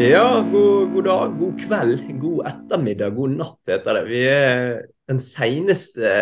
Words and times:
Ja, 0.00 0.40
god, 0.52 0.92
god, 0.94 1.04
dag, 1.04 1.32
god 1.36 1.56
kveld, 1.60 2.04
god 2.22 2.46
ettermiddag, 2.48 3.10
god 3.12 3.34
natt 3.36 3.68
heter 3.68 3.98
det. 3.98 4.02
Vi 4.08 4.22
er 4.24 4.62
den 5.10 5.20
seneste, 5.20 6.12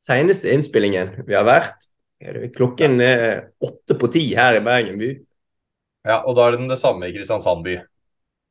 seneste 0.00 0.48
innspillingen 0.54 1.10
vi 1.26 1.36
har 1.36 1.44
vært. 1.44 1.84
Klokken 2.56 2.96
er 3.04 3.50
åtte 3.60 3.98
på 4.00 4.08
ti 4.16 4.24
her 4.32 4.56
i 4.56 4.64
Bergen 4.64 4.96
by. 4.96 5.10
Ja, 6.08 6.22
og 6.22 6.38
da 6.38 6.48
er 6.48 6.56
den 6.56 6.72
det 6.72 6.80
samme 6.80 7.10
i 7.10 7.12
Kristiansand 7.18 7.68
by. 7.68 7.76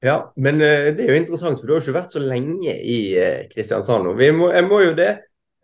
Ja, 0.05 0.21
men 0.37 0.61
uh, 0.61 0.93
det 0.93 1.07
er 1.07 1.15
jo 1.15 1.19
interessant, 1.23 1.57
for 1.57 1.65
du 1.65 1.73
har 1.73 1.81
jo 1.81 1.89
ikke 1.89 1.97
vært 1.97 2.13
så 2.19 2.21
lenge 2.21 2.77
i 2.77 3.01
uh, 3.17 3.43
Kristiansand. 3.49 4.13
Må, 4.13 4.53
jeg 4.53 4.69
må 4.69 4.85
jo 4.85 4.95
det. 4.99 5.11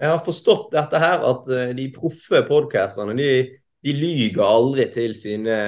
Jeg 0.01 0.09
har 0.09 0.25
forstått 0.25 0.71
dette 0.73 1.05
her, 1.05 1.21
at 1.21 1.51
uh, 1.53 1.67
de 1.77 1.91
proffe 1.93 2.41
podkasterne 2.49 3.13
de, 3.21 3.33
de, 3.85 3.93
lyger 3.93 4.41
aldri 4.41 4.89
til 4.89 5.13
sine, 5.13 5.59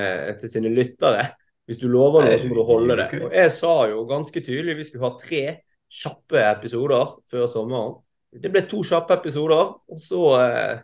til 0.41 0.57
sine 0.57 0.73
lyttere. 0.73 1.35
Hvis 1.67 1.81
du 1.81 1.87
lover 1.91 2.23
noe, 2.23 2.35
så 2.39 2.47
må 2.47 2.55
du 2.55 2.63
holde 2.67 2.95
det. 2.95 3.07
Og 3.27 3.33
jeg 3.35 3.51
sa 3.51 3.73
jo 3.91 4.05
ganske 4.07 4.43
tydelig 4.43 4.77
vi 4.77 4.85
skulle 4.87 5.09
ha 5.09 5.17
tre 5.19 5.41
kjappe 5.87 6.43
episoder 6.47 7.17
før 7.31 7.49
sommeren. 7.51 7.97
Det 8.31 8.51
ble 8.51 8.63
to 8.69 8.79
kjappe 8.87 9.17
episoder, 9.17 9.73
og 9.75 9.99
så, 10.03 10.21
eh, 10.43 10.79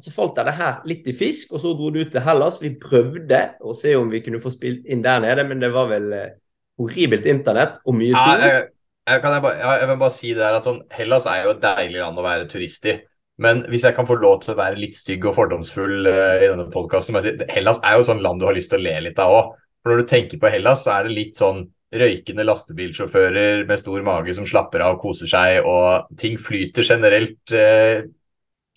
så 0.00 0.12
falt 0.12 0.36
det 0.36 0.54
her 0.56 0.84
litt 0.88 1.08
i 1.08 1.14
fisk. 1.16 1.54
Og 1.56 1.64
så 1.64 1.72
dro 1.76 1.90
du 1.94 2.02
til 2.04 2.24
Hellas. 2.24 2.60
Vi 2.60 2.74
prøvde 2.80 3.40
å 3.60 3.74
se 3.76 3.94
om 3.96 4.12
vi 4.12 4.22
kunne 4.24 4.40
få 4.42 4.52
spilt 4.52 4.84
inn 4.84 5.04
der 5.04 5.20
nede, 5.24 5.46
men 5.48 5.64
det 5.64 5.72
var 5.72 5.88
vel 5.92 6.12
eh, 6.16 6.34
horribelt 6.80 7.28
internett 7.28 7.80
og 7.84 7.96
mye 7.96 8.12
sol. 8.16 8.42
Jeg, 8.42 8.68
jeg, 9.08 9.22
jeg, 9.22 9.22
jeg, 9.22 9.80
jeg, 9.80 9.88
vil 9.88 10.02
bare 10.04 10.16
si 10.18 10.34
det 10.34 10.44
der 10.44 10.58
at 10.60 10.68
sånn, 10.68 10.82
Hellas 10.92 11.28
er 11.30 11.46
jo 11.46 11.56
et 11.56 11.64
deilig 11.64 12.04
land 12.04 12.20
å 12.20 12.26
være 12.26 12.50
turist 12.52 12.88
i. 12.88 12.98
Men 13.42 13.64
hvis 13.72 13.86
jeg 13.88 13.96
kan 13.96 14.06
få 14.06 14.18
lov 14.20 14.42
til 14.42 14.52
å 14.52 14.58
være 14.58 14.78
litt 14.78 14.96
stygg 14.98 15.24
og 15.26 15.34
fordomsfull 15.38 16.04
uh, 16.04 16.36
i 16.36 16.50
denne 16.50 16.68
podkasten 16.72 17.16
si, 17.24 17.32
Hellas 17.50 17.80
er 17.82 17.96
jo 17.96 18.06
sånn 18.06 18.20
land 18.22 18.42
du 18.42 18.46
har 18.46 18.56
lyst 18.56 18.70
til 18.72 18.82
å 18.82 18.84
le 18.84 18.98
litt 19.08 19.20
av 19.22 19.36
òg. 19.38 19.54
For 19.82 19.92
når 19.92 20.02
du 20.02 20.10
tenker 20.10 20.40
på 20.40 20.50
Hellas, 20.52 20.84
så 20.86 20.96
er 20.96 21.08
det 21.08 21.16
litt 21.16 21.38
sånn 21.40 21.64
røykende 21.92 22.46
lastebilsjåfører 22.46 23.66
med 23.68 23.80
stor 23.80 24.04
mage 24.06 24.34
som 24.36 24.48
slapper 24.48 24.84
av 24.84 24.96
og 24.96 25.02
koser 25.02 25.28
seg, 25.28 25.66
og 25.68 26.08
ting 26.18 26.38
flyter 26.40 26.86
generelt 26.86 27.52
eh, 27.56 28.06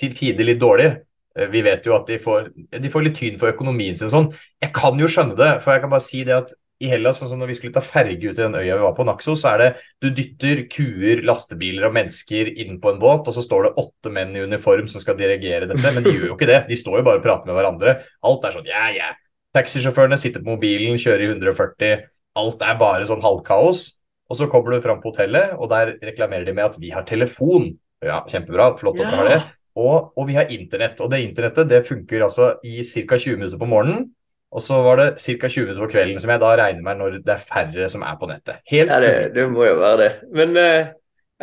til 0.02 0.18
tider 0.18 0.50
litt 0.50 0.60
dårlig. 0.60 0.90
Eh, 1.38 1.48
vi 1.54 1.64
vet 1.66 1.88
jo 1.88 1.96
at 1.96 2.10
de 2.12 2.20
får, 2.22 2.52
de 2.76 2.92
får 2.92 3.08
litt 3.08 3.18
tyn 3.22 3.40
for 3.40 3.54
økonomien 3.54 3.98
sin 4.00 4.12
sånn. 4.12 4.32
Jeg 4.64 4.74
kan 4.76 5.00
jo 5.00 5.10
skjønne 5.12 5.38
det, 5.40 5.52
for 5.64 5.76
jeg 5.76 5.86
kan 5.86 5.94
bare 5.96 6.08
si 6.08 6.26
det 6.28 6.38
at 6.42 6.56
i 6.84 6.90
Hellas, 6.92 7.22
sånn 7.22 7.30
som 7.32 7.40
når 7.40 7.54
vi 7.54 7.56
skulle 7.56 7.76
ta 7.78 7.80
ferge 7.80 8.20
ut 8.20 8.36
i 8.36 8.42
den 8.42 8.58
øya 8.60 8.76
vi 8.76 8.84
var 8.84 8.96
på, 8.98 9.06
Naxos, 9.08 9.40
så 9.46 9.54
er 9.54 9.62
det 9.62 9.68
du 10.04 10.10
dytter 10.18 10.66
kuer, 10.68 11.22
lastebiler 11.24 11.88
og 11.88 11.96
mennesker 11.96 12.50
inn 12.52 12.82
på 12.84 12.92
en 12.92 13.00
båt, 13.00 13.30
og 13.30 13.38
så 13.38 13.44
står 13.46 13.70
det 13.70 13.76
åtte 13.80 14.12
menn 14.12 14.36
i 14.36 14.44
uniform 14.44 14.90
som 14.92 15.04
skal 15.04 15.16
dirigere 15.16 15.70
dette, 15.72 15.94
men 15.96 16.04
de 16.04 16.12
gjør 16.12 16.34
jo 16.34 16.36
ikke 16.36 16.50
det. 16.52 16.66
De 16.68 16.76
står 16.80 17.00
jo 17.00 17.08
bare 17.08 17.22
og 17.22 17.30
prater 17.30 17.48
med 17.48 17.56
hverandre. 17.56 17.96
Alt 18.28 18.50
er 18.50 18.58
sånn 18.58 18.68
yeah. 18.68 18.92
Yeah. 18.92 19.16
Taxisjåførene 19.56 20.18
sitter 20.20 20.44
på 20.44 20.56
mobilen, 20.56 21.00
kjører 21.00 21.24
i 21.24 21.30
140. 21.32 22.08
Alt 22.36 22.64
er 22.66 22.80
bare 22.80 23.08
sånn 23.08 23.24
halvkaos. 23.24 23.88
Og 24.26 24.40
så 24.40 24.48
kommer 24.50 24.74
du 24.74 24.82
fram 24.82 25.02
på 25.04 25.12
hotellet, 25.12 25.54
og 25.60 25.70
der 25.70 25.94
reklamerer 26.04 26.48
de 26.48 26.56
med 26.58 26.66
at 26.66 26.80
vi 26.82 26.90
har 26.92 27.06
telefon. 27.08 27.70
Ja, 28.04 28.24
kjempebra, 28.30 28.72
flott 28.80 29.00
at 29.00 29.06
dere 29.06 29.20
har 29.20 29.30
det. 29.30 29.40
Og, 29.76 30.12
og, 30.16 30.24
vi 30.30 30.38
har 30.38 30.52
internett. 30.52 31.00
Og 31.04 31.12
det 31.12 31.22
internettet 31.24 31.70
det 31.70 31.86
funker 31.88 32.26
altså 32.26 32.56
i 32.66 32.80
ca. 32.84 33.18
20 33.20 33.40
minutter 33.40 33.62
på 33.62 33.70
morgenen. 33.70 34.10
Og 34.56 34.64
så 34.64 34.80
var 34.84 35.02
det 35.02 35.08
ca. 35.20 35.50
20 35.52 35.66
minutter 35.68 35.84
på 35.84 35.92
kvelden, 35.94 36.20
som 36.24 36.32
jeg 36.32 36.42
da 36.42 36.52
regner 36.60 36.86
med 36.86 37.02
når 37.02 37.18
det 37.26 37.34
er 37.36 37.48
færre 37.50 37.90
som 37.92 38.06
er 38.08 38.20
på 38.20 38.30
nettet. 38.32 38.62
Helt 38.72 38.94
ja, 38.94 39.02
det, 39.04 39.14
det 39.36 39.50
må 39.52 39.68
jo 39.68 39.76
være 39.82 40.00
det. 40.02 40.12
Men 40.36 40.56
uh, 40.56 40.94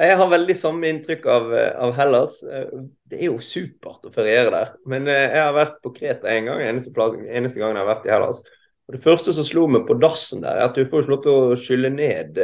jeg 0.00 0.16
har 0.18 0.32
veldig 0.32 0.56
samme 0.56 0.88
inntrykk 0.88 1.26
av, 1.28 1.50
eh, 1.52 1.72
av, 1.84 1.92
Hellas. 1.98 2.38
Eh, 3.12 3.18
det 3.18 3.20
er 3.20 3.28
jo 3.30 3.38
supert 3.44 4.08
å 4.08 4.12
feriere 4.12 4.52
der. 4.54 4.72
Men 4.88 5.08
eh, 5.10 5.28
jeg 5.28 5.44
har 5.44 5.54
vært 5.56 5.78
på 5.84 5.92
Kreta 5.96 6.30
en 6.32 6.48
gang, 6.50 6.62
eneste, 6.64 6.92
plass, 6.96 7.14
eneste 7.20 7.60
gangen 7.60 7.76
jeg 7.76 7.84
har 7.84 7.90
vært 7.94 8.08
i 8.08 8.14
Hellas. 8.14 8.40
Og 8.88 8.96
Det 8.96 9.02
første 9.02 9.34
som 9.36 9.46
slo 9.46 9.66
meg 9.70 9.84
på 9.86 9.98
dassen 10.00 10.42
der, 10.42 10.58
er 10.58 10.70
at 10.70 10.78
du 10.78 10.88
får 10.88 11.04
ikke 11.04 11.14
lov 11.14 11.20
til 11.26 11.36
å 11.36 11.58
skylle 11.60 11.92
ned 11.92 12.40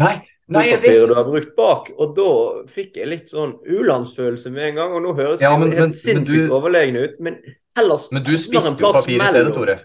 Nei, 0.00 0.14
nei, 0.48 0.62
jeg 0.70 0.80
vet. 0.80 1.02
du 1.10 1.16
har 1.18 1.26
brukt 1.28 1.52
bak. 1.58 1.90
Og 1.98 2.14
da 2.16 2.30
fikk 2.72 2.96
jeg 3.02 3.10
litt 3.10 3.28
sånn 3.30 3.58
u-landsfølelse 3.66 4.54
med 4.54 4.70
en 4.70 4.80
gang. 4.80 4.94
Og 4.96 5.04
nå 5.04 5.16
høres 5.18 5.44
ja, 5.44 5.52
men, 5.60 5.74
helt 5.76 5.98
sinnssykt 5.98 6.48
du... 6.48 6.54
overlegne 6.56 7.04
ut. 7.04 7.18
Men 7.24 7.42
Hellas 7.76 8.08
Men 8.14 8.24
du 8.24 8.32
spiste 8.38 8.78
jo 8.78 8.94
papir 8.94 9.18
i 9.18 9.28
stedet, 9.28 9.52
Tore. 9.56 9.76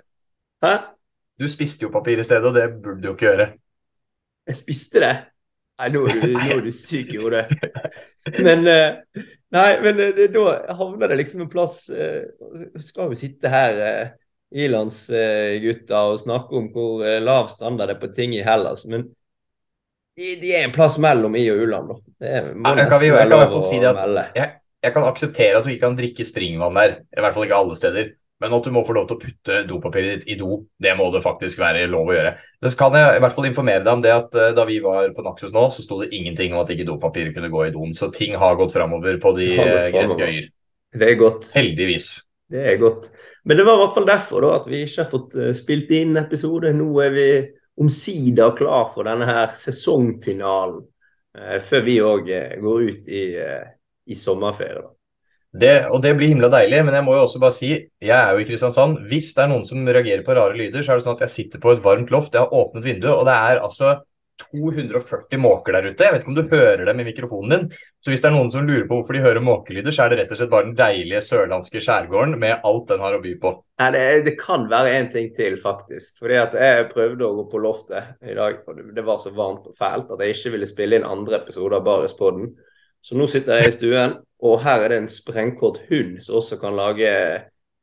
Hæ? 0.63 0.73
Du 1.40 1.47
spiste 1.47 1.88
jo 1.88 1.91
papir 1.91 2.19
i 2.19 2.28
stedet, 2.28 2.47
og 2.47 2.56
det 2.56 2.67
burde 2.84 3.01
du 3.01 3.11
jo 3.11 3.16
ikke 3.16 3.29
gjøre. 3.29 3.51
Jeg 4.50 4.57
spiste 4.59 5.03
det. 5.03 5.13
Nei, 5.79 5.90
nå 5.94 6.01
er 6.12 6.17
du, 6.19 6.31
nå 6.35 6.47
er 6.57 6.63
du 6.66 6.72
syk 6.75 7.13
i 7.16 7.19
hodet. 7.22 7.45
Men, 8.44 8.66
eh, 8.67 9.22
nei, 9.56 9.69
men 9.79 10.01
eh, 10.03 10.25
da 10.34 10.75
havner 10.75 11.12
det 11.12 11.22
liksom 11.22 11.45
en 11.45 11.51
plass 11.51 11.85
uh, 11.88 12.25
Skal 12.84 13.07
vi 13.13 13.19
sitte 13.22 13.50
her, 13.50 13.79
uh, 13.79 14.09
ilandsgutta, 14.51 16.01
og 16.09 16.19
snakke 16.19 16.57
om 16.59 16.67
hvor 16.73 17.06
lav 17.23 17.47
standard 17.53 17.94
det 17.94 17.95
er 17.95 18.01
på 18.01 18.12
ting 18.17 18.35
i 18.35 18.44
Hellas. 18.44 18.84
Men 18.91 19.07
de, 20.19 20.34
de 20.41 20.51
er 20.57 20.67
en 20.67 20.75
plass 20.75 20.97
mellom 21.00 21.38
i 21.40 21.45
og 21.53 21.63
u-land, 21.63 21.94
da. 21.94 22.00
Ja, 22.28 22.44
nesten 22.75 23.13
være 23.16 23.29
lov 23.31 23.59
å 23.61 23.63
si 23.63 23.79
at 23.79 24.01
Jeg, 24.35 24.47
jeg 24.84 24.96
kan 24.96 25.07
akseptere 25.07 25.61
at 25.61 25.67
du 25.67 25.72
ikke 25.72 25.85
kan 25.85 25.96
drikke 25.96 26.28
springvann 26.28 26.75
der. 26.81 26.97
I 27.16 27.23
hvert 27.23 27.38
fall 27.38 27.47
ikke 27.47 27.61
alle 27.61 27.78
steder. 27.79 28.09
Men 28.39 28.53
at 28.55 28.63
du 28.63 28.72
må 28.72 28.85
få 28.88 28.95
lov 28.95 29.07
til 29.09 29.17
å 29.17 29.19
putte 29.19 29.55
dopapiret 29.67 30.22
ditt 30.22 30.31
i 30.31 30.38
do, 30.39 30.61
det 30.79 30.94
må 30.95 31.09
det 31.11 31.19
faktisk 31.25 31.59
være 31.59 31.89
lov 31.91 32.07
å 32.07 32.16
gjøre. 32.16 32.31
Så 32.63 32.72
kan 32.79 32.95
jeg 32.95 33.17
i 33.17 33.22
hvert 33.23 33.35
fall 33.35 33.47
informere 33.50 33.83
deg 33.83 33.91
om 33.91 34.03
det 34.03 34.13
at 34.16 34.38
uh, 34.39 34.51
da 34.55 34.63
vi 34.67 34.77
var 34.83 35.09
på 35.16 35.25
Naxos 35.25 35.51
nå, 35.55 35.66
så 35.75 35.83
sto 35.83 35.97
det 36.00 36.13
ingenting 36.16 36.55
om 36.55 36.61
at 36.61 36.72
ikke 36.72 36.88
dopapiret 36.88 37.35
kunne 37.35 37.51
gå 37.51 37.66
i 37.66 37.73
doen. 37.73 37.91
Så 37.97 38.07
ting 38.16 38.38
har 38.39 38.55
gått 38.59 38.75
framover 38.75 39.19
på 39.19 39.33
de 39.35 39.49
uh, 39.59 39.89
greske 39.91 40.29
øyer. 40.29 40.47
Det 40.95 41.09
er 41.09 41.19
godt. 41.19 41.49
Heldigvis. 41.57 42.07
Det 42.49 42.63
er 42.72 42.79
godt. 42.81 43.09
Men 43.44 43.59
det 43.59 43.66
var 43.67 43.75
i 43.75 43.81
hvert 43.83 43.97
fall 43.97 44.07
derfor 44.07 44.45
da, 44.45 44.53
at 44.61 44.69
vi 44.72 44.85
ikke 44.85 45.03
har 45.03 45.09
fått 45.11 45.35
uh, 45.35 45.49
spilt 45.57 45.91
inn 45.99 46.16
episode. 46.22 46.72
Nå 46.78 46.88
er 47.03 47.11
vi 47.17 47.28
omsider 47.79 48.55
klar 48.55 48.88
for 48.94 49.07
denne 49.07 49.28
her 49.28 49.51
sesongfinalen, 49.55 50.79
før 51.63 51.83
vi 51.85 51.94
òg 52.03 52.31
går 52.59 52.88
ut 52.89 53.05
i, 53.07 53.22
i 54.11 54.17
sommerferie. 54.19 54.81
da. 54.81 54.89
Det, 55.49 55.87
og 55.89 56.03
det 56.03 56.11
blir 56.13 56.29
himla 56.29 56.49
deilig, 56.53 56.83
men 56.85 56.93
jeg 56.93 57.05
må 57.07 57.15
jo 57.17 57.23
også 57.23 57.39
bare 57.41 57.55
si, 57.55 57.71
jeg 58.05 58.13
er 58.13 58.35
jo 58.35 58.43
i 58.43 58.45
Kristiansand. 58.45 58.99
Hvis 59.09 59.31
det 59.33 59.45
er 59.45 59.49
noen 59.49 59.65
som 59.65 59.87
reagerer 59.87 60.21
på 60.25 60.35
rare 60.37 60.53
lyder, 60.53 60.83
så 60.85 60.93
er 60.93 60.99
det 60.99 61.07
sånn 61.07 61.17
at 61.17 61.25
jeg 61.25 61.35
sitter 61.35 61.63
på 61.63 61.73
et 61.73 61.81
varmt 61.81 62.13
loft, 62.13 62.35
jeg 62.37 62.45
har 62.45 62.53
åpnet 62.53 62.85
vinduet, 62.85 63.15
og 63.15 63.25
det 63.25 63.37
er 63.37 63.63
altså 63.65 63.95
240 64.39 65.41
måker 65.41 65.75
der 65.75 65.89
ute. 65.89 66.05
Jeg 66.05 66.13
vet 66.13 66.23
ikke 66.23 66.31
om 66.31 66.37
du 66.37 66.53
hører 66.53 66.85
dem 66.87 67.01
i 67.01 67.05
mikrofonen 67.07 67.51
din. 67.53 67.65
Så 67.99 68.11
hvis 68.11 68.21
det 68.23 68.29
er 68.29 68.35
noen 68.35 68.51
som 68.53 68.67
lurer 68.67 68.85
på 68.87 68.99
hvorfor 68.99 69.17
de 69.17 69.23
hører 69.23 69.43
måkelyder, 69.43 69.91
så 69.95 70.05
er 70.05 70.13
det 70.13 70.21
rett 70.21 70.31
og 70.31 70.39
slett 70.39 70.53
bare 70.53 70.67
den 70.69 70.77
deilige 70.77 71.21
sørlandske 71.25 71.81
skjærgården 71.83 72.37
med 72.39 72.63
alt 72.69 72.87
den 72.91 73.03
har 73.03 73.17
å 73.17 73.21
by 73.23 73.35
på. 73.41 73.53
Nei, 73.81 73.89
det, 73.95 74.05
det 74.29 74.35
kan 74.39 74.66
være 74.71 74.95
en 74.95 75.11
ting 75.11 75.29
til, 75.35 75.59
faktisk. 75.59 76.21
Fordi 76.21 76.39
at 76.39 76.55
jeg 76.55 76.87
prøvde 76.93 77.27
å 77.27 77.35
gå 77.41 77.45
på 77.51 77.63
loftet 77.63 78.16
i 78.23 78.37
dag, 78.37 78.61
og 78.69 78.81
det 78.95 79.05
var 79.07 79.19
så 79.21 79.33
varmt 79.35 79.67
og 79.71 79.77
fælt 79.77 80.13
at 80.16 80.23
jeg 80.23 80.37
ikke 80.37 80.55
ville 80.55 80.71
spille 80.71 80.99
inn 80.99 81.07
andre 81.07 81.41
episoder 81.41 81.79
av 81.79 81.87
Baris-podden. 81.87 82.53
Så 83.01 83.17
nå 83.17 83.27
sitter 83.31 83.59
jeg 83.59 83.71
i 83.71 83.75
stuen, 83.75 84.17
og 84.43 84.59
her 84.63 84.83
er 84.83 84.93
det 84.93 85.01
en 85.03 85.11
sprengkort 85.11 85.81
hund 85.89 86.17
som 86.23 86.39
også 86.39 86.59
kan 86.61 86.75
lage 86.77 87.11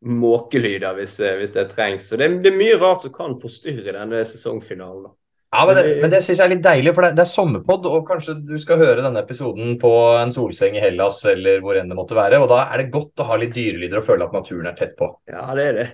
måkelyder 0.06 0.96
hvis, 0.96 1.18
hvis 1.38 1.54
det 1.54 1.70
trengs. 1.72 2.08
Så 2.08 2.18
det, 2.20 2.28
det, 2.44 2.52
er 2.52 2.58
mye 2.58 2.76
rart 2.80 3.06
som 3.06 3.14
kan 3.14 3.38
forstyrre 3.40 3.96
denne 3.96 4.24
sesongfinalen. 4.28 5.08
Ja, 5.54 5.62
Men 5.64 5.78
det, 5.78 5.84
men 6.02 6.10
det 6.12 6.20
syns 6.26 6.40
jeg 6.40 6.44
er 6.44 6.52
litt 6.52 6.64
deilig, 6.64 6.92
for 6.92 7.06
det, 7.06 7.14
det 7.16 7.22
er 7.22 7.30
sommerpod, 7.30 7.86
og 7.88 8.08
kanskje 8.08 8.34
du 8.44 8.56
skal 8.60 8.80
høre 8.80 9.04
denne 9.04 9.22
episoden 9.22 9.76
på 9.80 9.92
en 10.18 10.34
solseng 10.34 10.76
i 10.76 10.82
Hellas 10.82 11.22
eller 11.30 11.62
hvor 11.64 11.78
enn 11.78 11.88
det 11.88 11.96
måtte 11.96 12.18
være. 12.18 12.42
Og 12.42 12.50
da 12.50 12.66
er 12.66 12.82
det 12.82 12.92
godt 12.92 13.22
å 13.22 13.28
ha 13.30 13.38
litt 13.40 13.54
dyrelyder 13.56 14.02
og 14.02 14.08
føle 14.08 14.26
at 14.26 14.36
naturen 14.36 14.68
er 14.68 14.76
tett 14.76 14.96
på. 14.98 15.08
Ja, 15.30 15.46
det 15.56 15.68
er 15.70 15.78
det. 15.78 15.86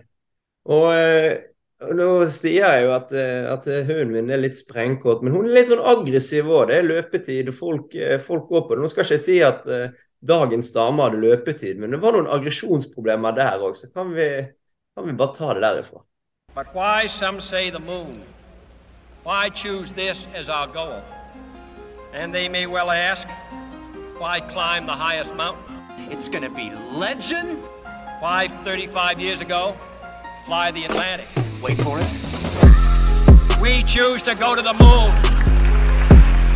Og 0.73 0.89
eh, 1.83 1.95
nå 1.99 2.07
sier 2.33 2.63
jeg 2.63 2.87
jo 2.87 2.95
at, 2.97 3.13
eh, 3.17 3.49
at, 3.53 3.67
hunden 3.89 4.15
min 4.15 4.31
er 4.33 4.41
litt 4.43 4.57
sprengkåt, 4.59 5.23
men 5.23 5.35
hun 5.35 5.49
er 5.49 5.59
litt 5.59 5.71
sånn 5.71 5.85
aggressiv 5.93 6.51
òg. 6.51 6.71
Det 6.71 6.79
er 6.79 6.89
løpetid, 6.89 7.51
og 7.53 7.59
folk, 7.59 7.95
eh, 7.95 8.19
folk, 8.23 8.49
går 8.51 8.67
på 8.69 8.77
det. 8.77 8.83
Nå 8.85 8.91
skal 8.93 9.07
ikke 9.07 9.19
jeg 9.19 9.25
si 9.27 9.39
at 9.47 9.67
uh, 9.69 9.89
dagens 10.23 10.73
dame 10.75 11.03
hadde 11.03 11.23
løpetid, 11.23 11.79
men 11.83 11.95
det 11.95 12.01
var 12.03 12.17
noen 12.17 12.31
aggresjonsproblemer 12.31 13.37
der 13.37 13.63
òg, 13.63 13.77
så 13.79 13.91
kan 13.95 14.15
vi, 14.15 14.29
kan 14.97 15.09
vi, 15.09 15.17
bare 15.19 15.35
ta 15.37 15.53
det 15.55 15.65
derifra. 15.67 16.05
But 16.55 16.75
why 16.75 17.09
some 17.09 17.41
say 17.41 17.71
the 17.71 17.81
moon? 17.81 18.23
Why 19.25 19.49
choose 19.49 19.93
this 19.93 20.27
as 20.35 20.49
our 20.49 20.67
goal? 20.67 21.03
And 22.13 22.35
they 22.35 22.49
may 22.49 22.67
well 22.67 22.91
ask, 22.91 23.27
why 24.19 24.41
climb 24.41 24.87
the 24.87 24.93
highest 24.93 25.35
mountain? 25.35 25.79
It's 26.11 26.29
gonna 26.29 26.51
be 26.51 26.71
legend. 26.93 27.59
Why 28.21 28.49
35 28.65 29.19
years 29.19 29.41
ago, 29.41 29.77
fly 30.47 30.71
the 30.71 30.85
Atlantic? 30.85 31.27
Wait 31.63 31.79
for 31.79 32.01
it. 32.01 32.11
We 33.61 33.85
choose 33.85 34.21
to 34.23 34.35
go 34.35 34.57
to 34.57 34.63
the 34.63 34.75
moon. 34.83 35.11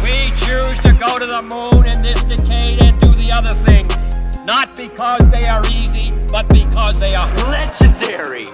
We 0.03 0.33
choose 0.43 0.79
to 0.81 0.93
go 0.99 1.17
to 1.21 1.27
the 1.27 1.43
moon 1.43 1.87
in 1.87 2.03
this 2.03 2.21
decade 2.25 2.83
and 2.83 3.01
do 3.01 3.15
the 3.23 3.31
other 3.31 3.55
things. 3.55 3.95
Not 4.45 4.75
because 4.75 5.23
they 5.31 5.47
are 5.47 5.63
easy, 5.71 6.13
but 6.33 6.49
because 6.49 6.99
they 6.99 7.15
are 7.15 7.31
legendary. 7.49 8.47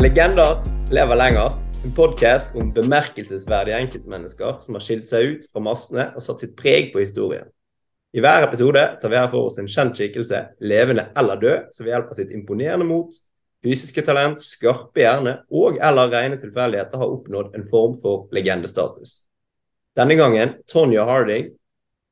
Legender 0.00 0.60
lever 0.90 1.16
lenger. 1.16 1.50
En 1.84 1.92
podkast 1.92 2.54
om 2.54 2.72
bemerkelsesverdige 2.72 3.76
enkeltmennesker 3.76 4.58
som 4.60 4.74
har 4.74 4.82
skilt 4.82 5.06
seg 5.06 5.22
ut 5.22 5.46
fra 5.52 5.62
massene 5.62 6.10
og 6.16 6.26
satt 6.26 6.42
sitt 6.42 6.58
preg 6.58 6.90
på 6.92 7.06
historien. 7.06 7.46
I 8.10 8.22
hver 8.22 8.42
episode 8.42 8.80
tar 9.00 9.10
vi 9.12 9.18
her 9.20 9.28
for 9.30 9.46
oss 9.46 9.58
en 9.62 9.68
kjent 9.70 9.94
skikkelse, 9.94 10.40
levende 10.66 11.06
eller 11.18 11.38
død, 11.38 11.68
som 11.70 11.86
ved 11.86 11.92
hjelp 11.94 12.08
av 12.10 12.18
sitt 12.18 12.32
imponerende 12.34 12.86
mot, 12.88 13.14
fysiske 13.62 14.02
talent, 14.02 14.40
skarpe 14.42 15.04
hjerne 15.04 15.36
og 15.54 15.78
eller 15.78 16.10
rene 16.10 16.38
tilfeldigheter 16.40 16.98
har 16.98 17.12
oppnådd 17.14 17.54
en 17.54 17.66
form 17.70 17.94
for 18.02 18.26
legendestatus. 18.34 19.20
Denne 19.98 20.16
gangen 20.18 20.56
Tonja 20.70 21.04
Harding, 21.06 21.52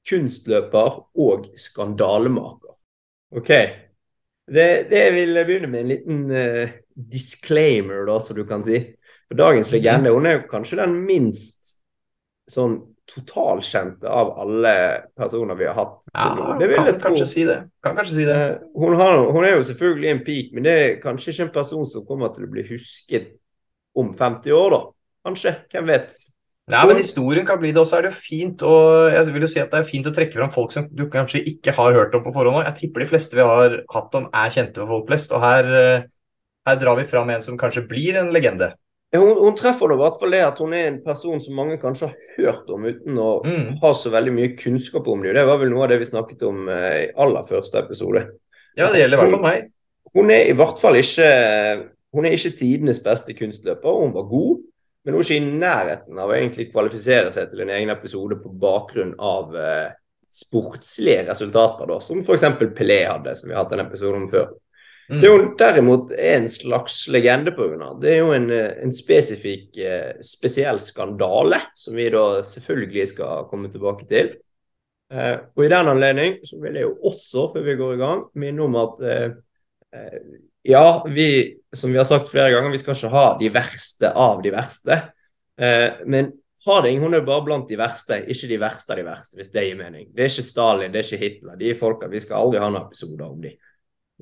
kunstløper 0.09 1.01
og 1.19 1.49
skandalemaker. 1.59 2.77
OK. 3.35 3.51
Det, 4.49 4.69
det 4.89 5.03
vil 5.13 5.35
jeg 5.37 5.49
begynne 5.49 5.71
med 5.73 5.83
en 5.83 5.91
liten 5.91 6.21
uh, 6.31 6.77
disclaimer, 6.95 8.07
da, 8.09 8.17
som 8.23 8.39
du 8.39 8.45
kan 8.49 8.63
si. 8.65 8.81
For 9.29 9.37
dagens 9.37 9.73
legende 9.75 10.15
hun 10.15 10.31
er 10.31 10.39
jo 10.39 10.47
kanskje 10.49 10.79
den 10.81 10.95
minst 11.05 11.75
sånn 12.49 12.79
totalkjente 13.09 14.09
av 14.09 14.35
alle 14.43 14.75
personer 15.17 15.57
vi 15.59 15.67
har 15.69 15.77
hatt. 15.79 16.09
Ja, 16.13 16.55
det 16.61 16.69
vil 16.71 16.81
kan 16.83 17.01
kanskje 17.01 17.27
si 17.31 17.45
det. 17.49 17.59
Kan 17.85 17.97
kanskje 17.97 18.21
si 18.21 18.29
det. 18.29 18.37
Eh, 18.37 18.71
hun, 18.77 18.97
har, 19.01 19.25
hun, 19.33 19.45
er 19.45 19.57
jo 19.57 19.67
selvfølgelig 19.71 20.11
en 20.13 20.25
peak, 20.27 20.55
men 20.55 20.67
det 20.67 20.77
er 20.77 20.97
kanskje 21.03 21.33
ikke 21.33 21.47
en 21.49 21.57
person 21.57 21.89
som 21.89 22.07
kommer 22.09 22.33
til 22.35 22.47
å 22.47 22.53
bli 22.53 22.67
husket 22.69 23.35
om 23.99 24.13
50 24.15 24.55
år, 24.55 24.77
da. 24.77 24.83
Kanskje. 25.29 25.55
Hvem 25.73 25.89
vet. 25.89 26.17
Nei, 26.69 26.83
men 26.85 26.99
historien 27.01 27.47
kan 27.49 27.61
bli 27.61 27.71
det. 27.73 27.81
Og 27.81 27.89
så 27.89 27.99
er 27.99 28.05
det 28.05 28.13
jo 28.13 28.21
fint 28.21 28.63
å, 28.67 28.75
jeg 29.09 29.33
vil 29.33 29.47
jo 29.47 29.51
si 29.51 29.63
at 29.63 29.73
det 29.73 29.81
er 29.81 29.89
fint 29.89 30.09
å 30.09 30.13
trekke 30.15 30.37
fram 30.37 30.53
folk 30.53 30.75
som 30.75 30.89
du 30.93 31.07
kanskje 31.13 31.41
ikke 31.49 31.73
har 31.79 31.97
hørt 31.97 32.17
om 32.19 32.27
på 32.27 32.35
forhånd. 32.35 32.61
Jeg 32.67 32.77
tipper 32.83 33.05
de 33.05 33.09
fleste 33.15 33.39
vi 33.39 33.47
har 33.47 33.81
hatt 33.95 34.19
om, 34.19 34.29
er 34.37 34.53
kjente 34.53 34.83
for 34.83 34.99
folk 34.99 35.09
flest. 35.09 35.33
Og 35.33 35.45
her, 35.45 35.71
eh, 35.79 36.05
her 36.69 36.81
drar 36.83 37.01
vi 37.01 37.09
fram 37.09 37.33
en 37.33 37.45
som 37.45 37.57
kanskje 37.61 37.87
blir 37.89 38.21
en 38.21 38.35
legende. 38.37 38.75
Hun, 39.17 39.39
hun 39.39 39.55
treffer 39.57 39.95
i 39.95 39.97
hvert 39.97 40.19
fall 40.21 40.35
det 40.37 40.43
at 40.45 40.59
hun 40.61 40.75
er 40.77 40.91
en 40.91 40.99
person 41.05 41.41
som 41.41 41.57
mange 41.57 41.79
kanskje 41.81 42.11
har 42.11 42.35
hørt 42.37 42.69
om 42.75 42.83
uten 42.85 43.21
å 43.23 43.29
mm. 43.41 43.79
ha 43.81 43.93
så 43.97 44.13
veldig 44.13 44.35
mye 44.37 44.51
kunnskap 44.59 45.09
om 45.09 45.23
det. 45.25 45.33
Det 45.39 45.47
var 45.49 45.63
vel 45.63 45.73
noe 45.73 45.87
av 45.87 45.95
det 45.95 46.03
vi 46.03 46.11
snakket 46.11 46.45
om 46.49 46.69
eh, 46.73 46.89
i 47.07 47.07
aller 47.25 47.47
første 47.49 47.81
episode. 47.81 48.27
Ja, 48.77 48.91
det 48.93 49.01
gjelder 49.01 49.17
i 49.17 49.21
hvert 49.23 49.37
fall 49.37 49.47
meg. 49.47 49.71
Hun 50.17 50.33
er 50.33 50.51
i 50.51 50.57
hvert 50.57 50.81
fall 50.81 50.99
ikke 51.01 51.31
hun 52.17 52.25
er 52.25 52.35
ikke 52.37 52.57
tidenes 52.57 53.01
beste 53.05 53.35
kunstløper. 53.37 54.01
Hun 54.01 54.15
var 54.15 54.29
god, 54.29 54.61
men 55.05 55.15
hun 55.15 55.21
er 55.21 55.27
ikke 55.27 55.41
i 55.41 55.59
nærheten 55.65 56.21
av 56.21 56.31
å 56.31 56.37
egentlig 56.37 56.71
kvalifisere 56.73 57.33
seg 57.33 57.51
til 57.51 57.65
en 57.65 57.73
egen 57.77 57.93
episode 57.93 58.39
på 58.43 58.53
bakgrunn 58.61 59.15
av 59.21 59.57
eh, 59.57 59.91
sportslige 60.29 61.27
resultater, 61.29 61.89
da, 61.89 61.99
som 62.05 62.23
f.eks. 62.23 62.47
Pelé 62.77 63.03
hadde, 63.09 63.37
som 63.37 63.49
vi 63.49 63.57
har 63.57 63.65
hatt 63.65 63.77
en 63.77 63.85
episode 63.85 64.21
om 64.21 64.29
før. 64.31 64.51
Mm. 65.09 65.21
Det 65.23 65.29
er 65.29 65.45
derimot 65.63 66.11
er 66.13 66.35
en 66.37 66.49
slags 66.53 66.99
legende 67.09 67.55
henne. 67.57 67.95
Det 68.03 68.11
er 68.13 68.19
jo 68.21 68.33
en, 68.37 68.51
en 68.53 68.93
spesifikk, 68.93 69.71
eh, 69.81 70.19
spesiell 70.25 70.81
skandale, 70.85 71.63
som 71.79 71.97
vi 71.97 72.11
da 72.13 72.43
selvfølgelig 72.45 73.07
skal 73.15 73.47
komme 73.49 73.71
tilbake 73.73 74.05
til. 74.11 74.35
Eh, 75.09 75.37
og 75.57 75.65
i 75.65 75.71
den 75.73 75.89
anledning 75.95 76.37
så 76.45 76.61
vil 76.61 76.77
jeg 76.77 76.85
jo 76.85 76.99
også, 77.09 77.47
før 77.55 77.65
vi 77.65 77.79
går 77.79 77.95
i 77.95 78.03
gang, 78.03 78.27
minne 78.37 78.67
om 78.67 78.77
at 78.83 79.01
eh, 79.01 79.31
eh, 79.97 80.19
ja, 80.69 80.85
vi, 81.09 81.29
som 81.73 81.95
vi 81.95 81.97
har 81.97 82.09
sagt 82.09 82.29
flere 82.29 82.53
ganger, 82.53 82.75
vi 82.75 82.83
skal 82.83 82.99
ikke 82.99 83.15
ha 83.15 83.25
de 83.41 83.49
verste 83.55 84.13
av 84.13 84.45
de 84.45 84.53
verste. 84.53 85.01
Eh, 85.57 86.05
men 86.05 86.35
Harding 86.67 87.01
hun 87.01 87.17
er 87.17 87.25
bare 87.25 87.47
blant 87.47 87.71
de 87.71 87.79
verste, 87.81 88.19
ikke 88.29 88.51
de 88.51 88.61
verste 88.61 88.93
av 88.93 89.01
de 89.01 89.07
verste, 89.07 89.39
hvis 89.39 89.53
det 89.55 89.65
gir 89.65 89.79
mening. 89.79 90.11
Det 90.13 90.27
er 90.27 90.33
ikke 90.33 90.45
Stalin, 90.45 90.93
det 90.93 91.01
er 91.01 91.07
ikke 91.07 91.23
Hitler. 91.23 91.57
De 91.57 91.75
folka, 91.79 92.13
Vi 92.13 92.21
skal 92.21 92.43
aldri 92.43 92.61
ha 92.61 92.69
noen 92.69 92.85
episoder 92.85 93.25
om 93.25 93.41
de. 93.41 93.55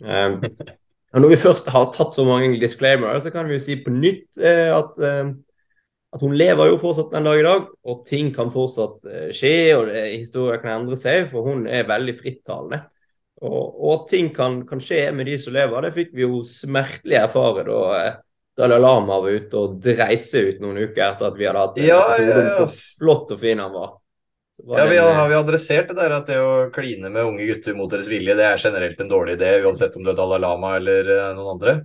Um, 0.03 0.41
og 1.15 1.23
når 1.23 1.33
vi 1.33 1.41
først 1.41 1.71
har 1.73 1.91
tatt 1.95 2.17
så 2.17 2.25
mange 2.29 2.61
disclaimere, 2.61 3.21
så 3.23 3.33
kan 3.35 3.49
vi 3.49 3.57
jo 3.57 3.65
si 3.65 3.79
på 3.83 3.93
nytt 3.95 4.41
eh, 4.41 4.69
at, 4.75 4.99
eh, 5.01 5.31
at, 6.13 6.21
hun 6.21 6.37
lever 6.37 6.73
jo 6.73 6.81
fortsatt 6.83 7.15
den 7.15 7.29
dag 7.29 7.41
i 7.41 7.47
dag, 7.47 7.71
og 7.89 8.03
ting 8.09 8.33
kan 8.35 8.53
fortsatt 8.53 9.09
eh, 9.09 9.31
skje, 9.35 9.57
og 9.79 9.89
det, 9.89 10.05
historier 10.19 10.61
kan 10.63 10.77
endre 10.81 10.99
seg, 11.01 11.31
for 11.33 11.49
hun 11.49 11.65
er 11.71 11.89
veldig 11.89 12.17
frittalende. 12.19 12.83
Og, 13.45 13.65
og 13.85 14.07
ting 14.09 14.31
kan, 14.33 14.63
kan, 14.69 14.81
skje 14.81 15.11
med 15.13 15.29
de 15.29 15.37
som 15.41 15.53
lever. 15.53 15.85
Det 15.85 15.97
fikk 15.97 16.15
vi 16.17 16.25
jo 16.25 16.41
smertelig 16.49 17.19
erfare 17.21 17.67
da 17.69 17.81
eh, 17.99 18.15
Dalai 18.57 18.79
Lama 18.81 19.19
var 19.21 19.37
ute 19.37 19.61
og 19.61 19.75
dreit 19.85 20.25
seg 20.25 20.55
ut 20.55 20.63
noen 20.65 20.79
uker 20.87 21.03
etter 21.11 21.29
at 21.29 21.37
vi 21.37 21.45
hadde 21.45 21.65
hatt 21.67 21.81
en 21.81 21.89
ja, 21.91 21.99
episode 22.07 22.37
om 22.41 22.47
hvor 22.55 22.71
flott 22.73 23.35
og 23.37 23.43
fin 23.43 23.61
han 23.61 23.75
var. 23.75 23.91
Ja, 24.65 24.87
vi 24.89 24.97
har, 24.97 25.13
har, 25.15 25.29
vi 25.29 25.37
adressert 25.37 25.91
det 25.91 25.99
der 25.99 26.15
at 26.17 26.31
det 26.31 26.39
å 26.41 26.69
kline 26.75 27.11
med 27.13 27.29
unge 27.29 27.49
gutter 27.49 27.77
mot 27.77 27.91
deres 27.93 28.09
vilje, 28.09 28.37
det 28.39 28.47
er 28.47 28.63
generelt 28.63 29.01
en 29.03 29.11
dårlig 29.11 29.37
idé, 29.37 29.51
uansett 29.67 29.97
om 29.99 30.07
du 30.07 30.13
er 30.13 30.17
Dalai 30.17 30.39
Lama 30.41 30.73
eller 30.79 31.11
uh, 31.11 31.27
noen 31.37 31.53
andre? 31.57 31.77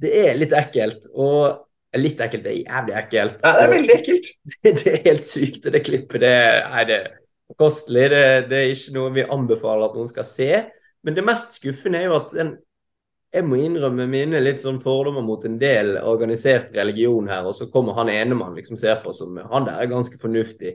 Det 0.00 0.12
er 0.22 0.38
litt 0.38 0.54
ekkelt, 0.56 1.10
og 1.18 1.98
litt 1.98 2.22
ekkelt, 2.22 2.44
det 2.46 2.52
er 2.52 2.60
jævlig 2.62 2.96
ekkelt. 3.02 3.42
Ja, 3.42 3.54
det 3.56 3.64
er 3.64 3.72
veldig 3.74 3.96
ekkelt. 3.96 4.30
Det, 4.62 4.74
det 4.78 4.92
er 4.92 5.04
helt 5.08 5.26
sykt, 5.26 5.70
det 5.74 5.82
klippet. 5.86 6.22
Det, 6.22 6.34
nei, 6.70 6.86
det 6.88 6.98
er 7.00 7.10
kostelig. 7.58 8.06
Det, 8.12 8.24
det, 8.50 8.58
er 8.60 8.74
ikke 8.74 8.96
noe 8.96 9.14
vi 9.14 9.28
anbefaler 9.36 9.88
at 9.88 9.96
noen 9.98 10.10
skal 10.10 10.26
se. 10.28 10.50
Men 11.06 11.16
det 11.16 11.24
mest 11.26 11.56
skuffende 11.58 12.00
er 12.00 12.10
jo 12.10 12.18
at 12.20 12.34
den 12.36 12.58
jeg 13.30 13.46
må 13.46 13.60
innrømme 13.62 14.08
mine 14.10 14.40
litt 14.42 14.58
sånn 14.58 14.80
fordommer 14.82 15.22
mot 15.22 15.44
en 15.46 15.54
del 15.60 15.92
organisert 16.02 16.72
religion 16.74 17.28
her, 17.30 17.46
og 17.46 17.54
så 17.54 17.68
kommer 17.70 17.94
han 17.94 18.10
ene 18.10 18.34
man 18.34 18.56
liksom 18.58 18.78
ser 18.80 18.98
på 19.04 19.12
som 19.14 19.36
han 19.52 19.68
der 19.68 19.78
er 19.78 19.90
ganske 19.90 20.18
fornuftig. 20.18 20.74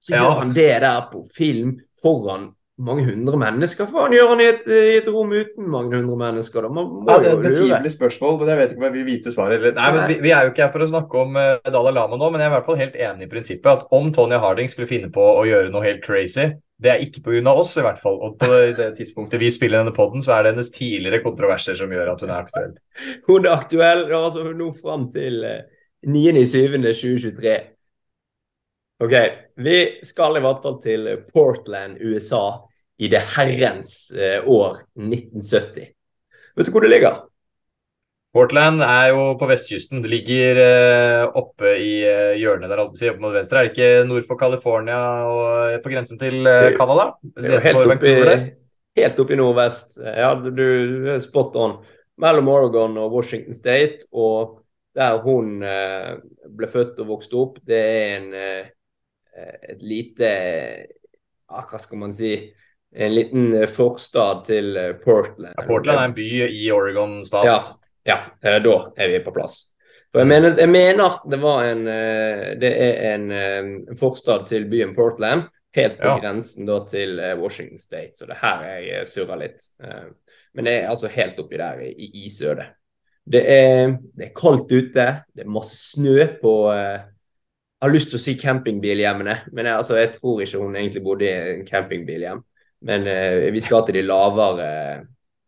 Så 0.00 0.16
ja. 0.16 0.24
gjør 0.24 0.40
han 0.44 0.56
det 0.56 0.72
der 0.82 1.04
på 1.12 1.22
film 1.36 1.76
foran 2.00 2.50
mange 2.80 3.04
hundre 3.04 3.38
mennesker. 3.40 3.88
For 3.88 4.00
faen 4.00 4.14
gjør 4.14 4.32
han 4.32 4.42
i 4.42 4.46
et, 4.50 4.62
i 4.66 4.96
et, 4.98 5.08
rom 5.12 5.32
uten 5.34 5.68
mange 5.70 5.98
hundre 5.98 6.16
mennesker? 6.20 6.64
Da? 6.64 6.72
Man 6.72 6.88
må 6.90 7.04
ja, 7.10 7.18
det, 7.20 7.28
er 7.28 7.36
et 7.36 7.44
betimelig 7.44 7.92
spørsmål, 7.96 8.38
men 8.40 8.52
jeg 8.52 8.60
vet 8.60 8.72
ikke 8.72 8.82
om 8.82 8.88
jeg 8.88 8.96
vil 8.96 9.06
vite 9.08 9.34
svaret. 9.34 9.58
Eller. 9.58 9.76
Nei, 9.76 9.90
men 9.96 10.08
vi, 10.08 10.18
vi, 10.24 10.32
er 10.34 10.46
jo 10.46 10.54
ikke 10.54 10.64
her 10.64 10.72
for 10.74 10.86
å 10.86 10.90
snakke 10.90 11.22
om 11.24 11.38
uh, 11.38 11.70
Dalai 11.76 11.94
Lama 11.96 12.18
nå, 12.18 12.30
men 12.30 12.42
jeg 12.42 12.48
er 12.48 12.52
i 12.52 12.56
hvert 12.56 12.68
fall 12.70 12.80
helt 12.80 12.98
enig 13.08 13.26
i 13.26 13.30
prinsippet 13.34 13.70
at 13.72 13.96
om 13.96 14.10
Tonja 14.16 14.40
Harding 14.42 14.72
skulle 14.72 14.90
finne 14.90 15.10
på 15.12 15.24
å 15.24 15.46
gjøre 15.48 15.72
noe 15.74 15.84
helt 15.84 16.04
crazy, 16.06 16.48
det 16.80 16.92
er 16.94 17.02
ikke 17.04 17.24
pga. 17.26 17.52
oss, 17.52 17.74
i 17.76 17.84
hvert 17.84 18.00
fall. 18.00 18.16
Og 18.24 18.38
på 18.40 18.48
det 18.48 18.94
tidspunktet 18.96 19.42
vi 19.42 19.50
spiller 19.52 19.82
denne 19.82 19.96
poden, 19.96 20.24
så 20.24 20.38
er 20.38 20.46
det 20.46 20.54
hennes 20.54 20.72
tidligere 20.72 21.20
kontroverser 21.24 21.76
som 21.76 21.92
gjør 21.92 22.14
at 22.14 22.24
hun 22.24 22.32
er 22.32 22.38
aktuell. 22.46 22.72
Hun 23.28 23.44
er 23.44 23.52
aktuell 23.58 24.06
altså 24.08 24.46
nå 24.56 24.70
fram 24.78 25.10
til 25.12 25.44
uh, 25.44 25.60
9.7.2023. 26.08 27.58
OK. 29.00 29.14
Vi 29.56 29.76
skal 30.04 30.36
i 30.36 30.42
hvert 30.44 30.60
fall 30.60 30.76
til 30.82 31.08
Portland, 31.32 31.96
USA 32.04 32.60
i 33.00 33.08
det 33.08 33.22
herrens 33.32 34.10
eh, 34.12 34.44
år 34.44 34.82
1970. 34.92 35.86
Vet 36.56 36.66
du 36.68 36.72
hvor 36.74 36.84
det 36.84 36.90
ligger? 36.92 37.22
Portland 38.36 38.82
er 38.84 39.06
jo 39.10 39.22
på 39.40 39.46
vestkysten. 39.48 40.02
Det 40.04 40.10
ligger 40.12 40.60
eh, 40.62 41.22
oppe 41.40 41.72
i 41.80 41.94
eh, 42.04 42.34
hjørnet 42.42 42.68
der, 42.68 42.82
oppe 42.84 43.14
mot 43.22 43.32
venstre. 43.32 43.62
Er 43.62 43.70
det 43.70 43.72
ikke 43.72 44.08
nord 44.10 44.26
for 44.28 44.40
California 44.40 44.98
og 45.30 45.78
på 45.80 45.92
grensen 45.94 46.20
til 46.20 46.44
Canada? 46.76 47.06
Helt 47.40 47.80
oppe 47.80 48.10
i, 48.10 48.18
helt 49.00 49.22
nordvest. 49.40 49.96
Ja, 50.04 50.34
du 50.36 50.66
er 51.14 51.22
spot 51.24 51.56
on. 51.56 51.78
Mellom 52.20 52.52
Oregon 52.52 53.00
og 53.00 53.16
Washington 53.16 53.56
State. 53.56 54.04
Og 54.12 54.58
der 54.92 55.16
hun 55.24 55.56
ble 55.64 56.68
født 56.68 57.00
og 57.00 57.14
vokste 57.14 57.40
opp, 57.40 57.56
det 57.64 57.80
er 57.80 58.14
en 58.18 58.28
et 59.36 59.82
lite 59.82 60.30
ja, 61.50 61.62
Hva 61.66 61.78
skal 61.78 62.00
man 62.02 62.14
si 62.14 62.34
En 62.90 63.14
liten 63.14 63.52
eh, 63.54 63.68
forstad 63.70 64.44
til 64.48 64.76
eh, 64.76 64.92
Portland. 64.98 65.54
Ja, 65.56 65.66
Portland 65.66 65.98
er 65.98 66.08
en 66.08 66.14
by 66.16 66.30
i 66.50 66.64
Oregon 66.74 67.20
stat. 67.26 67.46
Ja, 67.46 68.16
ja 68.42 68.56
da 68.58 68.72
er 68.96 69.12
vi 69.12 69.20
på 69.22 69.34
plass. 69.34 69.60
For 70.10 70.24
jeg 70.24 70.26
mener, 70.26 70.56
jeg 70.58 70.72
mener 70.72 71.20
det 71.30 71.38
var 71.38 71.68
en 71.68 71.84
Det 72.58 72.70
er 72.82 72.96
en, 73.12 73.28
en 73.30 73.96
forstad 73.96 74.48
til 74.50 74.66
byen 74.66 74.96
Portland, 74.96 75.44
helt 75.76 76.00
på 76.00 76.08
ja. 76.08 76.16
grensen 76.18 76.66
da 76.66 76.80
til 76.90 77.14
Washington 77.38 77.78
State. 77.78 78.18
Så 78.18 78.26
det 78.26 78.40
her 78.40 78.64
jeg 78.82 79.06
surrer 79.06 79.38
litt. 79.38 79.68
Men 80.50 80.66
det 80.66 80.74
er 80.74 80.90
altså 80.90 81.12
helt 81.14 81.38
oppi 81.38 81.62
der 81.62 81.84
i, 81.86 81.92
i 81.94 82.24
isødet. 82.24 82.72
Det 83.22 83.44
er, 83.54 83.94
det 84.18 84.32
er 84.32 84.34
kaldt 84.34 84.66
ute, 84.72 85.06
det 85.30 85.46
er 85.46 85.54
masse 85.54 85.78
snø 85.78 86.26
på 86.42 86.56
har 87.80 87.92
lyst 87.92 88.12
til 88.12 88.18
å 88.18 88.22
si 88.22 88.36
campingbilhjemmene, 88.40 89.36
men 89.52 89.68
jeg, 89.68 89.80
altså, 89.80 89.96
jeg 90.00 90.12
tror 90.16 90.42
ikke 90.44 90.60
hun 90.60 90.76
egentlig 90.76 91.02
bodde 91.04 91.28
i 91.28 91.34
en 91.54 91.66
campingbilhjem. 91.68 92.42
Men 92.88 93.06
eh, 93.08 93.50
vi 93.52 93.60
skal 93.60 93.84
til 93.86 94.00
de 94.00 94.06
lavere 94.08 94.70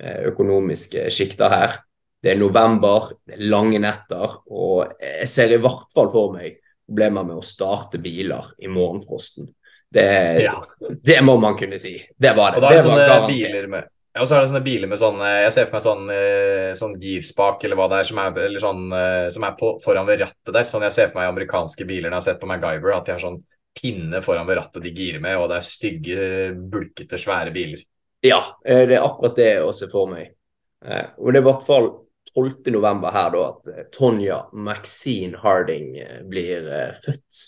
eh, 0.01 0.21
økonomiske 0.33 1.07
sjikter 1.12 1.53
her. 1.53 1.79
Det 2.23 2.35
er 2.35 2.41
november, 2.41 3.11
det 3.27 3.39
er 3.39 3.49
lange 3.51 3.81
netter, 3.83 4.37
og 4.53 4.95
jeg 5.01 5.29
ser 5.31 5.57
i 5.57 5.62
hvert 5.62 5.89
fall 5.95 6.12
for 6.12 6.37
meg 6.37 6.61
problemer 6.87 7.27
med 7.27 7.41
å 7.41 7.47
starte 7.47 7.99
biler 8.03 8.53
i 8.62 8.71
morgenfrosten. 8.71 9.49
Det, 9.93 10.05
ja. 10.41 10.55
det 10.81 11.19
må 11.25 11.35
man 11.41 11.57
kunne 11.59 11.81
si. 11.83 11.99
Det 12.17 12.33
var 12.37 12.55
det. 12.55 12.61
Og 12.61 12.65
da 12.65 12.71
er 12.71 12.79
det 12.79 12.85
sånne 12.87 13.19
biler 13.29 13.67
med 13.73 13.91
og 14.21 14.26
så 14.28 14.37
er 14.37 14.42
det 14.42 14.50
sånne 14.50 14.64
biler 14.66 14.90
med 14.90 15.00
sånn 15.00 15.23
Jeg 15.25 15.52
ser 15.54 15.69
for 15.69 15.78
meg 15.78 15.85
sånn, 15.87 16.11
eh, 16.12 16.73
sånn 16.76 16.99
girspak 17.00 17.62
eller 17.64 17.78
hva 17.78 17.87
det 17.88 18.02
er, 18.02 18.09
som 18.11 18.19
er, 18.21 18.59
sånn, 18.61 18.83
eh, 18.99 19.28
som 19.33 19.47
er 19.49 19.54
på, 19.57 19.71
foran 19.81 20.09
ved 20.09 20.21
rattet 20.21 20.52
der. 20.52 20.66
Sånn 20.69 20.85
jeg 20.85 20.92
ser 20.92 21.09
for 21.09 21.21
meg 21.21 21.31
amerikanske 21.31 21.87
biler 21.88 22.11
når 22.11 22.19
jeg 22.19 22.21
har 22.21 22.26
sett 22.26 22.42
på 22.42 22.50
MacGyver, 22.50 22.92
at 22.92 23.09
de 23.09 23.14
har 23.14 23.23
sånn 23.23 23.40
pinne 23.81 24.21
foran 24.21 24.50
ved 24.50 24.61
rattet 24.61 24.85
de 24.85 24.92
girer 24.92 25.23
med, 25.25 25.38
og 25.40 25.49
det 25.49 25.57
er 25.57 25.64
stygge, 25.64 26.26
bulkete, 26.75 27.16
svære 27.16 27.54
biler. 27.54 27.81
Ja, 28.26 28.42
eh, 28.69 28.85
det 28.90 28.99
er 28.99 29.07
akkurat 29.07 29.38
det 29.40 29.49
jeg 29.54 29.78
ser 29.81 29.92
for 29.95 30.12
meg. 30.12 30.35
Og 30.83 31.31
det 31.31 31.38
er 31.38 31.45
i 31.45 31.47
hvert 31.47 31.64
fall 31.64 31.88
12. 32.35 32.69
november 32.75 33.14
her 33.14 33.31
da 33.33 33.42
at 33.49 33.90
Tonja 33.95 34.42
Maxine 34.52 35.38
Harding 35.40 35.95
blir 36.28 36.66
født. 37.00 37.42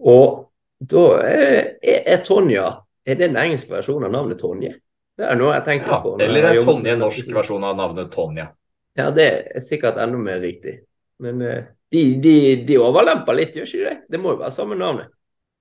Og 0.00 0.48
da 0.80 1.04
er, 1.28 1.76
er 1.84 2.24
Tonja 2.24 2.80
Er 3.06 3.18
det 3.20 3.28
en 3.28 3.36
engelsk 3.36 3.68
versjon 3.68 4.06
av 4.06 4.10
navnet 4.14 4.40
Tonje? 4.40 4.72
Det 5.14 5.26
er 5.30 5.38
noe 5.38 5.54
jeg 5.54 5.66
tenker 5.68 5.94
ja, 5.94 6.00
på. 6.02 6.14
Eller 6.22 6.48
en 6.50 6.60
Tonje, 6.66 6.94
norsk 6.98 7.34
versjon 7.36 7.64
av 7.66 7.76
navnet 7.78 8.10
Tonja? 8.14 8.48
Ja, 8.98 9.10
det 9.14 9.26
er 9.26 9.62
sikkert 9.62 9.98
enda 10.02 10.18
mer 10.18 10.40
riktig. 10.42 10.80
Men 11.22 11.42
uh, 11.42 11.60
de, 11.94 12.02
de, 12.22 12.38
de, 12.66 12.78
overlemper 12.82 13.36
litt, 13.38 13.58
gjør 13.58 13.68
ikke 13.68 13.82
de 13.82 13.86
det? 13.86 13.98
Det 14.10 14.20
må 14.22 14.34
jo 14.34 14.40
være 14.42 14.54
samme 14.54 14.78
navnet. 14.78 15.12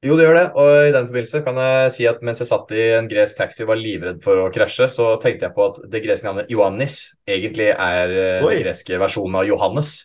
Jo, 0.03 0.17
det 0.19 0.25
gjør 0.25 0.35
det. 0.35 0.47
Og 0.59 0.69
i 0.89 0.93
den 0.93 1.05
forbindelse 1.07 1.43
kan 1.45 1.59
jeg 1.61 1.91
si 1.95 2.07
at 2.09 2.23
mens 2.25 2.41
jeg 2.41 2.49
satt 2.49 2.73
i 2.75 2.87
en 2.97 3.05
gresk 3.11 3.37
taxi 3.39 3.63
og 3.63 3.69
var 3.71 3.79
livredd 3.79 4.23
for 4.25 4.41
å 4.41 4.49
krasje, 4.53 4.89
så 4.91 5.13
tenkte 5.21 5.47
jeg 5.47 5.55
på 5.55 5.67
at 5.69 5.77
det 5.93 6.01
greske 6.03 6.27
navnet 6.27 6.51
Ioannis 6.51 6.97
egentlig 7.29 7.69
er 7.71 8.15
uh, 8.17 8.49
den 8.49 8.65
greske 8.65 8.99
versjonen 9.01 9.39
av 9.39 9.47
Johannes. 9.47 9.95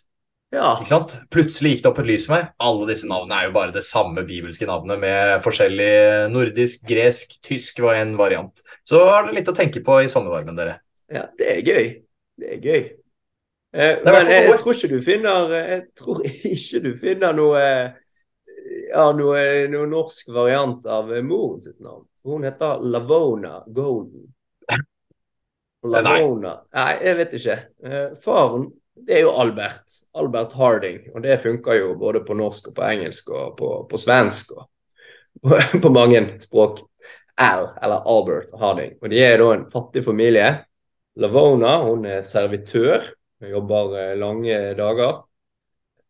Ja. 0.49 0.71
Ikke 0.79 0.89
sant? 0.89 1.15
Plutselig 1.29 1.75
gikk 1.75 1.83
det 1.83 1.89
opp 1.91 1.99
et 2.01 2.07
lys 2.09 2.25
for 2.25 2.35
meg. 2.35 2.47
Alle 2.65 2.87
disse 2.89 3.09
navnene 3.09 3.37
er 3.37 3.49
jo 3.49 3.55
bare 3.59 3.73
det 3.75 3.83
samme 3.85 4.23
bibelske 4.25 4.65
navnet 4.65 4.97
med 5.01 5.43
forskjellig 5.45 5.91
nordisk, 6.33 6.81
gresk, 6.89 7.35
tysk 7.45 7.83
var 7.85 7.99
en 7.99 8.15
variant. 8.17 8.63
Så 8.87 9.03
har 9.05 9.27
dere 9.27 9.37
litt 9.37 9.51
å 9.51 9.57
tenke 9.57 9.83
på 9.85 9.99
i 10.01 10.09
sommervarmen, 10.09 10.57
dere. 10.57 10.79
Ja, 11.13 11.27
det 11.37 11.51
er 11.53 11.61
gøy. 11.61 11.91
Det 12.39 12.55
er 12.55 12.65
gøy. 12.65 12.81
Eh, 13.69 13.95
men 14.01 14.17
jeg, 14.25 14.47
jeg, 14.47 14.57
tror 14.63 14.73
ikke 14.73 14.87
du 14.89 15.01
finner 15.05 15.51
Jeg 15.53 15.81
tror 15.99 16.23
ikke 16.55 16.79
du 16.81 16.87
finner 16.97 17.35
noe 17.37 17.59
ja, 18.89 19.03
noe, 19.13 19.41
noe 19.69 19.89
norsk 19.91 20.31
variant 20.33 20.87
av 20.89 21.11
moren 21.21 21.61
sitt 21.61 21.77
navn. 21.77 22.07
Hun 22.25 22.47
heter 22.47 22.81
Lavona 22.81 23.59
Golden. 23.67 24.25
Lavona 25.93 26.55
Nei, 26.73 26.91
jeg 27.05 27.19
vet 27.21 27.35
ikke. 27.37 27.57
Eh, 27.85 28.07
faren 28.23 28.65
det 29.05 29.17
er 29.17 29.23
jo 29.25 29.35
Albert. 29.41 29.95
Albert 30.17 30.53
Harding. 30.53 30.99
Og 31.13 31.23
det 31.23 31.39
funker 31.43 31.79
jo 31.79 31.93
både 31.99 32.21
på 32.25 32.37
norsk 32.37 32.71
og 32.71 32.75
på 32.77 32.85
engelsk 32.87 33.31
og 33.33 33.55
på, 33.59 33.71
på 33.89 33.99
svensk 33.99 34.55
og 34.57 34.67
på, 35.83 35.91
mange 35.93 36.23
språk. 36.43 36.83
Al, 37.39 37.69
eller 37.81 38.03
Albert 38.11 38.51
Harding. 38.59 38.97
Og 38.99 39.11
de 39.13 39.21
er 39.23 39.37
da 39.39 39.53
en 39.55 39.69
fattig 39.71 40.03
familie. 40.03 40.49
Lavona 41.19 41.77
hun 41.85 42.03
er 42.07 42.21
servitør, 42.27 43.05
hun 43.39 43.53
jobber 43.53 43.95
eh, 43.95 44.15
lange 44.19 44.57
dager. 44.75 45.21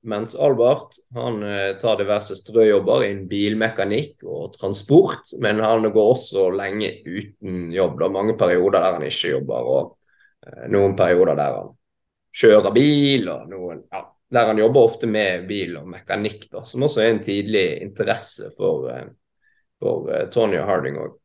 Mens 0.09 0.33
Albert 0.35 0.97
han 1.13 1.43
eh, 1.43 1.75
tar 1.77 1.99
diverse 1.99 2.37
strøjobber 2.39 3.05
innen 3.05 3.27
bilmekanikk 3.29 4.23
og 4.25 4.55
transport, 4.55 5.35
men 5.43 5.61
han 5.61 5.85
går 5.91 6.13
også 6.15 6.49
lenge 6.55 6.95
uten 7.05 7.69
jobb. 7.75 7.99
Det 7.99 8.07
er 8.07 8.15
mange 8.15 8.37
perioder 8.39 8.79
der 8.79 8.97
han 8.97 9.05
ikke 9.09 9.35
jobber, 9.35 9.73
og 9.75 10.47
eh, 10.47 10.65
noen 10.73 10.97
perioder 10.97 11.37
der 11.37 11.59
han 11.59 11.75
kjører 12.39 12.75
bil, 12.75 13.27
og 13.31 13.49
noen 13.51 13.83
ja, 13.91 14.03
der 14.31 14.51
han 14.51 14.61
jobber 14.61 14.87
ofte 14.87 15.09
med 15.09 15.47
bil 15.49 15.77
og 15.79 15.89
mekanikk, 15.89 16.47
da, 16.51 16.63
som 16.67 16.85
også 16.85 17.03
er 17.03 17.13
en 17.13 17.23
tidlig 17.25 17.65
interesse 17.83 18.51
for, 18.57 18.89
eh, 18.93 19.07
for 19.81 20.07
Tony 20.09 20.31
Tonje 20.33 20.65
Harding 20.67 20.99
òg. 21.01 21.15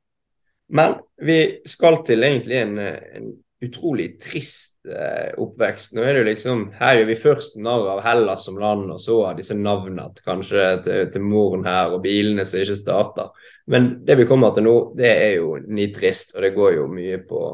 Men 0.75 0.97
vi 1.21 1.39
skal 1.69 2.01
til 2.07 2.25
egentlig 2.25 2.63
en, 2.63 2.79
en 2.79 3.33
utrolig 3.65 4.21
trist 4.21 4.87
eh, 4.87 5.35
oppvekst. 5.41 5.95
Nå 5.95 6.03
er 6.03 6.15
det 6.15 6.23
jo 6.23 6.29
liksom, 6.29 6.65
Her 6.79 6.99
gjør 6.99 7.09
vi 7.11 7.19
først 7.21 7.59
narr 7.63 7.89
av 7.95 8.03
Hellas 8.05 8.47
som 8.49 8.59
land, 8.61 8.89
og 8.93 9.01
så 9.01 9.21
av 9.29 9.39
disse 9.39 9.57
navnene 9.59 10.09
kanskje 10.25 10.67
til, 10.85 11.05
til, 11.13 11.25
moren 11.25 11.67
her, 11.69 11.95
og 11.95 12.03
bilene 12.05 12.47
som 12.49 12.65
ikke 12.65 12.79
starter. 12.81 13.47
Men 13.71 13.91
det 14.05 14.19
vi 14.21 14.29
kommer 14.29 14.55
til 14.55 14.67
nå, 14.67 14.77
det 14.99 15.13
er 15.13 15.37
jo 15.39 15.55
nitrist, 15.65 16.37
og 16.37 16.45
det 16.45 16.55
går 16.57 16.79
jo 16.81 16.89
mye 16.93 17.21
på 17.29 17.45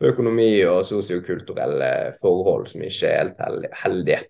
økonomi 0.00 0.52
og 0.64 0.84
sosiokulturelle 0.88 2.12
forhold 2.20 2.68
som 2.70 2.84
ikke 2.86 3.10
er 3.10 3.32
helt 3.38 3.66
heldige. 3.82 4.22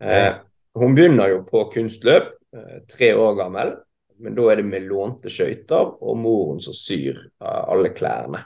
Eh, 0.00 0.32
hun 0.74 0.94
begynner 0.96 1.30
jo 1.32 1.42
på 1.48 1.64
kunstløp, 1.72 2.34
eh, 2.56 2.80
tre 2.88 3.14
år 3.16 3.38
gammel, 3.38 3.74
men 4.20 4.34
da 4.34 4.50
er 4.50 4.60
det 4.60 4.66
med 4.68 4.86
lånte 4.88 5.30
skøyter 5.32 5.96
og 6.02 6.18
moren 6.18 6.60
som 6.60 6.76
syr 6.76 7.18
alle 7.40 7.90
klærne. 7.96 8.44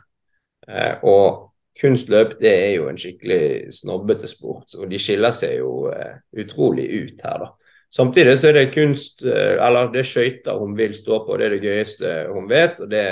Eh, 0.68 0.97
og 1.02 1.49
kunstløp 1.80 2.37
det 2.40 2.52
er 2.52 2.73
jo 2.76 2.88
en 2.90 2.99
skikkelig 2.99 3.73
snobbete 3.75 4.28
sport, 4.28 4.75
og 4.78 4.90
de 4.90 5.00
skiller 5.00 5.35
seg 5.35 5.59
jo 5.61 5.88
eh, 5.92 6.18
utrolig 6.42 6.88
ut 7.04 7.25
her, 7.25 7.45
da. 7.45 7.54
Samtidig 7.88 8.35
så 8.37 8.50
er 8.50 8.59
det 8.59 8.75
kunst, 8.75 9.23
eh, 9.25 9.57
eller 9.64 9.92
det 9.92 10.02
er 10.02 10.11
skøyter 10.11 10.59
hun 10.61 10.75
vil 10.76 10.95
stå 10.97 11.23
på, 11.25 11.38
det 11.38 11.47
er 11.47 11.54
det 11.57 11.62
gøyeste 11.64 12.16
hun 12.35 12.49
vet. 12.50 12.83
og 12.85 12.90
det 12.90 13.04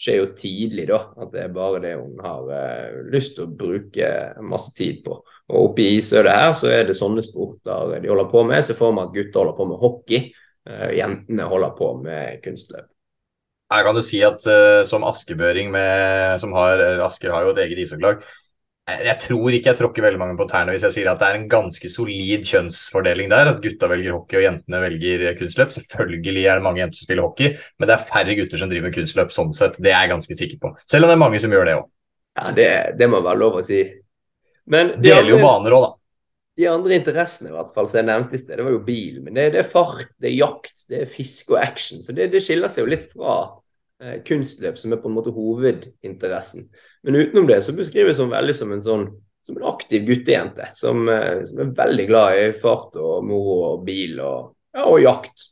skjer 0.00 0.20
jo 0.20 0.28
tidlig, 0.36 0.86
da. 0.90 1.00
At 1.20 1.32
det 1.34 1.44
er 1.44 1.54
bare 1.54 1.80
det 1.84 1.94
hun 1.98 2.20
har 2.24 2.52
eh, 2.56 3.00
lyst 3.12 3.36
til 3.36 3.46
å 3.46 3.54
bruke 3.62 4.10
masse 4.46 4.72
tid 4.76 5.02
på. 5.04 5.18
Og 5.50 5.70
oppe 5.70 5.84
i 5.84 5.98
isødet 5.98 6.32
her 6.34 6.54
så 6.56 6.70
er 6.72 6.86
det 6.88 6.96
sånne 6.98 7.24
sporter 7.24 7.98
de 8.00 8.10
holder 8.10 8.30
på 8.30 8.44
med. 8.48 8.64
Se 8.64 8.76
for 8.78 8.96
meg 8.96 9.10
at 9.10 9.18
gutter 9.18 9.42
holder 9.42 9.58
på 9.58 9.68
med 9.68 9.82
hockey, 9.82 10.22
eh, 10.68 10.88
jentene 11.00 11.50
holder 11.50 11.76
på 11.78 11.92
med 12.00 12.40
kunstløp. 12.44 12.88
Her 13.70 13.84
kan 13.86 13.94
du 13.94 14.02
si 14.02 14.18
at 14.26 14.42
uh, 14.50 14.80
som 14.82 15.04
askebøring 15.06 15.68
med, 15.70 16.40
som 16.42 16.50
har 16.56 16.80
Asker 17.04 17.30
har 17.30 17.44
jo 17.46 17.52
et 17.52 17.60
eget 17.62 17.84
ishockeylag 17.84 18.24
jeg 19.04 19.16
tror 19.22 19.54
ikke 19.56 19.70
jeg 19.70 19.78
tråkker 19.78 20.04
veldig 20.04 20.20
mange 20.20 20.36
på 20.38 20.46
tærne 20.50 20.74
hvis 20.74 20.84
jeg 20.88 20.94
sier 20.94 21.10
at 21.12 21.20
det 21.20 21.28
er 21.28 21.38
en 21.38 21.46
ganske 21.50 21.90
solid 21.92 22.44
kjønnsfordeling 22.48 23.30
der. 23.32 23.52
At 23.52 23.62
gutta 23.64 23.88
velger 23.90 24.16
hockey 24.16 24.40
og 24.40 24.46
jentene 24.46 24.82
velger 24.82 25.24
kunstløp. 25.38 25.72
Selvfølgelig 25.76 26.44
er 26.44 26.60
det 26.60 26.66
mange 26.66 26.82
jenter 26.82 27.00
som 27.00 27.08
spiller 27.08 27.26
hockey, 27.28 27.54
men 27.78 27.90
det 27.90 27.96
er 27.96 28.04
færre 28.10 28.36
gutter 28.38 28.62
som 28.62 28.72
driver 28.72 28.88
med 28.88 28.96
kunstløp 28.98 29.34
sånn 29.34 29.54
sett. 29.56 29.78
Det 29.78 29.92
er 29.92 30.04
jeg 30.04 30.12
ganske 30.14 30.38
sikker 30.42 30.60
på. 30.62 30.74
Selv 30.90 31.06
om 31.06 31.12
det 31.12 31.16
er 31.16 31.24
mange 31.24 31.40
som 31.42 31.56
gjør 31.56 31.70
det 31.70 31.78
òg. 31.78 31.88
Ja, 32.40 32.50
det, 32.56 32.68
det, 32.98 33.08
må 33.10 33.22
være 33.24 33.40
lov 33.40 33.58
å 33.60 33.64
si. 33.66 33.80
Men 34.70 34.94
de 34.96 35.02
det 35.04 35.14
gjelder 35.14 35.34
jo 35.34 35.40
baner 35.42 35.76
òg, 35.76 35.86
da. 35.86 35.96
De 36.60 36.68
andre 36.68 36.96
interessene 36.98 37.48
i 37.48 37.54
hvert 37.54 37.72
fall, 37.72 37.88
som 37.88 38.00
jeg 38.00 38.08
nevnte 38.10 38.36
i 38.36 38.40
sted, 38.42 38.58
det 38.58 38.66
var 38.66 38.74
jo 38.74 38.82
bil. 38.84 39.22
Men 39.24 39.38
det, 39.38 39.46
det, 39.54 39.62
er 39.62 39.70
fart, 39.70 40.10
det 40.20 40.28
er 40.28 40.36
jakt, 40.36 40.84
det 40.90 41.02
er 41.04 41.10
fiske 41.10 41.54
og 41.54 41.60
action. 41.62 42.02
Så 42.04 42.14
det, 42.16 42.28
det 42.34 42.42
skiller 42.44 42.70
seg 42.70 42.84
jo 42.84 42.90
litt 42.90 43.06
fra 43.14 43.36
eh, 44.02 44.18
kunstløp, 44.26 44.78
som 44.80 44.92
er 44.92 45.00
på 45.00 45.08
en 45.08 45.16
måte 45.16 45.32
hovedinteressen. 45.34 46.68
Men 47.02 47.16
utenom 47.16 47.46
det 47.48 47.62
så 47.64 47.72
beskrives 47.76 48.18
hun 48.20 48.32
veldig 48.32 48.54
som 48.56 48.72
en 48.74 48.84
sånn 48.84 49.10
som 49.46 49.56
en 49.56 49.68
aktiv 49.68 50.06
guttejente. 50.06 50.68
Som, 50.72 51.08
eh, 51.08 51.44
som 51.44 51.58
er 51.58 51.64
veldig 51.64 52.06
glad 52.06 52.38
i 52.38 52.52
fart 52.52 52.96
og 52.96 53.24
moro 53.24 53.56
og 53.72 53.84
bil 53.86 54.20
og, 54.20 54.54
ja, 54.74 54.84
og 54.84 55.00
jakt. 55.02 55.48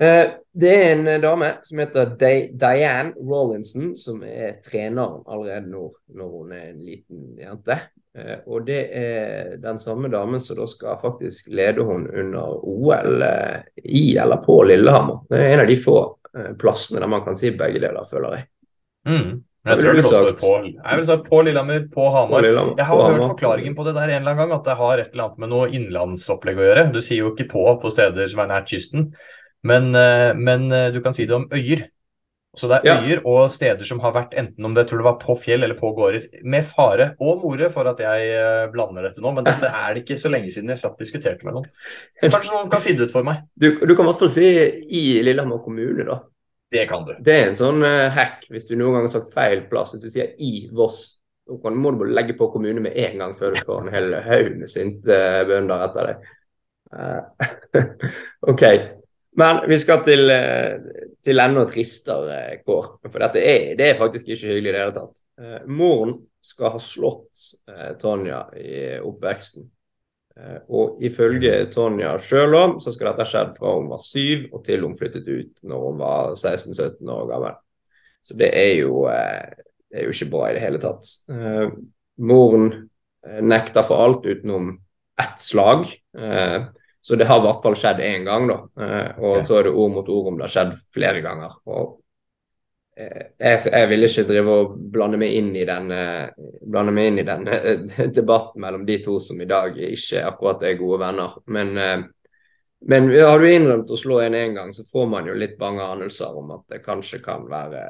Eh, 0.00 0.26
det 0.58 0.74
er 0.74 0.90
en 0.92 1.22
dame 1.22 1.52
som 1.62 1.78
heter 1.78 2.16
Diane 2.58 3.14
Rollinson, 3.14 3.96
som 3.96 4.22
er 4.22 4.58
treneren 4.64 5.22
allerede 5.26 5.70
nå 5.70 5.88
når 6.14 6.34
hun 6.34 6.52
er 6.52 6.66
en 6.70 6.82
liten 6.82 7.24
jente. 7.38 7.78
Eh, 8.18 8.38
og 8.46 8.66
det 8.66 8.80
er 8.94 9.56
den 9.62 9.78
samme 9.78 10.10
damen 10.10 10.40
som 10.40 10.58
da 10.58 10.66
skal 10.66 10.98
faktisk 11.02 11.50
lede 11.54 11.84
hun 11.86 12.08
under 12.08 12.58
OL 12.64 13.26
i 13.84 14.16
eller 14.16 14.42
på 14.42 14.62
Lillehammer. 14.66 15.26
Det 15.28 15.42
er 15.42 15.52
en 15.52 15.66
av 15.66 15.70
de 15.70 15.76
få 15.82 15.98
plassene 16.58 17.00
der 17.02 17.10
man 17.10 17.24
kan 17.26 17.36
si 17.38 17.50
begge 17.56 17.80
deler, 17.82 18.06
føler 18.06 18.34
jeg. 18.36 18.48
Mm. 19.08 19.47
Jeg 19.68 19.82
tror 19.82 19.98
det 19.98 20.04
står 20.06 20.30
på, 20.40 20.52
jeg 20.66 21.00
vil 21.00 21.06
si 21.08 21.16
på 21.26 21.40
Lillehammer, 21.44 21.84
på 21.92 22.06
Hamar. 22.14 22.46
Jeg 22.48 22.86
har 22.88 23.02
hørt 23.04 23.26
forklaringen 23.26 23.76
på 23.76 23.84
det 23.86 23.94
der 23.98 24.14
en 24.14 24.22
eller 24.22 24.32
annen 24.32 24.42
gang, 24.44 24.54
at 24.56 24.70
det 24.70 24.78
har 24.78 25.02
et 25.02 25.12
eller 25.12 25.26
annet 25.26 25.42
med 25.44 25.52
noe 25.52 25.68
innlandsopplegg 25.74 26.60
å 26.60 26.66
gjøre. 26.68 26.86
Du 26.94 27.00
sier 27.02 27.22
jo 27.22 27.34
ikke 27.34 27.50
på 27.52 27.66
på 27.82 27.92
steder 27.92 28.30
som 28.32 28.42
er 28.44 28.50
nært 28.54 28.72
kysten, 28.72 29.10
men, 29.68 29.92
eh, 29.98 30.32
men 30.38 30.70
eh, 30.72 30.90
du 30.94 31.00
kan 31.04 31.16
si 31.16 31.26
det 31.28 31.36
om 31.36 31.48
øyer. 31.52 31.88
Så 32.58 32.66
det 32.70 32.78
er 32.80 32.88
ja. 32.88 32.94
øyer 33.04 33.20
og 33.28 33.52
steder 33.52 33.86
som 33.86 34.00
har 34.02 34.14
vært 34.16 34.32
enten 34.40 34.64
om 34.66 34.72
det 34.74 34.86
tror 34.88 35.02
det 35.02 35.06
var 35.06 35.18
på 35.20 35.36
fjell 35.38 35.62
eller 35.62 35.76
på 35.78 35.92
gårder, 35.94 36.24
med 36.42 36.64
fare 36.66 37.12
og 37.22 37.44
more 37.44 37.68
for 37.70 37.90
at 37.90 38.00
jeg 38.02 38.32
eh, 38.34 38.64
blander 38.72 39.04
dette 39.06 39.22
nå, 39.22 39.30
men 39.36 39.46
dette 39.46 39.68
er 39.82 39.94
det 39.94 40.02
ikke 40.06 40.18
så 40.18 40.32
lenge 40.32 40.50
siden 40.54 40.72
jeg 40.72 40.80
satt 40.80 40.96
og 40.96 41.04
diskuterte 41.04 41.46
med 41.46 41.58
noen. 41.58 41.68
Kanskje 42.24 42.54
noen 42.54 42.72
kan 42.72 42.82
finne 42.82 43.04
det 43.04 43.10
ut 43.10 43.14
for 43.14 43.26
meg. 43.26 43.44
Du, 43.54 43.70
du 43.76 43.92
kan 43.92 44.06
i 44.06 44.10
hvert 44.10 44.24
fall 44.24 44.32
si 44.34 44.48
i 44.48 45.04
Lillehammer 45.22 45.62
kommune, 45.62 46.08
da. 46.08 46.22
Det 46.70 46.84
kan 46.88 47.04
du. 47.06 47.14
Det 47.24 47.34
er 47.34 47.46
en 47.48 47.56
sånn 47.56 47.80
uh, 47.84 48.08
hack 48.12 48.44
hvis 48.52 48.68
du 48.68 48.74
noen 48.76 48.98
gang 48.98 49.06
har 49.06 49.14
sagt 49.14 49.32
feil 49.32 49.64
plass. 49.70 49.94
Hvis 49.94 50.04
du 50.04 50.12
sier 50.12 50.34
i 50.44 50.68
Voss, 50.76 51.00
så 51.48 51.56
må 51.72 51.92
du 51.94 52.02
bare 52.02 52.16
legge 52.16 52.36
på 52.36 52.50
kommune 52.52 52.82
med 52.84 52.96
en 53.00 53.22
gang 53.22 53.32
før 53.38 53.56
du 53.56 53.62
får 53.64 53.86
en 53.86 53.94
hel 53.94 54.16
haug 54.26 54.50
med 54.60 54.72
sinte 54.72 55.16
uh, 55.16 55.42
bønder 55.48 55.86
etter 55.86 56.10
deg. 56.10 56.30
Uh, 56.92 57.84
OK. 58.52 58.64
Men 59.38 59.62
vi 59.70 59.76
skal 59.78 60.02
til, 60.02 60.32
til 61.22 61.40
enda 61.40 61.62
tristere 61.68 62.58
kår. 62.66 62.88
For 63.06 63.22
dette 63.22 63.38
er, 63.38 63.66
det 63.78 63.92
er 63.92 64.00
faktisk 64.00 64.26
ikke 64.26 64.50
hyggelig 64.50 64.72
i 64.72 64.74
det 64.74 64.80
hele 64.82 64.94
tatt. 64.96 65.20
moren 65.70 66.16
skal 66.42 66.72
ha 66.74 66.80
slått 66.82 67.44
Tonja 68.02 68.40
i 68.58 68.80
oppveksten. 68.98 69.68
Eh, 70.38 70.58
og 70.70 71.00
ifølge 71.02 71.52
Tonja 71.72 72.12
sjøl 72.22 72.54
så 72.82 72.92
skal 72.94 73.10
dette 73.10 73.24
ha 73.24 73.28
skjedd 73.28 73.56
fra 73.56 73.74
hun 73.74 73.88
var 73.90 74.02
syv 74.02 74.48
og 74.52 74.62
til 74.66 74.84
hun 74.86 74.96
flyttet 74.98 75.26
ut 75.26 75.64
når 75.66 75.86
hun 75.86 76.02
var 76.02 76.34
16-17 76.36 77.14
år 77.14 77.24
gammel. 77.32 77.56
Så 78.22 78.36
det 78.38 78.50
er, 78.54 78.74
jo, 78.84 79.06
eh, 79.10 79.64
det 79.90 80.00
er 80.00 80.06
jo 80.06 80.14
ikke 80.14 80.30
bra 80.34 80.48
i 80.48 80.54
det 80.56 80.62
hele 80.62 80.82
tatt. 80.82 81.10
Eh, 81.32 81.72
moren 82.18 82.70
nekter 83.42 83.84
for 83.84 84.00
alt 84.04 84.26
utenom 84.26 84.76
ett 85.18 85.40
slag. 85.42 85.82
Så 87.02 87.16
det 87.18 87.26
har 87.26 87.40
i 87.40 87.44
hvert 87.44 87.64
fall 87.64 87.74
skjedd 87.76 87.98
én 88.06 88.22
gang, 88.24 88.46
da. 88.48 88.56
Og 89.18 89.42
så 89.44 89.58
er 89.58 89.66
det 89.66 89.72
ord 89.74 89.90
mot 89.92 90.08
ord 90.14 90.30
om 90.30 90.38
det 90.38 90.46
har 90.46 90.52
skjedd 90.54 90.72
flere 90.94 91.20
ganger. 91.24 91.56
Og 91.68 91.98
jeg, 92.98 93.60
jeg, 93.70 93.88
vil 93.92 94.06
ikke 94.08 94.26
drive 94.26 94.54
og 94.54 94.76
blande 94.92 95.18
meg 95.20 95.34
inn 95.38 95.50
i 95.54 95.64
den, 95.68 95.90
meg 95.90 97.10
inn 97.10 97.20
i 97.22 97.26
den 97.26 97.44
debatten 98.18 98.62
mellom 98.64 98.86
de 98.88 98.98
to 99.04 99.18
som 99.22 99.40
i 99.40 99.48
dag 99.48 99.76
ikke 99.78 100.24
akkurat 100.26 100.64
er 100.66 100.78
gode 100.80 100.98
venner. 101.04 101.36
Men, 101.54 101.74
eh, 101.78 101.98
men 102.90 103.10
har 103.14 103.38
du 103.38 103.46
innrømt 103.50 103.92
å 103.92 103.98
slå 103.98 104.20
en 104.24 104.38
én 104.38 104.56
gang, 104.56 104.72
så 104.74 104.86
får 104.90 105.06
man 105.14 105.30
jo 105.30 105.36
litt 105.38 105.54
bange 105.60 105.86
anelser 105.86 106.34
om 106.40 106.56
at 106.58 106.66
det 106.74 106.82
kanskje 106.84 107.22
kan 107.22 107.46
være 107.50 107.84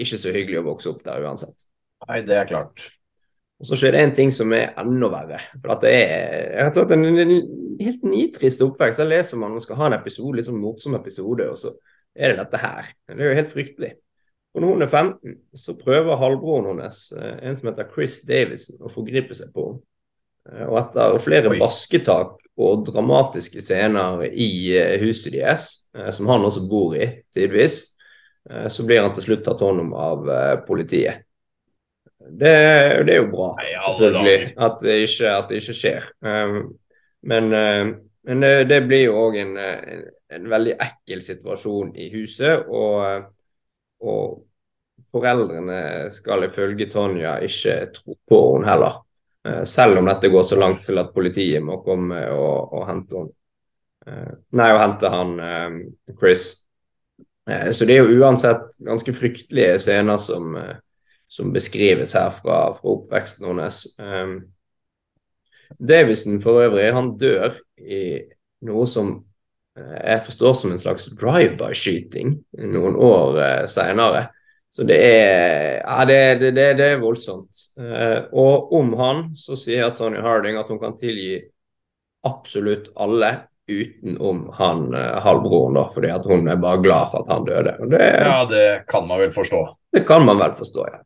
ikke 0.00 0.20
så 0.22 0.32
hyggelig 0.32 0.62
å 0.62 0.68
vokse 0.70 0.90
opp 0.92 1.04
der 1.04 1.26
uansett. 1.26 1.68
Nei, 2.08 2.20
det 2.24 2.36
er 2.38 2.48
klart. 2.48 2.84
Og 3.60 3.68
så 3.68 3.76
skjer 3.76 3.92
det 3.92 4.02
en 4.04 4.12
ting 4.16 4.30
som 4.32 4.52
er 4.56 4.70
enda 4.80 5.10
verre. 5.12 5.40
For 5.58 5.74
at 5.74 5.82
det 5.84 5.90
er 6.00 6.46
rett 6.64 6.78
og 6.78 6.86
slett 6.86 6.94
en, 6.96 7.18
en 7.24 7.34
helt 7.80 8.06
nitrist 8.08 8.62
oppvekst. 8.64 9.02
Jeg 9.02 9.10
leser 9.10 9.40
man 9.40 9.58
skal 9.60 9.82
ha 9.82 9.90
en 9.90 9.98
episode, 9.98 10.38
litt 10.38 10.48
sånn 10.48 10.62
morsom 10.62 10.96
episode, 10.96 11.48
og 11.52 11.58
så 11.60 11.74
er 12.16 12.32
det 12.32 12.40
dette 12.40 12.60
her. 12.62 12.88
Det 13.10 13.18
er 13.18 13.28
jo 13.28 13.40
helt 13.42 13.52
fryktelig. 13.52 13.90
Og 14.54 14.62
når 14.62 14.72
hun 14.72 14.82
er 14.82 14.90
15, 14.90 15.36
så 15.54 15.76
prøver 15.78 16.18
halvbroren 16.18 16.72
hennes, 16.72 17.12
eh, 17.12 17.38
en 17.48 17.56
som 17.56 17.70
heter 17.70 17.90
Chris 17.94 18.20
Davison, 18.26 18.80
å 18.82 18.90
forgripe 18.90 19.36
seg 19.36 19.52
på 19.54 19.66
henne. 19.68 19.82
Eh, 20.50 20.66
og 20.66 20.78
etter 20.80 21.18
flere 21.22 21.52
Oi. 21.52 21.60
basketak 21.60 22.36
og 22.60 22.84
dramatiske 22.88 23.62
scener 23.62 24.24
i 24.26 24.50
eh, 24.74 24.98
huset 25.04 25.36
deres, 25.36 25.68
som 26.10 26.28
han 26.32 26.44
også 26.48 26.66
bor 26.70 26.96
i 26.98 27.12
tidvis, 27.34 27.82
så 28.72 28.82
blir 28.88 29.02
han 29.04 29.12
til 29.14 29.22
slutt 29.22 29.42
tatt 29.44 29.60
hånd 29.62 29.82
om 29.82 29.90
av 29.94 30.28
politiet. 30.64 31.26
Det, 32.18 32.52
det, 33.04 33.12
er 33.12 33.18
jo 33.18 33.26
bra, 33.30 33.50
selvfølgelig, 33.84 34.54
at 34.64 34.78
det 34.80 34.94
ikke, 35.04 35.32
at 35.34 35.50
det 35.50 35.58
ikke 35.60 35.74
skjer. 35.76 36.06
Um, 36.24 36.56
men, 37.28 37.50
men 38.26 38.46
det, 38.70 38.78
blir 38.88 39.04
jo 39.04 39.18
òg 39.26 39.36
en, 39.42 39.52
en, 39.60 40.02
en 40.32 40.48
veldig 40.54 40.78
ekkel 40.80 41.20
situasjon 41.26 41.92
i 42.00 42.08
huset, 42.16 42.64
og, 42.64 43.28
og 44.00 44.40
foreldrene 45.10 46.10
skal 46.12 46.46
ifølge 46.46 46.88
Tonja 46.90 47.38
ikke 47.44 47.76
tro 47.96 48.16
på 48.28 48.40
henne 48.54 48.68
heller. 48.68 49.00
Uh, 49.46 49.62
selv 49.64 50.00
om 50.00 50.08
dette 50.10 50.30
går 50.32 50.46
så 50.46 50.58
langt 50.60 50.84
til 50.84 51.00
at 51.00 51.14
politiet 51.14 51.64
må 51.64 51.80
komme 51.84 52.20
og, 52.34 52.74
og 52.76 52.88
hente 52.90 53.22
henne. 53.22 53.36
Uh, 54.08 54.34
nei, 54.56 54.70
og 54.72 54.80
hente 54.80 55.12
han 55.12 55.34
um, 55.40 55.80
Chris. 56.18 56.50
Så 57.50 57.86
det 57.88 57.96
er 57.96 58.04
jo 58.04 58.20
uansett 58.20 58.76
ganske 58.86 59.12
fryktelige 59.16 59.78
scener 59.82 60.20
som 60.22 60.54
som 61.30 61.52
beskrives 61.54 62.12
her 62.18 62.30
fra, 62.34 62.58
fra 62.74 62.90
oppveksten 62.90 63.46
hennes. 63.46 63.84
Davison 65.78 66.40
for 66.42 66.64
øvrig, 66.64 66.88
han 66.94 67.12
dør 67.14 67.54
i 67.78 68.02
noe 68.66 68.86
som 68.90 69.12
jeg 69.78 70.22
forstår 70.26 70.54
som 70.58 70.72
en 70.74 70.80
slags 70.82 71.06
drive-by-skyting 71.20 72.34
noen 72.72 72.96
år 72.96 73.38
uh, 73.38 73.64
seinere. 73.70 74.26
Så 74.70 74.84
det 74.86 74.98
er, 75.02 75.80
ja, 75.80 76.04
det, 76.06 76.18
det, 76.42 76.66
det, 76.78 76.88
er 76.94 77.02
voldsomt. 77.02 77.62
Uh, 77.78 78.26
og 78.30 78.74
om 78.78 78.92
han 79.00 79.22
så 79.38 79.58
sier 79.58 79.94
Tony 79.96 80.20
Harding 80.22 80.58
at 80.60 80.70
hun 80.70 80.80
kan 80.82 80.98
tilgi 80.98 81.40
absolutt 82.26 82.90
alle 83.00 83.32
utenom 83.70 84.48
han 84.58 84.88
halvbroren, 85.22 85.76
da, 85.78 85.84
fordi 85.94 86.08
at 86.10 86.24
hun 86.26 86.48
er 86.50 86.58
bare 86.58 86.82
glad 86.82 87.12
for 87.12 87.22
at 87.22 87.30
han 87.30 87.44
døde. 87.46 87.76
Ja, 87.94 88.40
det 88.50 88.64
kan 88.90 89.06
man 89.06 89.22
vel 89.22 89.30
forstå. 89.32 89.60
det 89.94 90.02
kan 90.08 90.26
man 90.26 90.42
vel 90.42 90.56
forstå, 90.58 90.86
ja. 90.90 90.98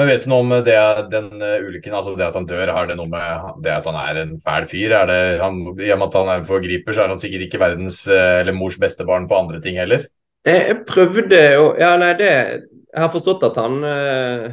Men 0.00 0.08
vet 0.08 0.22
du 0.24 0.30
noe 0.32 0.40
om 0.40 0.52
det, 0.64 0.74
den 1.12 1.42
eh, 1.44 1.58
ulykken, 1.66 1.92
altså 1.92 2.14
det 2.16 2.24
at 2.30 2.36
han 2.38 2.46
dør, 2.48 2.70
har 2.72 2.86
det 2.88 2.96
noe 2.96 3.10
med 3.12 3.60
det 3.64 3.74
at 3.74 3.88
han 3.90 3.98
er 4.00 4.20
en 4.22 4.34
fæl 4.40 4.64
fyr? 4.70 4.94
Er 5.02 5.10
det, 5.10 5.20
han, 5.42 5.58
I 5.76 5.90
og 5.92 6.00
med 6.00 6.06
at 6.08 6.16
han 6.16 6.30
er 6.32 6.46
forgriper, 6.48 6.96
så 6.96 7.04
er 7.04 7.12
han 7.12 7.20
sikkert 7.20 7.44
ikke 7.46 7.60
verdens 7.60 8.00
eh, 8.08 8.40
eller 8.40 8.56
mors 8.56 8.78
beste 8.80 9.04
barn 9.08 9.28
på 9.28 9.36
andre 9.36 9.60
ting 9.64 9.76
heller? 9.82 10.06
Jeg 10.48 10.80
prøvde 10.88 11.42
å 11.60 11.66
Ja, 11.78 11.92
nei, 12.00 12.14
det 12.18 12.30
Jeg 12.32 12.98
har 13.04 13.12
forstått 13.12 13.44
at 13.46 13.60
han 13.60 13.76
eh, 13.86 14.46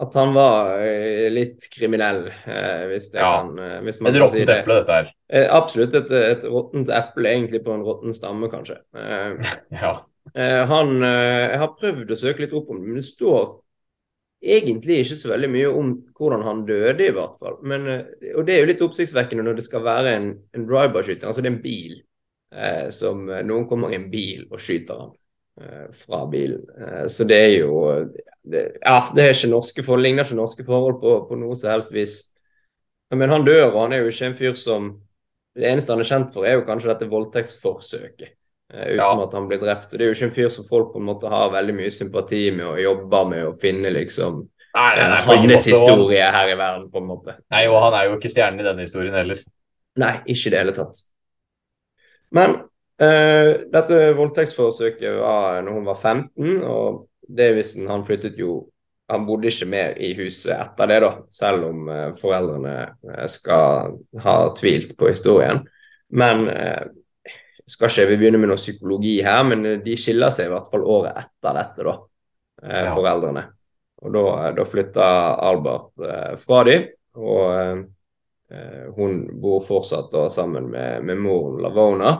At 0.00 0.14
han 0.16 0.30
var 0.32 0.78
litt 1.34 1.66
kriminell, 1.74 2.28
hvis 2.88 3.10
det 3.12 3.18
Ja. 3.18 3.32
kan 3.42 3.82
hvis 3.84 3.98
man 4.00 4.14
Et 4.14 4.20
kan 4.22 4.30
si 4.30 4.44
råttent 4.44 4.46
det. 4.52 4.58
eple, 4.62 4.76
dette 4.78 4.94
her. 5.00 5.08
Absolutt 5.58 5.96
et, 5.98 6.12
et 6.14 6.44
råttent 6.46 6.92
eple, 6.94 7.32
egentlig 7.34 7.64
på 7.66 7.74
en 7.74 7.82
råtten 7.82 8.14
stamme, 8.14 8.46
kanskje. 8.52 8.78
Ja. 9.74 9.96
han 10.70 10.94
Jeg 11.02 11.58
har 11.64 11.74
prøvd 11.80 12.14
å 12.14 12.20
søke 12.22 12.46
litt 12.46 12.54
opp 12.54 12.70
om 12.70 12.78
det, 12.78 12.86
men 12.86 13.00
det 13.02 13.08
står 13.10 13.56
egentlig 14.42 15.00
ikke 15.02 15.16
så 15.18 15.32
veldig 15.32 15.50
mye 15.50 15.70
om 15.74 15.92
hvordan 16.16 16.44
han 16.46 16.64
døde, 16.68 17.08
i 17.08 17.14
hvert 17.14 17.38
fall. 17.40 17.58
Men, 17.66 17.86
eh, 17.90 18.34
og 18.36 18.46
det 18.46 18.54
er 18.54 18.62
jo 18.62 18.70
litt 18.70 18.84
oppsiktsvekkende 18.86 19.44
når 19.46 19.58
det 19.58 19.66
skal 19.66 19.84
være 19.86 20.14
en, 20.16 20.28
en 20.54 20.66
drive-by-skyting. 20.68 21.26
Altså 21.26 21.42
det 21.42 21.50
er 21.50 21.56
en 21.56 21.64
bil 21.64 21.96
eh, 22.52 22.86
som 22.94 23.26
eh, 23.30 23.44
Noen 23.46 23.66
kommer 23.70 23.92
i 23.92 23.98
en 23.98 24.08
bil 24.12 24.46
og 24.50 24.62
skyter 24.62 25.02
ham 25.02 25.12
eh, 25.60 25.84
fra 26.04 26.22
bilen. 26.30 26.62
Eh, 26.78 27.04
så 27.10 27.26
det 27.28 27.40
er 27.48 27.54
jo 27.58 27.82
det, 28.48 28.64
Ja, 28.84 29.00
det 29.14 29.24
er 29.24 29.34
ikke 29.34 29.52
norske 29.52 29.84
forhold, 29.84 30.06
ligner 30.06 30.26
ikke 30.26 30.38
norske 30.38 30.66
forhold 30.66 31.00
på, 31.02 31.18
på 31.28 31.40
noe 31.40 31.58
som 31.58 31.74
helst 31.74 31.94
vis. 31.94 32.18
Men 33.10 33.32
han 33.32 33.44
dør, 33.44 33.72
og 33.72 33.82
han 33.86 33.96
er 33.96 34.04
jo 34.04 34.12
ikke 34.12 34.26
en 34.30 34.38
fyr 34.38 34.56
som 34.58 34.90
Det 35.58 35.66
eneste 35.66 35.90
han 35.90 35.98
er 36.04 36.06
kjent 36.06 36.28
for, 36.30 36.46
er 36.46 36.54
jo 36.54 36.66
kanskje 36.68 36.92
dette 36.92 37.08
voldtektsforsøket. 37.10 38.37
Eh, 38.72 38.84
uten 38.92 38.96
Ja. 38.96 39.22
at 39.24 39.32
han 39.32 39.48
blir 39.48 39.58
drept. 39.62 39.88
Så 39.90 39.96
det 39.98 40.04
er 40.06 40.12
jo 40.12 40.16
ikke 40.18 40.28
en 40.30 40.36
fyr 40.36 40.48
som 40.50 40.64
folk 40.64 40.92
på 40.92 40.98
en 41.00 41.08
måte 41.08 41.28
har 41.28 41.50
veldig 41.50 41.74
mye 41.74 41.90
sympati 41.90 42.50
med 42.54 42.66
og 42.66 42.80
jobber 42.82 43.28
med 43.28 43.44
å 43.46 43.54
finne 43.60 43.90
liksom 43.94 44.48
Nei, 44.74 44.94
nei, 44.94 45.02
eh, 45.02 45.08
nei, 45.26 45.36
hans 45.48 45.64
historie 45.66 46.24
og- 46.26 46.32
her 46.34 46.48
i 46.52 46.56
verden, 46.56 46.90
på 46.90 46.98
en 46.98 47.06
måte. 47.08 47.36
Nei, 47.50 47.66
og 47.66 47.80
han 47.82 47.94
er 47.94 48.08
jo 48.10 48.16
ikke 48.18 48.30
stjernen 48.30 48.60
i 48.60 48.64
denne 48.64 48.84
historien 48.84 49.14
heller. 49.14 49.38
Nei, 49.96 50.20
ikke 50.28 50.46
i 50.46 50.50
det 50.50 50.58
hele 50.58 50.72
tatt. 50.76 51.00
Men 52.30 52.50
uh, 53.00 53.50
dette 53.72 54.14
voldtektsforsøket 54.18 55.16
var 55.20 55.62
når 55.62 55.72
hun 55.72 55.84
var 55.88 55.94
15, 55.96 56.62
og 56.64 57.08
Davison 57.28 57.86
han 57.88 58.04
flyttet 58.04 58.36
jo 58.38 58.68
Han 59.10 59.24
bodde 59.24 59.48
ikke 59.48 59.66
mer 59.72 59.94
i 59.96 60.10
huset 60.18 60.52
etter 60.52 60.86
det, 60.86 61.00
da, 61.00 61.10
selv 61.30 61.64
om 61.70 61.86
eh, 61.88 62.10
foreldrene 62.12 63.26
skal 63.32 63.94
ha 64.20 64.34
tvilt 64.52 64.90
på 64.98 65.08
historien. 65.08 65.62
Men 66.12 66.42
skal 67.68 67.90
ikke 67.92 68.06
vi 68.10 68.16
begynne 68.22 68.40
med 68.40 68.50
noe 68.52 68.60
psykologi 68.60 69.18
her, 69.24 69.42
men 69.48 69.66
eh, 69.66 69.78
de 69.84 69.96
skiller 70.00 70.32
seg 70.34 70.48
i 70.48 70.54
hvert 70.54 70.70
fall 70.72 70.86
året 70.88 71.18
etter 71.20 71.60
dette, 71.60 71.84
da, 71.90 71.96
eh, 72.64 72.82
Ja. 72.88 72.94
foreldrene. 72.96 73.44
Og 74.02 74.12
da, 74.14 74.24
da 74.54 74.64
flytta 74.64 75.06
Albert 75.42 75.92
eh, 76.06 76.34
fra 76.40 76.64
dem, 76.68 76.90
og 77.18 77.46
eh, 77.60 77.86
Eh, 78.48 78.86
Hun 78.96 79.26
bor 79.42 79.60
fortsatt 79.60 80.06
da 80.08 80.22
sammen 80.32 80.70
med, 80.72 81.02
med 81.04 81.18
moren 81.20 81.58
Lavona. 81.60 82.14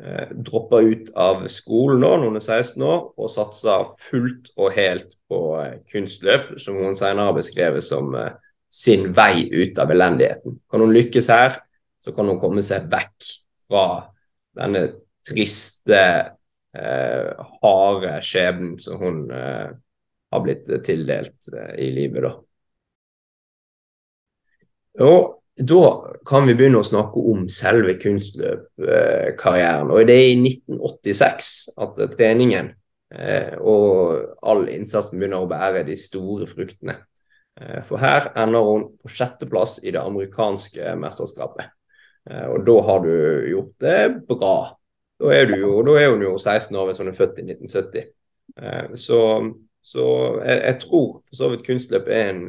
Eh, 0.00 0.30
dropper 0.32 0.86
ut 0.88 1.10
av 1.18 1.42
skolen 1.52 2.00
nå 2.00 2.08
når 2.16 2.24
hun 2.30 2.38
er 2.40 2.44
16 2.46 2.84
år, 2.88 3.02
og 3.20 3.28
satser 3.34 3.84
fullt 4.00 4.48
og 4.56 4.72
helt 4.78 5.12
på 5.28 5.40
eh, 5.60 5.74
kunstløp, 5.92 6.54
som 6.56 6.78
hun 6.80 6.96
senere 6.96 7.28
har 7.28 7.36
beskrevet 7.36 7.84
som 7.84 8.14
eh, 8.16 8.30
sin 8.72 9.10
vei 9.12 9.44
ut 9.52 9.76
av 9.84 9.92
elendigheten. 9.92 10.56
Kan 10.72 10.86
hun 10.86 10.94
lykkes 10.96 11.28
her, 11.34 11.60
så 12.00 12.16
kan 12.16 12.32
hun 12.32 12.40
komme 12.40 12.64
seg 12.64 12.88
vekk 12.88 13.28
fra 13.68 13.84
denne 14.56 14.84
triste, 15.28 16.02
eh, 16.76 17.48
harde 17.62 18.16
skjebnen 18.24 18.78
som 18.80 19.02
hun 19.02 19.18
eh, 19.34 19.68
har 20.32 20.44
blitt 20.44 20.70
tildelt 20.86 21.50
eh, 21.54 21.74
i 21.84 21.90
livet, 21.96 22.24
da. 22.24 22.34
Og 24.98 25.38
da 25.58 25.82
kan 26.26 26.46
vi 26.46 26.54
begynne 26.54 26.80
å 26.80 26.86
snakke 26.86 27.22
om 27.32 27.46
selve 27.50 27.96
kunstløpkarrieren. 27.98 29.90
Og 29.90 30.06
det 30.06 30.14
er 30.14 30.32
i 30.32 30.38
1986 30.38 31.52
at 31.82 32.02
treningen 32.14 32.72
eh, 33.14 33.54
og 33.58 34.38
all 34.42 34.68
innsatsen 34.70 35.18
begynner 35.18 35.42
å 35.42 35.50
bære 35.50 35.84
de 35.88 35.96
store 35.98 36.46
fruktene. 36.50 37.00
Eh, 37.58 37.80
for 37.86 38.02
her 38.02 38.30
ender 38.38 38.70
hun 38.70 38.86
på 39.02 39.10
sjetteplass 39.10 39.80
i 39.82 39.94
det 39.94 40.02
amerikanske 40.02 40.94
mesterskapet. 41.00 41.74
Eh, 42.30 42.46
og 42.52 42.66
da 42.66 42.76
har 42.88 43.00
du 43.04 43.14
gjort 43.48 43.72
det 43.80 44.00
bra. 44.28 44.56
Da 45.18 45.32
er, 45.34 45.48
du 45.50 45.56
jo, 45.58 45.72
da 45.86 45.96
er 45.98 46.12
hun 46.12 46.22
jo 46.22 46.36
16 46.38 46.76
år 46.76 46.88
hvis 46.88 47.00
hun 47.02 47.10
er 47.10 47.16
født 47.16 47.40
i 47.40 47.46
1970. 47.48 48.12
Eh, 48.58 48.94
så 49.00 49.22
så 49.88 50.04
jeg, 50.42 50.56
jeg 50.66 50.80
tror 50.82 51.10
for 51.22 51.38
så 51.38 51.48
vidt 51.48 51.64
kunstløp 51.64 52.08
er 52.12 52.30
en 52.32 52.40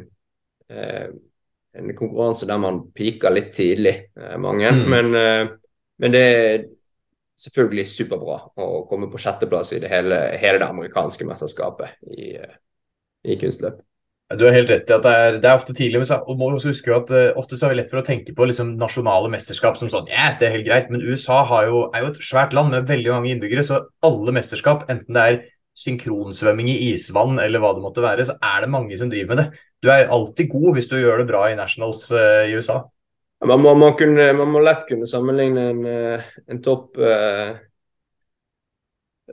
eh, 0.68 1.10
en 1.78 1.92
konkurranse 1.94 2.48
der 2.50 2.58
man 2.58 2.80
piker 2.90 3.30
litt 3.30 3.52
tidlig, 3.54 3.92
mange. 4.42 4.72
Mm. 4.74 4.80
Men, 4.90 5.50
men 6.02 6.12
det 6.12 6.22
er 6.26 6.64
selvfølgelig 7.38 7.84
superbra 7.86 8.40
å 8.58 8.80
komme 8.90 9.06
på 9.06 9.20
sjetteplass 9.22 9.70
i 9.76 9.78
det 9.84 9.92
hele, 9.92 10.18
hele 10.42 10.58
det 10.58 10.66
amerikanske 10.66 11.28
mesterskapet 11.28 11.94
i, 12.10 12.32
i 13.22 13.38
kunstløp. 13.38 13.78
Du 14.38 14.44
har 14.46 14.54
helt 14.54 14.70
rett 14.70 14.90
i 14.90 14.94
at 14.94 15.02
det 15.02 15.12
er, 15.20 15.36
det 15.42 15.48
er 15.50 15.56
ofte 15.58 15.74
tidlig, 15.74 15.98
men 15.98 16.06
så, 16.06 16.20
og 16.22 16.36
må 16.38 16.52
også 16.54 16.70
huske 16.70 16.92
at 16.94 17.08
uh, 17.10 17.38
ofte 17.40 17.56
så 17.58 17.66
er 17.66 17.72
vi 17.72 17.80
lett 17.80 17.90
for 17.90 17.98
å 17.98 18.06
tenke 18.06 18.34
på 18.36 18.46
liksom, 18.46 18.76
nasjonale 18.78 19.30
mesterskap 19.32 19.78
som 19.80 19.90
sånn 19.90 20.06
Ja, 20.12 20.28
det 20.38 20.46
er 20.46 20.54
helt 20.54 20.68
greit, 20.68 20.92
men 20.92 21.02
USA 21.02 21.40
jo, 21.66 21.88
er 21.90 22.04
jo 22.04 22.12
et 22.12 22.20
svært 22.22 22.54
land 22.54 22.70
med 22.70 22.86
veldig 22.86 23.10
mange 23.10 23.32
innbyggere, 23.32 23.64
så 23.66 23.80
alle 24.06 24.36
mesterskap, 24.36 24.86
enten 24.92 25.18
det 25.18 25.24
er 25.24 25.40
synkronsvømming 25.80 26.70
i 26.70 26.78
isvann 26.92 27.40
eller 27.42 27.62
hva 27.62 27.72
det 27.74 27.82
måtte 27.82 28.04
være, 28.04 28.28
så 28.28 28.36
er 28.38 28.62
det 28.62 28.70
mange 28.70 28.98
som 29.00 29.10
driver 29.10 29.34
med 29.34 29.42
det. 29.42 29.66
Du 29.82 29.90
er 29.90 30.12
alltid 30.14 30.50
god 30.52 30.76
hvis 30.76 30.90
du 30.92 30.98
gjør 31.00 31.22
det 31.22 31.28
bra 31.32 31.44
i 31.50 31.58
nationals 31.58 32.06
uh, 32.14 32.46
i 32.46 32.54
USA. 32.54 32.84
Man 33.48 33.62
må, 33.64 33.72
man, 33.74 33.94
kunne, 33.96 34.30
man 34.36 34.50
må 34.52 34.60
lett 34.60 34.84
kunne 34.88 35.08
sammenligne 35.08 35.62
en, 35.72 35.78
eh, 35.88 36.24
en 36.52 36.58
topp 36.60 36.98
eh, 37.00 37.54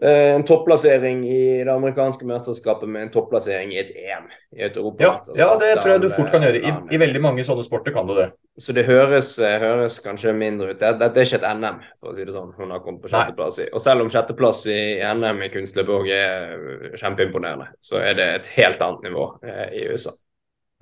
en 0.02 0.44
topplassering 0.46 1.24
i 1.26 1.64
det 1.64 1.72
amerikanske 1.74 2.26
mesterskapet 2.28 2.90
med 2.90 3.08
en 3.08 3.12
topplassering 3.14 3.72
i 3.74 3.80
et 3.82 3.90
EM. 3.96 4.28
I 4.58 4.62
et 4.68 4.76
Ja, 4.76 4.82
europamesterskap. 4.82 5.38
ja, 5.40 5.48
det 5.62 5.82
tror 5.82 5.92
jeg 5.94 6.02
du 6.02 6.10
fort 6.14 6.30
kan 6.32 6.46
gjøre. 6.46 6.62
I, 6.62 6.74
I 6.96 7.00
veldig 7.02 7.22
mange 7.24 7.46
sånne 7.48 7.66
sporter 7.66 7.96
kan 7.96 8.08
du 8.08 8.14
det. 8.18 8.28
Så 8.60 8.74
det 8.74 8.86
høres, 8.86 9.40
eh, 9.40 9.58
høres 9.62 10.00
kanskje 10.02 10.34
mindre 10.38 10.72
ut. 10.72 10.80
Dette 10.80 11.10
er 11.10 11.26
ikke 11.26 11.40
et 11.42 11.50
NM, 11.58 11.82
for 12.02 12.12
å 12.12 12.16
si 12.16 12.26
det 12.26 12.34
sånn. 12.34 12.54
Hun 12.58 12.72
har 12.74 12.80
kommet 12.86 13.02
på 13.02 13.10
sjetteplass 13.10 13.60
i. 13.64 13.68
Og 13.74 13.82
selv 13.82 14.02
om 14.06 14.10
sjetteplass 14.10 14.64
i 14.74 14.80
NM 15.14 15.42
i 15.46 15.50
kunstløp 15.54 15.92
òg 15.98 16.10
er 16.14 16.56
eh, 16.56 16.98
kjempeimponerende, 17.02 17.70
så 17.82 18.02
er 18.02 18.18
det 18.18 18.30
et 18.36 18.54
helt 18.58 18.82
annet 18.82 19.10
nivå 19.10 19.28
eh, 19.46 19.68
i 19.82 19.88
USA. 19.94 20.14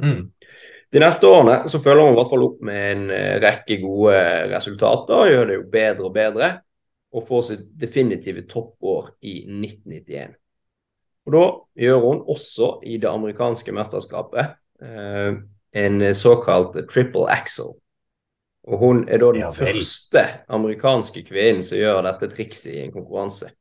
Mm. 0.04 0.32
De 0.92 1.00
neste 1.02 1.28
årene 1.28 1.70
så 1.72 1.80
følger 1.84 2.06
hun 2.06 2.14
i 2.14 2.20
hvert 2.20 2.30
fall 2.32 2.44
opp 2.46 2.62
med 2.68 2.84
en 2.92 3.10
eh, 3.12 3.34
rekke 3.44 3.80
gode 3.82 4.20
resultater, 4.54 5.16
og 5.18 5.32
gjør 5.32 5.50
det 5.50 5.58
jo 5.60 5.66
bedre 5.72 6.08
og 6.08 6.14
bedre, 6.16 6.50
og 7.16 7.24
får 7.28 7.46
sitt 7.48 7.64
definitive 7.80 8.44
toppår 8.52 9.14
i 9.24 9.38
1991. 9.48 10.36
Og 11.26 11.34
Da 11.34 11.46
gjør 11.86 12.02
hun 12.04 12.22
også 12.30 12.70
i 12.86 13.00
det 13.02 13.10
amerikanske 13.10 13.74
mesterskapet 13.74 14.58
eh, 14.84 15.40
en 15.76 16.06
såkalt 16.16 16.78
triple 16.92 17.26
axel. 17.32 17.74
Og 18.66 18.82
hun 18.82 19.04
er 19.10 19.22
da 19.22 19.32
den 19.34 19.44
Ja 19.46 19.52
første 19.54 20.24
amerikanske 20.50 21.24
kvinnen 21.28 21.64
som 21.66 21.80
gjør 21.80 22.04
dette 22.08 22.30
trikset 22.34 22.74
i 22.74 22.84
en 22.84 22.94
konkurranse. 22.94 23.52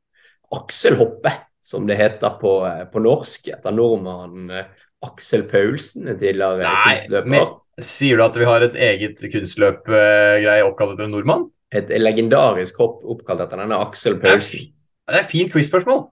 Akselhoppe, 0.53 1.31
som 1.65 1.87
det 1.89 1.97
heter 1.97 2.37
på, 2.41 2.57
eh, 2.69 2.85
på 2.91 3.01
norsk, 3.01 3.49
etter 3.55 3.73
nordmannen 3.73 4.51
eh, 4.51 4.71
Aksel 5.05 5.45
Paulsen, 5.49 6.07
en 6.09 6.19
tidligere 6.19 6.65
Nei, 6.65 6.95
kunstløper. 6.99 7.29
men 7.29 7.85
sier 7.85 8.17
du 8.17 8.23
at 8.25 8.37
vi 8.39 8.47
har 8.47 8.63
et 8.65 8.77
eget 8.79 9.19
kunstløpgreie 9.31 10.63
oppkalt 10.65 10.95
etter 10.95 11.09
en 11.09 11.13
nordmann? 11.13 11.49
Et 11.75 11.95
legendarisk 11.99 12.77
hopp 12.79 13.01
oppkalt 13.15 13.45
etter 13.45 13.59
denne 13.63 13.79
Aksel 13.83 14.19
Paulsen. 14.21 14.69
det 15.07 15.17
er 15.17 15.25
et 15.25 15.31
fint 15.31 15.51
quiz-spørsmål. 15.51 16.05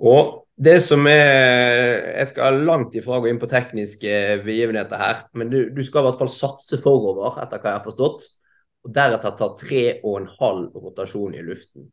Og 0.00 0.30
det 0.60 0.78
som 0.82 1.06
er 1.08 2.18
Jeg 2.18 2.26
skal 2.32 2.60
langt 2.64 2.94
ifra 2.96 3.20
gå 3.20 3.30
inn 3.30 3.40
på 3.40 3.48
tekniske 3.48 4.42
begivenheter 4.44 5.00
her, 5.00 5.24
men 5.34 5.50
du, 5.50 5.58
du 5.72 5.82
skal 5.84 6.02
i 6.02 6.08
hvert 6.08 6.20
fall 6.20 6.32
satse 6.32 6.80
forover, 6.82 7.38
etter 7.42 7.60
hva 7.60 7.72
jeg 7.72 7.78
har 7.78 7.86
forstått, 7.86 8.26
og 8.84 8.92
deretter 8.96 9.36
ta 9.36 9.48
tre 9.60 9.84
og 10.02 10.20
en 10.20 10.28
halv 10.40 10.76
rotasjon 10.76 11.36
i 11.36 11.44
luften. 11.44 11.88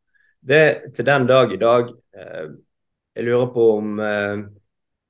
Det 0.47 0.93
til 0.95 1.07
den 1.07 1.27
dag 1.27 1.51
i 1.51 1.59
dag 1.59 1.89
eh, 2.15 2.49
Jeg 3.17 3.25
lurer 3.25 3.47
på 3.51 3.63
om 3.79 3.99
eh, 3.99 4.43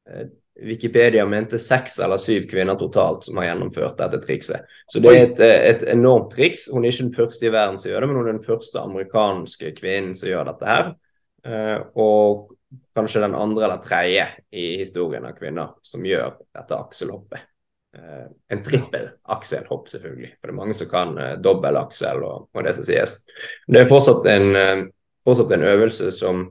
eh, 0.08 0.30
Wikipedia 0.62 1.26
mente 1.26 1.60
seks 1.60 2.00
eller 2.00 2.18
syv 2.18 2.48
kvinner 2.50 2.76
totalt 2.76 3.28
som 3.28 3.38
har 3.38 3.52
gjennomført 3.52 3.98
dette 4.00 4.20
trikset. 4.24 4.70
Så 4.90 5.02
det 5.04 5.12
er 5.14 5.24
et, 5.24 5.40
eh, 5.40 5.66
et 5.70 5.84
enormt 5.94 6.32
triks. 6.34 6.68
Hun 6.74 6.86
er 6.86 6.92
ikke 6.92 7.04
den 7.04 7.18
første 7.18 7.46
i 7.46 7.52
verden 7.54 7.78
som 7.78 7.92
gjør 7.92 8.02
det, 8.02 8.08
men 8.08 8.18
hun 8.18 8.28
er 8.28 8.32
den 8.32 8.46
første 8.46 8.82
amerikanske 8.82 9.74
kvinnen 9.78 10.16
som 10.16 10.30
gjør 10.30 10.50
dette 10.52 10.66
her. 10.66 10.96
Eh, 11.46 11.84
og 11.96 12.56
kanskje 12.98 13.22
den 13.22 13.36
andre 13.36 13.64
eller 13.64 13.84
tredje 13.84 14.26
i 14.52 14.66
historien 14.80 15.26
av 15.26 15.38
kvinner 15.38 15.76
som 15.84 16.02
gjør 16.02 16.34
dette 16.56 16.76
akselhoppet. 16.76 17.46
Eh, 17.98 18.26
en 18.50 18.64
trippel 18.64 19.12
akselhopp, 19.30 19.88
selvfølgelig. 19.94 20.34
For 20.42 20.48
det 20.48 20.56
er 20.56 20.62
mange 20.64 20.74
som 20.74 20.90
kan 20.90 21.42
dobbel 21.42 21.78
aksel 21.78 22.24
og, 22.24 22.50
og 22.54 22.64
det 22.64 22.74
som 22.76 22.84
sies. 22.84 23.20
Det 23.68 23.84
er 23.84 23.94
fortsatt 23.94 24.26
en, 24.26 24.90
fortsatt 25.24 25.54
en 25.54 25.70
øvelse 25.70 26.12
som 26.12 26.48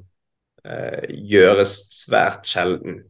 gjøres 0.67 1.77
svært 1.95 2.49
sjelden 2.51 3.05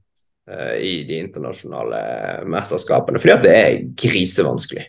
i 0.46 1.00
de 1.08 1.16
internasjonale 1.18 2.00
mesterskapene, 2.46 3.18
fordi 3.18 3.32
at 3.34 3.42
det 3.42 3.54
er 3.56 3.80
grisevanskelig. 3.98 4.84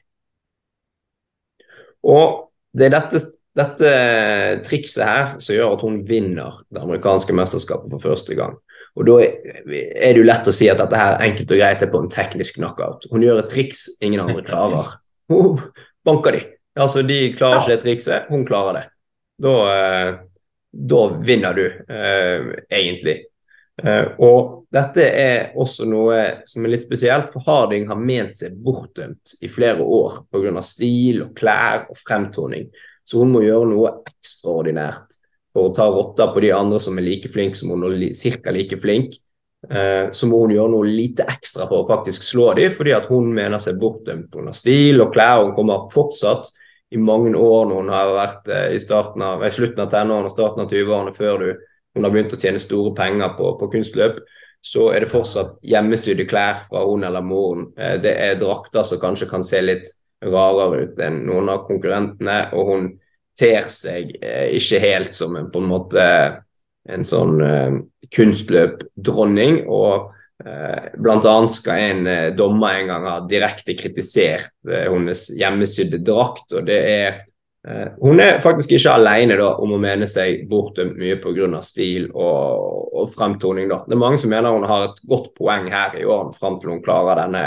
Og 2.05 2.51
det 2.77 2.87
er 2.87 2.93
dette, 2.93 3.21
dette 3.57 3.93
trikset 4.67 5.03
her 5.03 5.31
som 5.41 5.57
gjør 5.57 5.73
at 5.73 5.85
hun 5.87 5.97
vinner 6.05 6.59
det 6.69 6.83
amerikanske 6.83 7.33
mesterskapet 7.37 7.89
for 7.95 8.05
første 8.11 8.37
gang. 8.37 8.53
Og 8.97 9.05
da 9.05 9.17
er 9.21 10.13
det 10.13 10.21
jo 10.21 10.25
lett 10.25 10.49
å 10.49 10.53
si 10.55 10.69
at 10.71 10.79
dette 10.81 10.97
her 10.97 11.19
enkelt 11.27 11.51
og 11.53 11.59
greit 11.59 11.83
er 11.85 11.91
på 11.91 12.01
en 12.01 12.11
teknisk 12.13 12.57
knockout. 12.57 13.09
Hun 13.11 13.25
gjør 13.25 13.43
et 13.43 13.51
triks 13.51 13.83
ingen 14.01 14.23
andre 14.23 14.45
klarer. 14.45 14.95
Hun 15.31 15.59
banker 16.07 16.37
de. 16.37 16.43
Altså, 16.77 17.03
de 17.05 17.17
klarer 17.33 17.63
ikke 17.63 17.73
det 17.73 17.83
trikset, 17.83 18.27
hun 18.29 18.43
klarer 18.45 18.75
det. 18.77 18.83
Da, 19.41 19.53
eh, 19.73 20.09
da 20.91 20.99
vinner 21.25 21.57
du, 21.57 21.63
eh, 21.65 22.51
egentlig. 22.69 23.15
Eh, 23.83 24.07
og 24.25 24.67
dette 24.73 25.03
er 25.05 25.51
også 25.59 25.85
noe 25.89 26.17
som 26.49 26.65
er 26.65 26.73
litt 26.73 26.85
spesielt, 26.85 27.29
for 27.33 27.45
Harding 27.45 27.85
har 27.89 27.99
ment 28.01 28.37
seg 28.39 28.57
bortdømt 28.63 29.37
i 29.45 29.49
flere 29.51 29.83
år 29.83 30.23
pga. 30.31 30.63
stil 30.65 31.21
og 31.27 31.35
klær 31.37 31.85
og 31.89 31.97
fremtoning. 31.97 32.71
Så 33.05 33.21
hun 33.21 33.31
må 33.31 33.45
gjøre 33.45 33.69
noe 33.69 33.93
ekstraordinært 34.09 35.21
for 35.53 35.69
å 35.69 35.75
ta 35.75 35.87
rotta 35.89 36.27
på 36.33 36.43
de 36.43 36.51
andre 36.51 36.79
som 36.79 36.97
er 36.97 37.05
like 37.05 37.29
flinke 37.29 37.57
som 37.57 37.71
hun, 37.71 37.85
og 37.87 37.95
ca. 38.43 38.51
like 38.51 38.77
flink. 38.77 39.15
Eh, 39.69 40.09
så 40.11 40.27
må 40.27 40.41
hun 40.43 40.53
gjøre 40.53 40.73
noe 40.73 40.89
lite 40.89 41.25
ekstra 41.27 41.67
for 41.67 41.83
å 41.83 41.87
faktisk 41.87 42.23
slå 42.23 42.53
dem, 42.57 42.71
fordi 42.71 42.93
at 42.93 43.07
hun 43.09 43.29
mener 43.33 43.61
seg 43.61 43.79
bortdømt 43.79 44.29
pga. 44.33 44.53
stil 44.53 45.01
og 45.01 45.13
klær. 45.13 45.45
Hun 45.45 45.55
kommer 45.55 45.87
fortsatt 45.93 46.49
i 46.91 46.97
mange 46.97 47.35
år 47.35 47.65
når 47.67 47.81
hun 47.81 47.89
har 47.93 48.13
vært 48.15 48.47
eh, 48.53 48.75
i, 48.75 48.81
av, 48.93 49.43
i 49.43 49.53
slutten 49.53 49.83
av 49.83 49.89
tenårene 49.91 50.29
og 50.29 50.33
starten 50.33 50.63
av 50.63 50.71
20-årene 50.71 51.15
før 51.15 51.43
du, 51.43 51.49
hun 51.97 52.07
har 52.07 52.13
begynt 52.13 52.35
å 52.37 52.39
tjene 52.39 52.61
store 52.61 52.93
penger 52.97 53.33
på, 53.37 53.55
på 53.59 53.71
kunstløp, 53.73 54.21
så 54.63 54.89
er 54.93 55.03
det 55.03 55.11
fortsatt 55.11 55.57
hjemmesydde 55.65 56.25
klær 56.29 56.63
fra 56.67 56.83
hun 56.87 57.05
eller 57.07 57.25
moren. 57.25 57.69
Eh, 57.77 57.97
det 58.03 58.13
er 58.23 58.39
drakter 58.39 58.85
som 58.87 59.01
kanskje 59.01 59.29
kan 59.31 59.45
se 59.45 59.61
litt 59.63 59.89
rarere 60.23 60.87
ut 60.87 61.01
enn 61.03 61.21
noen 61.27 61.51
av 61.53 61.65
konkurrentene, 61.67 62.39
og 62.57 62.71
hun 62.71 62.89
ter 63.37 63.67
seg 63.71 64.15
eh, 64.21 64.49
ikke 64.57 64.81
helt 64.81 65.17
som 65.17 65.35
en, 65.37 65.49
på 65.53 65.61
en 65.61 65.71
måte 65.71 66.05
en 66.89 67.05
sånn 67.05 67.41
eh, 67.43 67.79
kunstløpdronning. 68.15 69.61
Og 69.69 70.09
eh, 70.43 70.89
blant 70.97 71.27
annet 71.29 71.55
skal 71.55 71.83
en 71.91 72.11
eh, 72.11 72.27
dommer 72.37 72.81
en 72.81 72.91
gang 72.93 73.07
ha 73.11 73.17
direkte 73.29 73.77
kritisert 73.77 74.51
eh, 74.69 74.87
hennes 74.89 75.27
hjemmesydde 75.37 76.01
drakt, 76.07 76.49
og 76.57 76.67
det 76.69 76.81
er 76.81 77.07
eh, 77.11 77.23
Hun 77.99 78.21
er 78.23 78.37
faktisk 78.39 78.71
ikke 78.77 78.93
alene 78.95 79.35
da, 79.39 79.49
om 79.59 79.73
å 79.75 79.79
mene 79.81 80.07
seg 80.07 80.45
bortdømt 80.47 80.95
mye 80.99 81.17
pga. 81.19 81.61
stil 81.65 82.05
og, 82.13 82.93
og 82.95 83.09
fremtoning. 83.11 83.67
Da. 83.71 83.81
Det 83.87 83.97
er 83.97 84.03
mange 84.03 84.19
som 84.21 84.31
mener 84.31 84.55
hun 84.55 84.67
har 84.69 84.89
et 84.89 85.01
godt 85.07 85.33
poeng 85.35 85.67
her 85.73 85.97
i 85.99 86.05
årene 86.05 86.37
fram 86.37 86.59
til 86.61 86.71
hun 86.75 86.83
klarer 86.85 87.23
denne 87.25 87.43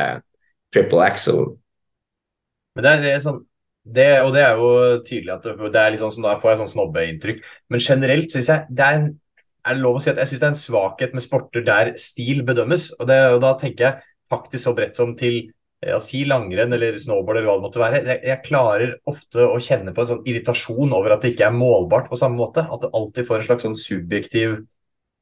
triple 0.75 1.07
axel. 1.07 1.47
Men 2.77 2.87
det 2.87 3.15
er 3.15 3.25
sånn 3.25 3.41
det, 3.81 4.11
og 4.23 4.35
det 4.35 4.43
er 4.45 4.59
jo 4.61 4.71
tydelig 5.07 5.33
at 5.35 5.47
det 5.73 5.81
er 5.81 5.93
litt 5.93 6.03
sånn 6.03 6.13
som 6.13 6.27
da 6.27 6.37
får 6.41 6.53
jeg 6.53 6.61
sånn 6.61 6.73
snobbeinntrykk. 6.75 7.41
Men 7.73 7.83
generelt 7.83 8.35
syns 8.35 8.51
jeg 8.53 8.77
det 8.77 8.87
er, 8.87 8.99
en, 8.99 9.07
er 9.65 9.79
det 9.79 9.85
lov 9.85 9.99
å 9.99 10.03
si 10.05 10.13
at 10.13 10.21
jeg 10.21 10.31
synes 10.31 10.43
det 10.43 10.49
er 10.49 10.55
en 10.55 10.61
svakhet 10.61 11.17
med 11.17 11.25
sporter 11.25 11.65
der 11.67 11.95
stil 12.01 12.45
bedømmes. 12.47 12.91
Og, 12.99 13.07
det, 13.09 13.19
og 13.33 13.41
da 13.45 13.55
tenker 13.61 13.87
jeg 13.87 14.11
faktisk 14.31 14.67
så 14.67 14.75
bredt 14.77 15.01
som 15.01 15.17
til 15.19 15.41
ja, 15.81 16.01
si 16.05 16.25
langrenn 16.29 16.75
eller 16.77 16.99
snowboard 17.01 17.39
eller 17.39 17.49
hva 17.49 17.57
det 17.57 17.65
måtte 17.65 17.81
være. 17.81 18.01
Jeg, 18.05 18.21
jeg 18.29 18.45
klarer 18.45 18.97
ofte 19.09 19.47
å 19.47 19.61
kjenne 19.65 19.95
på 19.97 20.05
en 20.05 20.11
sånn 20.11 20.27
irritasjon 20.29 20.93
over 20.97 21.15
at 21.15 21.25
det 21.25 21.33
ikke 21.35 21.49
er 21.49 21.57
målbart 21.57 22.11
på 22.11 22.19
samme 22.21 22.37
måte. 22.41 22.67
At 22.67 22.85
du 22.85 22.91
alltid 22.91 23.29
får 23.29 23.41
en 23.41 23.49
slags 23.49 23.67
sånn 23.67 23.79
subjektiv 23.81 24.59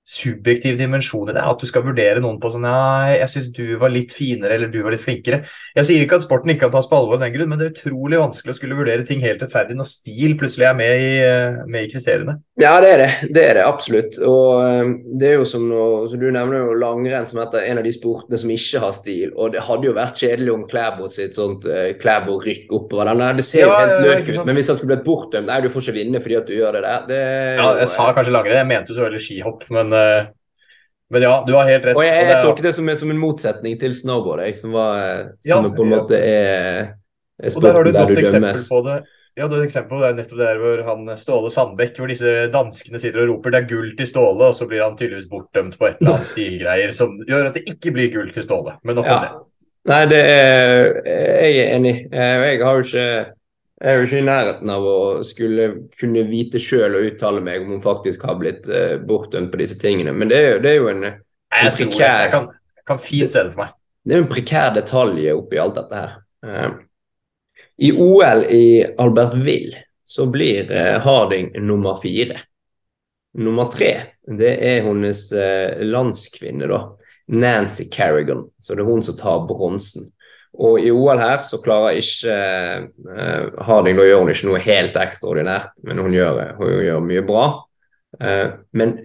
subjektiv 0.09 0.79
dimensjon 0.81 1.29
i 1.29 1.35
det. 1.37 1.45
At 1.45 1.61
du 1.61 1.69
skal 1.69 1.85
vurdere 1.85 2.23
noen 2.25 2.39
på 2.41 2.51
sånn 2.53 2.65
Nei, 2.69 3.19
jeg 3.21 3.33
syns 3.33 3.49
du 3.55 3.65
var 3.81 3.93
litt 3.93 4.13
finere 4.17 4.57
eller 4.57 4.71
du 4.73 4.81
var 4.85 4.95
litt 4.95 5.05
flinkere. 5.05 5.43
Jeg 5.77 5.89
sier 5.89 6.05
ikke 6.05 6.19
at 6.19 6.25
sporten 6.25 6.53
ikke 6.53 6.67
kan 6.67 6.75
tas 6.75 6.89
på 6.91 6.99
alvor 6.99 7.19
av 7.19 7.27
den 7.27 7.35
grunn, 7.37 7.53
men 7.53 7.61
det 7.61 7.69
er 7.69 7.75
utrolig 7.77 8.21
vanskelig 8.21 8.55
å 8.55 8.59
skulle 8.59 8.79
vurdere 8.79 9.07
ting 9.09 9.23
helt 9.25 9.43
rettferdig 9.45 9.77
når 9.79 9.91
stil 9.91 10.37
plutselig 10.41 10.69
er 10.69 10.79
med 10.79 11.05
i, 11.05 11.11
eh, 11.23 11.61
med 11.69 11.87
i 11.87 11.93
kriteriene. 11.93 12.39
Ja, 12.59 12.73
det 12.83 12.91
er 12.91 13.03
det. 13.05 13.11
Det 13.37 13.45
er 13.45 13.61
det 13.61 13.67
absolutt. 13.69 14.19
Og 14.27 14.65
eh, 14.65 14.93
det 15.21 15.31
er 15.31 15.37
jo 15.39 15.47
som 15.49 15.69
nå, 15.69 15.85
så 16.11 16.19
Du 16.19 16.27
nevner 16.35 16.65
jo 16.65 16.79
langrenn 16.79 17.29
som 17.31 17.39
heter 17.43 17.63
en 17.69 17.79
av 17.79 17.87
de 17.87 17.93
sportene 17.95 18.41
som 18.41 18.51
ikke 18.51 18.83
har 18.83 18.95
stil. 18.97 19.31
Og 19.37 19.53
det 19.55 19.63
hadde 19.69 19.87
jo 19.87 19.95
vært 19.95 20.19
kjedelig 20.19 20.55
om 20.55 20.65
Klæbo 20.69 21.07
sitt 21.13 21.37
sånt 21.39 21.69
uh, 21.69 21.93
Klæbo-rykk 22.01 22.73
oppover 22.75 23.13
den 23.13 23.23
der. 23.23 23.39
Det 23.39 23.47
ser 23.47 23.67
jo 23.67 23.71
Ja, 23.71 23.79
helt 23.85 24.07
løk 24.07 24.33
ut. 24.33 24.41
Men 24.49 24.59
hvis 24.59 24.73
han 24.73 24.81
skulle 24.81 24.97
blitt 24.97 25.07
bortdømt 25.07 25.49
Nei, 25.49 25.61
du 25.63 25.71
får 25.73 25.87
ikke 25.87 25.97
vinne 26.01 26.21
fordi 26.25 26.39
at 26.41 26.49
du 26.49 26.55
gjør 26.57 26.77
det 26.77 26.83
der. 26.85 27.07
Det, 27.09 27.21
Ja, 27.61 27.69
jeg 27.79 27.91
sa 27.95 28.09
kanskje 28.17 28.35
langrenn, 28.35 28.59
jeg 28.59 28.71
mente 28.73 28.93
jo 28.93 28.99
selvfølgelig 28.99 29.25
skihopp, 29.25 29.65
men, 29.75 29.95
eh, 29.95 29.98
men 31.11 31.23
ja, 31.25 31.35
du 31.47 31.55
har 31.57 31.69
helt 31.69 31.85
rett. 31.89 31.97
Og 31.97 32.05
jeg, 32.05 32.15
det 32.25 32.29
jeg 32.29 32.39
er- 32.39 32.43
tolker 32.45 32.63
det 32.69 32.75
som, 32.77 32.89
som 33.01 33.11
en 33.15 33.21
motsetning 33.23 33.79
til 33.81 33.95
snowboard, 33.97 34.43
jeg, 34.45 34.57
som, 34.57 34.73
var, 34.77 35.31
som 35.41 35.65
Ja, 35.65 35.71
på 35.77 35.87
en 35.87 35.93
måte 35.95 36.19
er, 36.21 36.91
er 37.43 37.55
sporten 37.55 37.93
der 37.95 38.11
du 38.13 38.19
dømmes. 38.19 38.67
på 38.69 38.83
det. 38.89 38.99
Ja, 39.39 39.47
du 39.47 39.55
har 39.55 39.63
et 39.63 39.69
eksempel 39.69 40.01
det 40.03 40.07
er 40.09 40.15
nettopp 40.19 40.39
der 40.41 40.57
hvor 40.59 40.81
han 40.83 41.11
Ståle 41.17 41.51
Sandbekk, 41.55 41.97
hvor 42.01 42.11
disse 42.11 42.33
danskene 42.51 42.99
sitter 42.99 43.23
og 43.23 43.29
roper 43.37 43.51
'det 43.55 43.61
er 43.63 43.69
gull 43.71 43.93
til 43.97 44.07
Ståle', 44.11 44.49
og 44.51 44.55
så 44.59 44.67
blir 44.67 44.83
han 44.83 44.97
tydeligvis 44.99 45.29
bortdømt 45.31 45.79
på 45.79 45.87
et 45.87 45.97
eller 46.01 46.17
annet 46.17 46.27
stilgreier 46.35 46.91
som 46.93 47.15
gjør 47.29 47.47
at 47.47 47.55
det 47.55 47.63
ikke 47.71 47.93
blir 47.95 48.11
gull 48.13 48.33
til 48.35 48.43
Ståle. 48.43 48.75
Men 48.83 48.97
nok 48.99 49.07
om 49.07 49.23
det. 49.23 49.31
Nei, 49.89 50.05
det 50.11 50.19
er 50.19 50.93
Jeg 51.07 51.57
er 51.63 51.77
enig. 51.79 51.95
Eh, 52.13 52.37
Jeg 52.51 52.65
har 52.67 52.75
jo 52.75 52.83
ikke 52.83 53.27
jeg 53.79 53.93
er 53.93 54.01
jo 54.01 54.07
ikke 54.09 54.19
i 54.19 54.27
nærheten 54.27 54.71
av 54.75 54.85
å 54.91 54.99
skulle 55.27 55.69
kunne 55.95 56.25
vite 56.27 56.59
sjøl 56.63 56.97
og 56.99 57.05
uttale 57.13 57.43
meg 57.45 57.63
om 57.63 57.77
hun 57.77 57.83
faktisk 57.83 58.25
har 58.27 58.39
blitt 58.41 58.67
eh, 58.67 58.97
bortdømt 58.99 59.53
på 59.53 59.61
disse 59.61 59.79
tingene. 59.79 60.11
Men 60.13 60.33
det 60.33 60.39
er 60.39 60.49
jo, 60.49 60.57
det 60.65 60.71
er 60.73 60.79
jo 60.81 60.89
en, 60.91 61.05
en 61.07 61.71
prekær- 61.77 62.25
jeg, 62.25 62.33
kan, 62.35 62.49
jeg 62.81 62.87
kan 62.91 62.99
fint 63.03 63.35
se 63.35 63.45
det 63.47 63.53
for 63.55 63.63
meg. 63.63 63.77
det 64.03 64.15
er 64.17 64.19
jo 64.19 64.25
en 64.27 64.33
prekær 64.33 64.75
detalj 64.75 65.31
oppi 65.37 65.61
alt 65.63 65.79
dette 65.79 66.03
her. 66.03 66.17
Eh, 66.43 66.75
I 67.87 67.93
OL 68.03 68.45
i 68.51 68.65
Albertville 68.99 69.85
så 70.09 70.27
blir 70.33 70.73
eh, 70.75 70.99
Harding 71.05 71.53
nummer 71.63 71.95
fire. 72.03 72.41
Nummer 73.39 73.71
tre, 73.71 73.93
det 74.27 74.55
er 74.67 74.83
hennes 74.89 75.21
landskvinne, 75.87 76.67
da. 76.67 76.79
Nancy 77.29 77.85
Kerrigan. 77.93 78.47
Så 78.59 78.75
det 78.75 78.83
er 78.83 78.89
hun 78.89 79.05
som 79.05 79.15
tar 79.21 79.45
bronsen. 79.47 80.09
Og 80.59 80.81
i 80.81 80.91
OL 80.91 81.21
her 81.21 81.43
så 81.47 81.61
klarer 81.63 82.01
ikke 82.01 82.35
eh, 82.35 83.65
Harding 83.69 83.99
Da 83.99 84.07
gjør 84.09 84.23
hun 84.23 84.33
ikke 84.33 84.49
noe 84.49 84.63
helt 84.65 84.97
ekstraordinært, 84.99 85.83
men 85.87 86.01
hun 86.03 86.17
gjør, 86.17 86.41
hun 86.59 86.75
gjør 86.87 87.05
mye 87.05 87.25
bra. 87.27 87.47
Eh, 88.21 88.47
men 88.79 88.97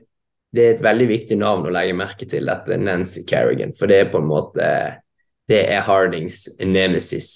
det 0.54 0.66
er 0.66 0.76
et 0.76 0.86
veldig 0.86 1.10
viktig 1.10 1.38
navn 1.42 1.68
å 1.68 1.74
legge 1.74 1.98
merke 1.98 2.28
til, 2.30 2.48
dette 2.50 2.78
Nancy 2.78 3.26
Kerrigan, 3.30 3.74
for 3.78 3.90
det 3.90 4.00
er 4.00 4.12
på 4.14 4.22
en 4.22 4.30
måte 4.30 4.70
det 5.50 5.66
er 5.74 5.84
Hardings 5.84 6.46
nemesis. 6.62 7.30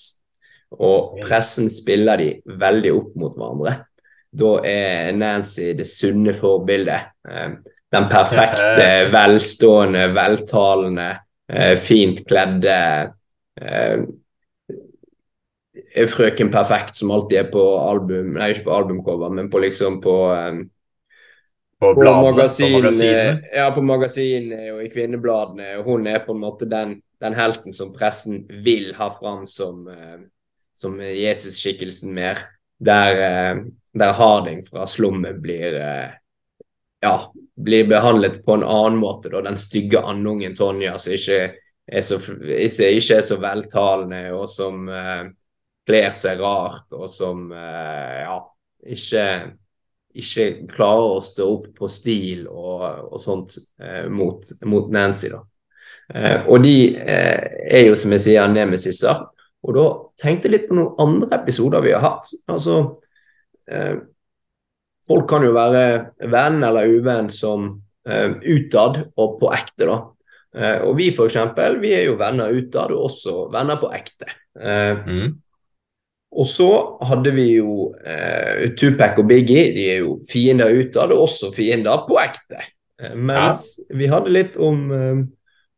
Og 0.77 1.17
pressen 1.23 1.69
spiller 1.71 2.19
de 2.19 2.29
veldig 2.59 2.93
opp 2.95 3.15
mot 3.19 3.35
hverandre. 3.35 3.75
Da 4.37 4.51
er 4.67 5.15
Nancy 5.17 5.71
det 5.75 5.87
sunne 5.89 6.35
forbildet. 6.37 7.11
Eh, 7.27 7.57
den 7.93 8.09
perfekte, 8.11 8.87
velstående, 9.13 10.07
veltalende, 10.15 11.09
eh, 11.49 11.75
fint 11.79 12.25
kledde 12.27 12.77
eh, 13.61 13.99
Frøken 16.09 16.49
Perfekt 16.53 16.97
som 16.97 17.11
alltid 17.13 17.37
er 17.39 17.51
på 17.53 17.63
album 17.79 18.33
Nei, 18.37 18.51
ikke 18.53 18.67
på 18.67 18.75
albumcover, 18.75 19.33
men 19.33 19.51
på 19.53 19.61
liksom 19.63 20.01
på 20.03 20.17
på, 21.77 21.91
på, 21.93 21.99
bladene, 21.99 22.31
magasin, 22.31 22.71
på 22.73 22.79
magasinene? 22.79 23.41
Ja, 23.53 23.67
på 23.69 23.81
magasinene 23.85 24.71
og 24.73 24.79
i 24.81 24.89
kvinnebladene. 24.89 25.75
og 25.77 25.91
Hun 25.91 26.07
er 26.09 26.23
på 26.25 26.33
en 26.33 26.41
måte 26.41 26.65
den, 26.65 26.95
den 27.21 27.35
helten 27.37 27.75
som 27.75 27.91
pressen 27.93 28.47
vil 28.65 28.95
ha 28.97 29.11
fram 29.13 29.43
som, 29.45 29.83
som 30.73 30.97
Jesus-skikkelsen 30.97 32.15
mer. 32.17 32.41
Der, 32.81 33.61
der 33.93 34.15
Harding 34.17 34.63
fra 34.65 34.87
slummet 34.89 35.37
blir 35.41 35.77
ja, 37.01 37.33
blir 37.55 37.87
behandlet 37.87 38.45
på 38.45 38.53
en 38.53 38.63
annen 38.63 38.97
måte. 38.97 39.29
Da. 39.29 39.41
Den 39.41 39.57
stygge 39.57 40.01
andungen 40.01 40.55
Tonja 40.57 40.97
som 40.97 41.13
ikke 41.13 41.41
er 41.87 42.01
så, 42.03 42.17
ikke 42.19 43.15
er 43.17 43.23
så 43.23 43.37
veltalende, 43.41 44.23
og 44.35 44.47
som 44.51 44.87
uh, 44.91 45.27
kler 45.87 46.09
seg 46.15 46.41
rart, 46.43 46.87
og 46.91 47.07
som 47.11 47.47
uh, 47.53 48.17
ja, 48.19 48.37
ikke, 48.95 49.23
ikke 50.17 50.47
klarer 50.73 51.15
å 51.15 51.23
stå 51.23 51.47
opp 51.47 51.69
på 51.77 51.89
stil 51.91 52.45
og, 52.51 52.83
og 53.13 53.23
sånt 53.23 53.55
uh, 53.83 54.05
mot, 54.11 54.43
mot, 54.67 54.91
Nancy. 54.91 55.31
da. 55.31 55.43
og 56.47 56.61
de 56.63 56.75
er 56.97 57.89
jo, 57.89 57.95
som 57.99 58.13
jeg 58.15 58.25
sier, 58.29 58.51
nemesiser. 58.51 59.25
Og 59.67 59.75
da 59.75 59.87
tenkte 60.21 60.47
jeg 60.47 60.53
litt 60.53 60.69
på 60.69 60.77
noen 60.77 60.95
andre 61.03 61.41
episoder 61.41 61.83
vi 61.83 61.91
har 61.95 62.03
hatt. 62.05 62.29
Altså 62.47 62.77
Folk 65.07 65.25
kan 65.27 65.43
jo 65.43 65.49
være 65.51 65.81
venn 66.31 66.61
eller 66.63 66.87
uvenn 66.87 67.27
som 67.31 67.65
utad 68.07 69.01
og 69.19 69.35
på 69.41 69.51
ekte, 69.51 69.89
da. 69.89 69.97
Uh, 70.55 70.87
og 70.87 70.95
vi 70.97 71.09
for 71.13 71.29
eksempel, 71.29 71.79
vi 71.81 71.93
er 71.97 72.07
jo 72.07 72.15
venner 72.19 72.53
utad 72.55 72.93
og 72.95 73.09
også 73.09 73.47
venner 73.53 73.79
på 73.81 73.91
ekte. 73.95 74.29
Uh, 74.57 75.03
mm. 75.07 75.35
Og 76.37 76.47
så 76.49 76.69
hadde 77.07 77.31
vi 77.33 77.45
jo 77.55 77.93
Tupac 78.77 79.15
og 79.17 79.29
Biggie, 79.29 79.69
de 79.73 79.85
er 79.93 80.01
jo 80.03 80.17
fiender 80.27 80.75
utad 80.75 81.13
og 81.15 81.23
også 81.23 81.53
fiender 81.55 82.03
på 82.05 82.17
ekte. 82.19 82.59
mens 83.15 83.61
ja. 83.79 83.95
vi 83.97 84.09
hadde 84.11 84.33
litt 84.35 84.57
om 84.59 84.91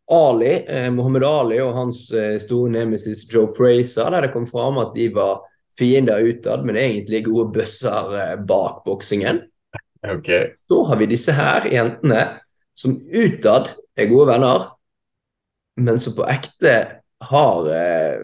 Ali, 0.09 0.55
Mohammed 0.89 1.23
Ali 1.23 1.59
og 1.61 1.77
hans 1.77 2.01
store 2.41 2.73
nemesis 2.73 3.23
Joe 3.29 3.53
Fraser, 3.55 4.09
der 4.09 4.25
det 4.25 4.33
kom 4.33 4.49
fram 4.49 4.81
at 4.81 4.91
de 4.97 5.07
var 5.13 5.45
fiender 5.79 6.19
utad, 6.19 6.65
men 6.65 6.77
egentlig 6.77 7.25
gode 7.25 7.51
bøsser 7.53 8.17
eh, 8.19 8.35
bak 8.45 8.83
boksingen. 8.85 9.41
Okay. 9.99 10.53
Så 10.67 10.83
har 10.87 10.95
vi 10.95 11.09
disse 11.11 11.33
her 11.35 11.65
jentene 11.67 12.21
som 12.71 12.93
utad 12.95 13.65
er 14.03 14.11
gode 14.11 14.29
venner, 14.31 14.65
men 15.79 15.99
som 16.01 16.15
på 16.17 16.25
ekte 16.29 16.73
har 17.29 17.69
eh, 17.75 18.19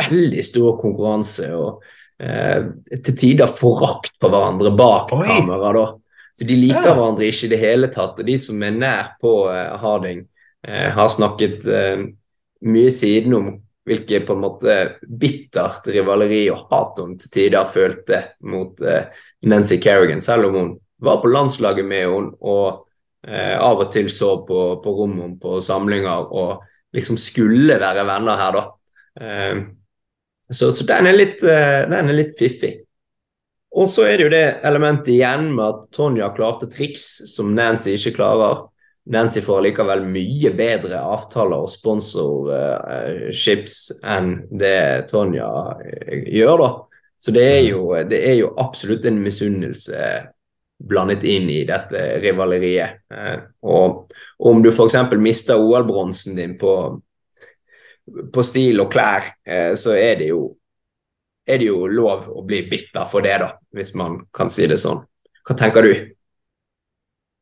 veldig 0.00 0.44
stor 0.44 0.76
konkurranse 0.80 1.50
og 1.54 1.82
eh, 2.18 2.66
til 2.96 3.16
tider 3.16 3.50
forakt 3.54 4.16
for 4.18 4.32
hverandre 4.32 4.72
bak 4.76 5.14
Oi. 5.14 5.26
kamera. 5.28 5.72
da. 5.76 5.86
Så 6.34 6.46
de 6.48 6.58
liker 6.58 6.90
ja. 6.90 6.94
hverandre 6.94 7.30
ikke 7.30 7.46
i 7.46 7.52
det 7.52 7.62
hele 7.62 7.90
tatt. 7.92 8.18
Og 8.18 8.26
de 8.26 8.36
som 8.40 8.62
er 8.66 8.76
nær 8.76 9.14
på 9.22 9.34
eh, 9.52 9.74
Harding, 9.82 10.24
eh, 10.66 10.88
har 10.96 11.10
snakket 11.12 11.66
eh, 11.70 12.06
mye 12.66 12.94
siden 12.94 13.36
om 13.38 13.50
hvilket 13.90 14.26
på 14.26 14.36
en 14.36 14.42
måte 14.44 14.76
bittert 15.02 15.88
rivaleri 15.90 16.44
og 16.52 16.66
hat 16.70 17.00
hun 17.00 17.16
til 17.18 17.32
tider 17.32 17.66
følte 17.66 18.20
mot 18.46 18.78
uh, 18.84 19.08
Nancy 19.48 19.80
Kerrigan, 19.82 20.20
selv 20.22 20.50
om 20.50 20.58
hun 20.58 20.70
var 21.00 21.22
på 21.22 21.30
landslaget 21.32 21.88
med 21.88 22.04
henne 22.04 22.36
og 22.40 22.84
uh, 23.28 23.56
av 23.60 23.84
og 23.84 23.92
til 23.92 24.08
så 24.12 24.36
på, 24.46 24.60
på 24.84 24.94
rommet 24.96 25.40
på 25.42 25.58
samlinger 25.64 26.30
og 26.30 26.62
liksom 26.96 27.18
skulle 27.20 27.76
være 27.80 28.06
venner 28.08 28.40
her, 28.40 28.56
da. 28.56 28.64
Eh, 29.20 29.58
så, 30.50 30.72
så 30.74 30.82
den, 30.88 31.06
er 31.06 31.14
litt, 31.14 31.38
den 31.38 32.08
er 32.10 32.16
litt 32.16 32.32
fiffig. 32.34 32.72
Og 33.70 33.86
så 33.86 34.02
er 34.10 34.18
det 34.18 34.24
jo 34.24 34.30
det 34.32 34.58
elementet 34.66 35.12
igjen 35.14 35.52
med 35.54 35.62
at 35.68 35.84
Tonja 35.94 36.32
klarte 36.34 36.66
triks 36.70 37.04
som 37.30 37.54
Nancy 37.54 37.94
ikke 37.94 38.16
klarer. 38.18 38.66
Nancy 39.10 39.40
får 39.44 39.62
likevel 39.68 40.04
mye 40.10 40.50
bedre 40.58 41.00
avtaler 41.06 41.64
og 41.64 41.70
sponsorships 41.72 43.76
enn 44.02 44.34
det 44.50 45.06
Tonja 45.10 45.50
eh, 45.84 46.24
gjør, 46.34 46.56
da. 46.64 46.70
Så 47.20 47.30
det 47.36 47.44
er 47.46 47.62
jo, 47.68 47.80
det 48.08 48.20
er 48.26 48.34
jo 48.40 48.54
absolutt 48.58 49.04
en 49.06 49.22
misunnelse 49.22 49.98
blandet 50.80 51.24
inn 51.24 51.50
i 51.50 51.64
dette 51.68 52.20
rivaleriet. 52.22 53.02
Eh, 53.12 53.36
og 53.62 54.08
om 54.38 54.62
du 54.62 54.70
f.eks. 54.72 54.96
mister 55.20 55.60
OL-bronsen 55.60 56.38
din 56.38 56.56
på, 56.60 56.74
på, 58.32 58.44
stil 58.46 58.80
og 58.80 58.90
klær, 58.92 59.34
eh, 59.44 59.74
så 59.76 59.94
er 59.98 60.16
det, 60.22 60.30
jo, 60.32 60.46
er 61.46 61.60
det 61.60 61.68
jo 61.68 61.84
lov 61.90 62.30
å 62.32 62.44
bli 62.46 62.64
bitter 62.70 63.04
for 63.10 63.26
det, 63.26 63.36
da, 63.44 63.52
hvis 63.76 63.92
man 64.00 64.22
kan 64.34 64.52
si 64.52 64.68
det 64.70 64.80
sånn. 64.80 65.04
Hva 65.46 65.56
tenker 65.58 65.84
du? 65.84 65.92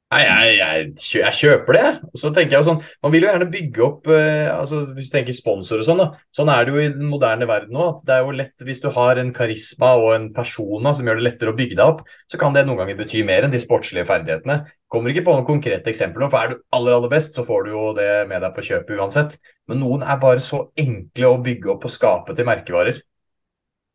Nei, 0.09 0.23
jeg, 0.25 0.58
jeg, 0.79 1.35
kjøper 1.39 1.77
det. 1.77 1.89
Så 2.19 2.31
tenker 2.35 2.59
jeg 2.59 2.67
sånn, 2.67 2.81
Man 3.05 3.13
vil 3.15 3.25
jo 3.25 3.31
gjerne 3.31 3.49
bygge 3.53 3.85
opp 3.85 4.09
eh, 4.13 4.49
altså 4.53 4.83
Hvis 4.97 5.11
du 5.11 5.15
tenker 5.15 5.37
sponsor 5.37 5.83
og 5.83 5.89
sånn, 5.89 6.03
da. 6.03 6.09
Sånn 6.35 6.51
er 6.53 6.65
det 6.65 6.75
jo 6.75 6.83
i 6.83 6.89
den 6.95 7.11
moderne 7.11 7.49
verden 7.49 7.77
òg. 7.79 8.01
det 8.07 8.15
er 8.15 8.25
jo 8.25 8.37
lett 8.39 8.65
Hvis 8.67 8.83
du 8.85 8.89
har 8.95 9.21
en 9.21 9.33
karisma 9.37 9.93
og 10.01 10.15
en 10.15 10.31
persona 10.37 10.95
som 10.97 11.09
gjør 11.09 11.21
det 11.21 11.27
lettere 11.27 11.53
å 11.55 11.59
bygge 11.59 11.79
deg 11.79 11.85
opp, 11.85 12.03
så 12.31 12.41
kan 12.41 12.57
det 12.57 12.65
noen 12.67 12.83
ganger 12.83 12.99
bety 13.01 13.23
mer 13.27 13.47
enn 13.47 13.55
de 13.55 13.61
sportslige 13.63 14.09
ferdighetene. 14.09 14.63
Kommer 14.89 15.13
ikke 15.13 15.27
på 15.27 15.37
noen 15.37 15.49
konkrete 15.49 15.93
eksempler, 15.93 16.31
for 16.33 16.41
er 16.41 16.55
du 16.55 16.63
aller 16.73 16.97
aller 16.97 17.13
best, 17.13 17.37
så 17.37 17.45
får 17.45 17.67
du 17.67 17.75
jo 17.75 17.85
det 17.99 18.09
med 18.31 18.41
deg 18.45 18.55
på 18.57 18.65
kjøpet 18.71 18.97
uansett. 18.97 19.37
Men 19.69 19.83
noen 19.83 20.05
er 20.07 20.21
bare 20.23 20.41
så 20.45 20.65
enkle 20.81 21.29
å 21.29 21.41
bygge 21.45 21.75
opp 21.75 21.85
og 21.85 21.93
skape 21.93 22.37
til 22.37 22.49
merkevarer. 22.49 23.03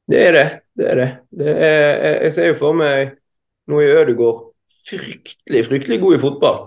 Det 0.09 0.19
er 0.19 0.35
det. 0.35 0.47
Det 0.77 0.87
er 0.91 0.99
det. 0.99 1.11
det 1.39 1.53
er, 1.53 2.23
jeg 2.27 2.35
ser 2.35 2.49
jo 2.51 2.59
for 2.59 2.77
meg 2.77 3.15
noe 3.71 3.85
i 3.85 3.93
Ødegård 3.93 4.49
fryktelig 4.83 5.65
fryktelig 5.65 5.99
god 6.01 6.15
i 6.15 6.21
fotball. 6.21 6.59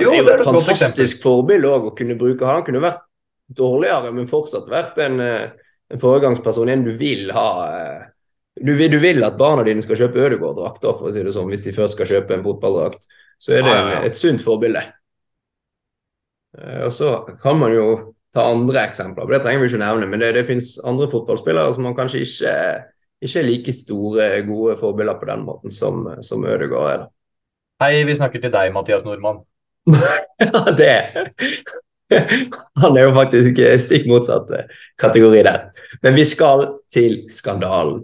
Jo, 0.00 0.12
det 0.12 0.20
er 0.20 0.26
jo 0.26 0.36
et 0.36 0.48
fantastisk 0.48 1.22
forbilde 1.22 1.70
å 1.70 1.92
kunne 1.96 2.16
bruke. 2.18 2.46
Han 2.48 2.64
kunne 2.66 2.82
vært 2.82 3.02
dårligere, 3.56 4.12
men 4.14 4.30
fortsatt 4.30 4.70
vært 4.70 4.98
en, 5.02 5.20
eh, 5.20 5.50
en 5.90 6.00
foregangsperson. 6.00 6.70
En 6.70 6.84
du 6.86 6.92
vil 6.96 7.30
ha 7.34 7.48
eh, 7.74 8.08
du 8.60 8.74
vil, 8.76 8.90
du 8.90 8.98
vil, 8.98 9.22
at 9.24 9.38
barna 9.38 9.64
dine 9.64 9.82
skal 9.82 9.96
kjøpe 9.96 10.20
Ødegaard-drakt, 10.26 10.84
for 10.84 11.08
å 11.08 11.12
si 11.14 11.22
det 11.24 11.32
sånn, 11.32 11.48
hvis 11.48 11.64
de 11.64 11.74
først 11.74 11.96
skal 11.96 12.08
kjøpe 12.10 12.34
en 12.36 12.44
fotballdrakt. 12.44 13.06
Så 13.40 13.54
er 13.56 13.64
det 13.64 13.72
en, 13.72 13.92
et 14.10 14.18
sunt 14.18 14.42
forbilde. 14.44 14.82
Eh, 16.58 16.82
og 16.86 16.92
så 16.92 17.12
kan 17.40 17.60
man 17.60 17.72
jo 17.72 17.86
ta 18.34 18.44
andre 18.50 18.84
eksempler, 18.86 19.26
det 19.30 19.40
trenger 19.42 19.64
vi 19.64 19.70
ikke 19.70 19.82
nevne. 19.82 20.08
Men 20.10 20.22
det, 20.22 20.34
det 20.36 20.46
finnes 20.48 20.74
andre 20.86 21.08
fotballspillere 21.10 21.72
som 21.74 21.86
man 21.88 21.96
kanskje 21.98 22.24
ikke, 22.26 22.56
ikke 23.22 23.40
er 23.40 23.48
like 23.48 23.74
store, 23.74 24.28
gode 24.46 24.76
forbilder 24.82 25.18
på 25.22 25.30
den 25.30 25.46
måten 25.46 25.74
som, 25.74 26.04
som 26.26 26.44
Ødegaard 26.46 26.92
er. 26.92 27.08
Hei, 27.80 27.94
vi 28.04 28.18
snakker 28.18 28.42
til 28.42 28.52
deg, 28.52 28.74
Mathias 28.76 29.06
Nordmann. 29.06 29.40
Ja, 30.40 30.64
det 30.80 30.94
Han 32.82 32.96
er 32.96 33.04
jo 33.04 33.12
faktisk 33.14 33.60
stikk 33.84 34.08
motsatt 34.10 34.48
kategori 34.98 35.44
der. 35.46 35.68
Men 36.02 36.16
vi 36.18 36.24
skal 36.26 36.64
til 36.90 37.20
skandalen. 37.30 38.00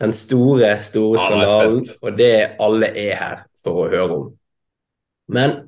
Den 0.00 0.14
store, 0.16 0.78
store 0.80 1.20
skandalen, 1.20 1.82
og 2.00 2.14
det 2.16 2.56
alle 2.56 2.88
er 2.96 3.18
her 3.20 3.42
for 3.60 3.82
å 3.82 3.90
høre 3.92 4.14
om. 4.14 4.30
Men 5.28 5.58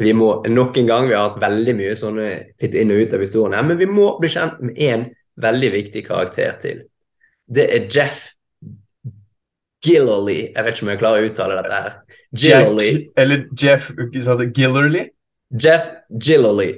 vi 0.00 0.14
må 0.16 0.30
nok 0.48 0.78
en 0.78 0.88
gang, 0.88 1.08
vi 1.10 1.16
har 1.18 1.28
hatt 1.28 1.42
veldig 1.42 1.74
mye 1.76 1.94
sånne 1.98 2.28
litt 2.62 2.76
inn 2.78 2.94
og 2.94 3.02
ut 3.02 3.14
av 3.18 3.24
historien 3.24 3.58
her, 3.58 3.66
men 3.68 3.80
vi 3.80 3.88
må 3.90 4.12
bli 4.20 4.30
kjent 4.32 4.60
med 4.64 4.78
én 4.78 5.08
veldig 5.42 5.70
viktig 5.74 6.04
karakter 6.06 6.56
til. 6.62 6.84
Det 7.44 7.66
er 7.74 7.88
Jeff 7.90 8.30
Gillerly. 9.84 10.38
Jeg 10.54 10.64
vet 10.64 10.74
ikke 10.74 10.86
om 10.86 10.90
jeg 10.92 11.00
klarer 11.00 11.22
å 11.22 11.30
uttale 11.30 11.56
dette 11.60 11.78
her. 11.78 11.94
Gillerly. 12.34 12.90
Eller 13.16 13.46
Jeff 13.54 13.90
Gillerly? 14.56 15.04
Jeff 15.54 15.90
Gillerly. 16.10 16.70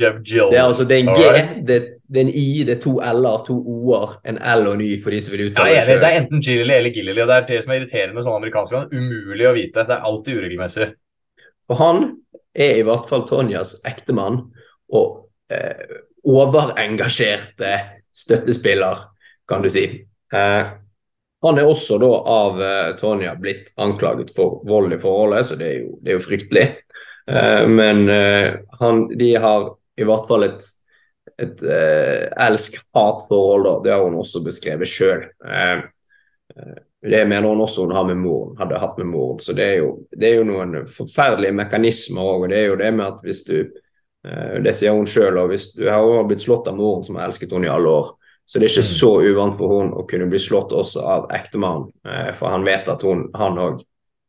Jeff 0.00 0.20
Gillerly. 0.24 0.54
Det 0.54 0.58
er 0.58 0.64
altså 0.64 0.86
det 0.88 0.96
er 0.96 1.04
en 1.04 1.14
G, 1.14 1.22
det, 1.66 1.76
det, 2.08 2.16
er 2.16 2.24
en 2.24 2.32
I, 2.32 2.46
det 2.66 2.76
er 2.76 2.80
to 2.82 2.96
L-er, 3.04 3.44
to 3.46 3.56
O-er, 3.60 4.16
en 4.28 4.40
L 4.40 4.66
og 4.66 4.78
en 4.78 4.84
Y 4.86 4.90
for 5.02 5.14
de 5.14 5.20
som 5.22 5.36
vil 5.36 5.50
uttale 5.50 5.76
ja, 5.76 5.84
det. 5.86 6.00
Det 6.02 6.10
er 6.10 6.18
enten 6.22 6.42
Gillerly 6.42 6.76
eller 6.78 6.94
Gillerly, 6.94 7.22
og 7.22 7.30
det 7.30 7.36
er 7.36 7.48
det 7.50 7.60
som 7.62 7.74
er 7.74 7.80
irriterende 7.80 8.16
med 8.16 8.26
sånne 8.26 8.42
amerikanske 8.42 8.78
navn. 8.78 8.90
Umulig 8.96 9.48
å 9.48 9.54
vite. 9.56 9.86
Det 9.86 9.96
er 9.96 10.10
alltid 10.10 10.40
uregelmessig. 10.40 10.90
For 11.70 11.82
han 11.82 12.04
er 12.66 12.80
i 12.80 12.86
hvert 12.86 13.06
fall 13.06 13.26
Tonjas 13.28 13.76
ektemann 13.86 14.40
og 14.98 15.54
eh, 15.54 15.98
overengasjerte 16.26 17.74
støttespiller, 18.20 19.04
kan 19.48 19.62
du 19.62 19.70
si. 19.72 19.84
Eh, 20.34 20.72
han 21.42 21.58
er 21.58 21.68
også 21.68 21.96
da 22.02 22.10
av 22.34 22.60
uh, 22.60 22.90
Tonja 23.00 23.34
blitt 23.40 23.72
anklaget 23.80 24.34
for 24.36 24.60
vold 24.68 24.92
i 24.92 25.00
forholdet, 25.00 25.46
så 25.48 25.56
det 25.60 25.68
er 25.68 25.78
jo, 25.78 25.94
det 26.00 26.12
er 26.12 26.18
jo 26.18 26.26
fryktelig. 26.26 26.66
Uh, 27.30 27.64
men 27.70 28.04
uh, 28.10 28.60
han, 28.82 29.06
de 29.16 29.30
har 29.40 29.72
i 30.00 30.06
hvert 30.08 30.28
fall 30.28 30.48
et 30.50 30.76
et 31.40 31.62
elsk-hat-forhold, 31.64 33.62
da. 33.64 33.70
Det 33.84 33.92
har 33.94 34.02
hun 34.04 34.18
også 34.20 34.42
beskrevet 34.44 34.88
sjøl. 34.90 35.22
Det 37.02 37.24
mener 37.28 37.48
hun 37.48 37.60
også 37.60 37.86
hun 37.86 37.94
har 37.96 38.04
med 38.04 38.18
moren, 38.20 38.56
hadde 38.58 38.78
hatt 38.78 38.98
med 38.98 39.06
moren. 39.06 39.38
Så 39.40 39.54
det 39.56 39.64
er 39.64 39.78
jo, 39.80 39.92
det 40.12 40.28
er 40.28 40.40
jo 40.40 40.48
noen 40.48 40.82
forferdelige 40.90 41.56
mekanismer 41.56 42.28
òg. 42.34 42.48
Det 42.52 42.58
er 42.58 42.66
jo 42.68 42.80
det 42.80 42.90
med 42.92 43.06
at 43.06 43.22
hvis 43.24 43.44
du 43.46 43.56
eh, 43.60 44.56
Det 44.60 44.74
sier 44.76 44.92
hun 44.92 45.08
sjøl, 45.08 45.38
og 45.40 45.48
hvis 45.48 45.70
du 45.78 45.86
har 45.88 46.26
blitt 46.28 46.44
slått 46.44 46.68
av 46.68 46.76
moren 46.76 47.06
som 47.06 47.16
har 47.16 47.30
elsket 47.30 47.54
henne 47.56 47.70
i 47.70 47.72
alle 47.72 47.94
år, 48.02 48.10
så 48.50 48.58
det 48.58 48.66
er 48.66 48.72
ikke 48.72 48.82
mm. 48.82 48.94
så 48.96 49.10
uvant 49.22 49.56
for 49.58 49.74
hun 49.76 49.92
å 49.94 50.02
kunne 50.10 50.26
bli 50.30 50.40
slått 50.42 50.72
også 50.74 51.04
av 51.06 51.28
ektemannen. 51.36 51.92
Eh, 52.02 52.32
for 52.34 52.50
han 52.50 52.66
vet 52.66 52.90
at 52.90 53.04
hun, 53.06 53.28
han 53.38 53.60
òg 53.62 53.84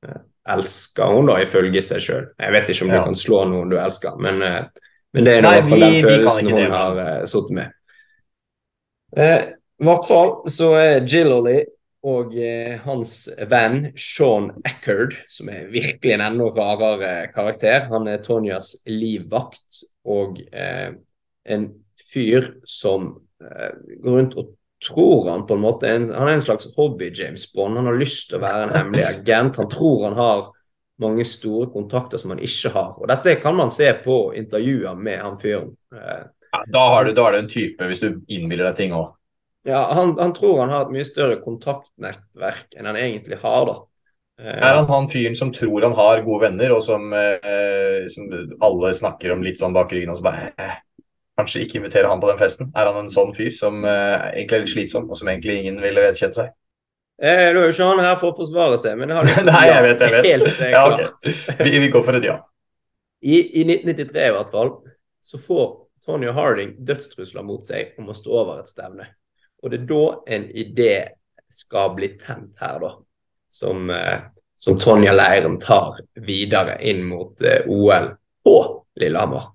eh, 0.05 0.21
elsker 0.53 1.15
hun 1.15 1.31
da, 1.31 1.39
ifølge 1.41 1.81
seg 1.85 2.05
sjøl. 2.05 2.27
Jeg 2.37 2.53
vet 2.53 2.69
ikke 2.69 2.85
om 2.85 2.93
ja. 2.93 3.01
du 3.01 3.09
kan 3.09 3.17
slå 3.17 3.41
noen 3.49 3.73
du 3.73 3.79
elsker, 3.81 4.21
men, 4.21 4.41
men 5.11 5.25
det 5.25 5.35
er 5.39 5.41
i 5.41 5.47
hvert 5.47 5.73
fall 5.73 5.85
den 5.87 5.99
følelsen 6.05 6.51
hun 6.53 6.75
har 6.77 7.01
uh, 7.01 7.11
sittet 7.29 7.57
med. 7.57 7.77
I 9.11 9.87
hvert 9.89 10.05
fall 10.07 10.29
så 10.53 10.69
er 10.79 11.03
Gillerly 11.09 11.57
og 12.07 12.33
eh, 12.33 12.79
hans 12.81 13.29
venn 13.49 13.91
Sean 13.99 14.49
Eckerd, 14.65 15.13
som 15.29 15.51
er 15.53 15.69
virkelig 15.73 16.15
en 16.15 16.23
enda 16.25 16.49
rarere 16.55 17.29
karakter. 17.33 17.85
Han 17.91 18.09
er 18.09 18.23
Tonjas 18.25 18.73
livvakt 18.89 19.83
og 20.09 20.41
eh, 20.49 20.97
en 21.45 21.67
fyr 22.01 22.55
som 22.65 23.13
eh, 23.13 23.19
går 23.41 24.17
rundt 24.17 24.35
og 24.37 24.55
tror 24.81 25.29
han 25.29 25.45
på 25.47 25.53
en 25.53 25.61
måte 25.61 25.89
en, 25.89 26.07
Han 26.13 26.27
er 26.27 26.39
en 26.39 26.41
slags 26.41 26.67
hobby-James 26.75 27.53
Bond. 27.55 27.77
Han 27.77 27.85
har 27.85 27.99
lyst 27.99 28.29
til 28.29 28.39
å 28.39 28.43
være 28.45 28.67
en 28.67 28.75
hemmelig 28.75 29.05
agent. 29.13 29.59
Han 29.61 29.69
tror 29.69 30.07
han 30.09 30.17
har 30.17 30.49
mange 31.01 31.25
store 31.25 31.69
kontakter 31.73 32.21
som 32.21 32.33
han 32.35 32.43
ikke 32.43 32.73
har. 32.75 32.93
Og 32.97 33.09
Dette 33.09 33.37
kan 33.41 33.57
man 33.57 33.73
se 33.73 33.89
på 34.03 34.19
intervjuer 34.37 34.97
med 34.97 35.21
han 35.21 35.39
fyren. 35.41 35.73
Eh, 35.95 36.23
ja, 36.51 36.63
da, 36.67 36.83
har 36.95 37.05
du, 37.05 37.13
da 37.17 37.27
er 37.27 37.37
det 37.37 37.43
en 37.45 37.51
type, 37.51 37.87
hvis 37.89 38.03
du 38.03 38.09
innbiller 38.27 38.69
deg 38.69 38.77
ting 38.77 38.95
òg. 38.97 39.13
Ja, 39.67 39.85
han, 39.93 40.15
han, 40.17 40.33
tror 40.33 40.63
han 40.63 40.73
har 40.73 40.87
et 40.87 40.93
mye 40.93 41.05
større 41.05 41.37
kontaktnettverk 41.41 42.73
enn 42.73 42.89
han 42.89 42.97
egentlig 42.97 43.37
har, 43.43 43.65
da. 43.69 43.75
Eh, 44.41 44.57
er 44.57 44.77
han 44.79 44.89
han 44.89 45.09
fyren 45.09 45.37
som 45.37 45.51
tror 45.53 45.85
han 45.85 45.93
har 45.97 46.23
gode 46.25 46.47
venner, 46.47 46.73
og 46.73 46.81
som, 46.85 47.05
eh, 47.13 48.07
som 48.09 48.29
alle 48.65 48.93
snakker 48.97 49.35
om 49.35 49.45
litt 49.45 49.61
sånn 49.61 49.75
bak 49.77 49.93
ryggen, 49.93 50.13
og 50.13 50.17
så 50.17 50.25
bare 50.25 50.49
eh, 50.57 50.79
Kanskje 51.41 51.65
ikke 51.65 51.79
invitere 51.81 52.09
han 52.09 52.21
på 52.21 52.29
den 52.29 52.37
festen? 52.37 52.69
Er 52.77 52.87
han 52.91 52.99
en 53.01 53.09
sånn 53.09 53.33
fyr 53.33 53.49
som 53.57 53.81
eh, 53.81 54.31
egentlig 54.35 54.57
er 54.59 54.65
litt 54.65 54.73
slitsom, 54.75 55.09
og 55.09 55.17
som 55.17 55.29
egentlig 55.31 55.57
ingen 55.61 55.81
ville 55.81 56.03
vedkjent 56.05 56.37
seg? 56.37 56.51
Eh, 57.21 57.51
nå 57.53 57.61
er 57.61 57.67
jo 57.67 57.73
ikke 57.73 57.87
han 57.89 58.01
her 58.01 58.15
for 58.17 58.33
å 58.33 58.37
forsvare 58.37 58.77
seg, 58.81 58.97
men 58.97 59.11
det 59.11 59.17
har 59.17 59.43
Nei, 59.51 59.65
jeg 59.69 59.85
vet, 59.85 60.03
jeg 60.05 60.13
vet. 60.15 60.29
helt 60.29 60.47
eh, 60.51 60.71
ja, 60.73 60.83
okay. 60.89 61.35
vi, 61.65 61.73
vi, 61.83 61.89
går 61.93 62.05
for 62.05 62.17
et 62.17 62.27
ja. 62.29 62.39
I, 63.21 63.35
I 63.61 63.65
1993 63.67 64.23
i 64.25 64.35
hvert 64.37 64.53
fall, 64.53 64.71
så 65.21 65.41
får 65.41 65.67
Tony 66.05 66.31
Harding 66.33 66.73
dødstrusler 66.81 67.45
mot 67.45 67.65
seg 67.65 67.93
om 68.01 68.09
å 68.09 68.17
stå 68.17 68.37
over 68.41 68.61
et 68.63 68.71
stevne. 68.71 69.05
Og 69.61 69.69
det 69.69 69.83
er 69.83 69.89
da 69.91 70.05
en 70.37 70.47
idé 70.63 70.93
skal 71.51 71.93
bli 71.93 72.15
tent 72.17 72.57
her, 72.61 72.81
da, 72.81 72.95
som, 73.51 73.89
eh, 73.93 74.25
som 74.57 74.79
Tonja 74.81 75.13
Leiren 75.13 75.59
tar 75.61 76.01
videre 76.25 76.79
inn 76.81 77.03
mot 77.05 77.41
eh, 77.45 77.67
OL 77.69 78.09
på 78.41 78.57
Lillehammer. 78.97 79.51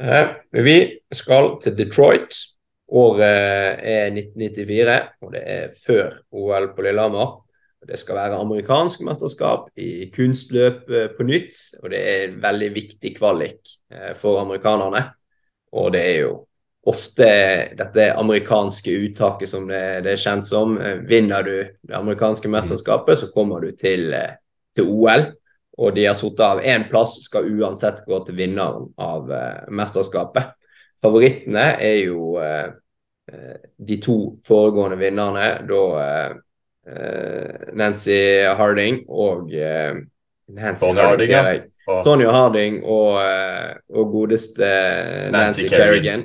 Eh, 0.00 0.30
vi 0.64 0.78
skal 1.12 1.56
til 1.62 1.76
Detroit. 1.78 2.36
Året 2.88 3.82
er 3.84 4.08
1994, 4.14 4.98
og 5.20 5.32
det 5.34 5.42
er 5.44 5.74
før 5.86 6.22
OL 6.32 6.70
på 6.76 6.86
Lillehammer. 6.86 7.34
Det 7.88 7.98
skal 8.00 8.16
være 8.16 8.40
amerikansk 8.40 9.02
mesterskap 9.04 9.68
i 9.76 10.08
kunstløp 10.14 10.88
på 11.16 11.26
nytt, 11.28 11.60
og 11.82 11.92
det 11.92 12.00
er 12.00 12.24
en 12.24 12.40
veldig 12.42 12.70
viktig 12.74 13.12
kvalik 13.16 13.74
for 14.16 14.40
amerikanerne. 14.40 15.04
Og 15.76 15.92
det 15.92 16.00
er 16.00 16.16
jo 16.24 16.32
ofte 16.88 17.28
dette 17.76 18.08
amerikanske 18.16 18.94
uttaket 19.04 19.50
som 19.50 19.66
det, 19.68 19.82
det, 20.06 20.14
er 20.14 20.22
kjent 20.22 20.46
som. 20.46 20.76
Eh, 20.80 21.02
vinner 21.08 21.44
du 21.44 21.56
det 21.60 21.96
amerikanske 21.96 22.50
mesterskapet, 22.52 23.20
så 23.20 23.30
kommer 23.34 23.64
du 23.64 23.72
til, 23.76 24.12
eh, 24.14 24.38
til 24.74 24.88
OL. 24.88 25.28
Og 25.78 25.94
de 25.94 26.08
har 26.08 26.16
satt 26.18 26.40
av 26.42 26.60
én 26.64 26.88
plass, 26.90 27.20
skal 27.28 27.46
uansett 27.46 28.02
gå 28.06 28.18
til 28.26 28.38
vinneren 28.40 28.88
av 28.98 29.30
eh, 29.30 29.68
mesterskapet. 29.70 30.54
Favorittene 30.98 31.68
er 31.78 32.00
jo 32.02 32.34
eh, 32.42 32.72
de 33.76 33.98
to 34.02 34.18
foregående 34.48 34.98
vinnerne, 34.98 35.48
da 35.68 35.82
eh, 36.02 36.36
Nancy 37.76 38.18
Harding 38.58 39.02
og 39.12 39.50
Nancy 39.52 40.86
Harding, 40.88 41.02
Harding, 41.04 41.28
sier 41.28 41.50
jeg. 41.52 41.66
Sonja 42.04 42.32
Harding 42.32 42.78
og, 42.80 43.20
og 43.92 44.10
godeste 44.12 44.64
Nancy, 45.28 45.68
Nancy 45.68 45.68
Kerrigan 45.72 46.24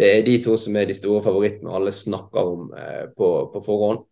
det 0.00 0.08
er 0.18 0.22
de 0.24 0.38
to 0.40 0.56
som 0.60 0.76
er 0.80 0.88
de 0.88 0.96
store 0.96 1.20
favorittene 1.24 1.72
alle 1.76 1.92
snakker 1.92 2.52
om 2.54 2.70
eh, 2.72 3.06
på, 3.16 3.28
på, 3.52 3.60
forhånd. 3.64 4.04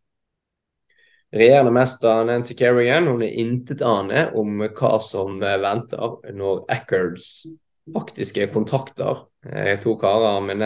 Regjerende 1.35 1.73
mester 1.77 2.25
Nancy 2.25 2.55
Kerrigan 2.57 3.09
hun 3.11 3.23
er 3.23 3.35
intetanende 3.43 4.29
om 4.39 4.63
hva 4.65 4.95
som 5.03 5.43
eh, 5.45 5.59
venter 5.61 6.33
når 6.33 6.63
Eckards 6.73 7.33
faktiske 7.93 8.47
kontakter, 8.53 9.27
eh, 9.49 9.75
to 9.81 9.97
karer 10.01 10.41
med 10.45 10.65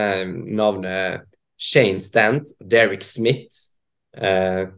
navnet 0.54 1.26
Shane 1.58 2.02
Stant 2.02 2.54
og 2.60 2.70
Derek 2.70 3.02
Smith, 3.06 3.74
eh, 4.16 4.68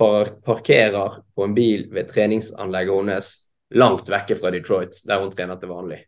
parkerer 0.00 1.20
på 1.36 1.44
en 1.44 1.56
bil 1.56 1.88
ved 1.92 2.08
treningsanlegget 2.08 3.02
hennes 3.02 3.32
langt 3.76 4.08
vekke 4.08 4.36
fra 4.38 4.52
Detroit, 4.52 5.02
der 5.06 5.20
hun 5.20 5.32
trener 5.32 5.60
til 5.60 5.72
vanlig. 5.72 5.98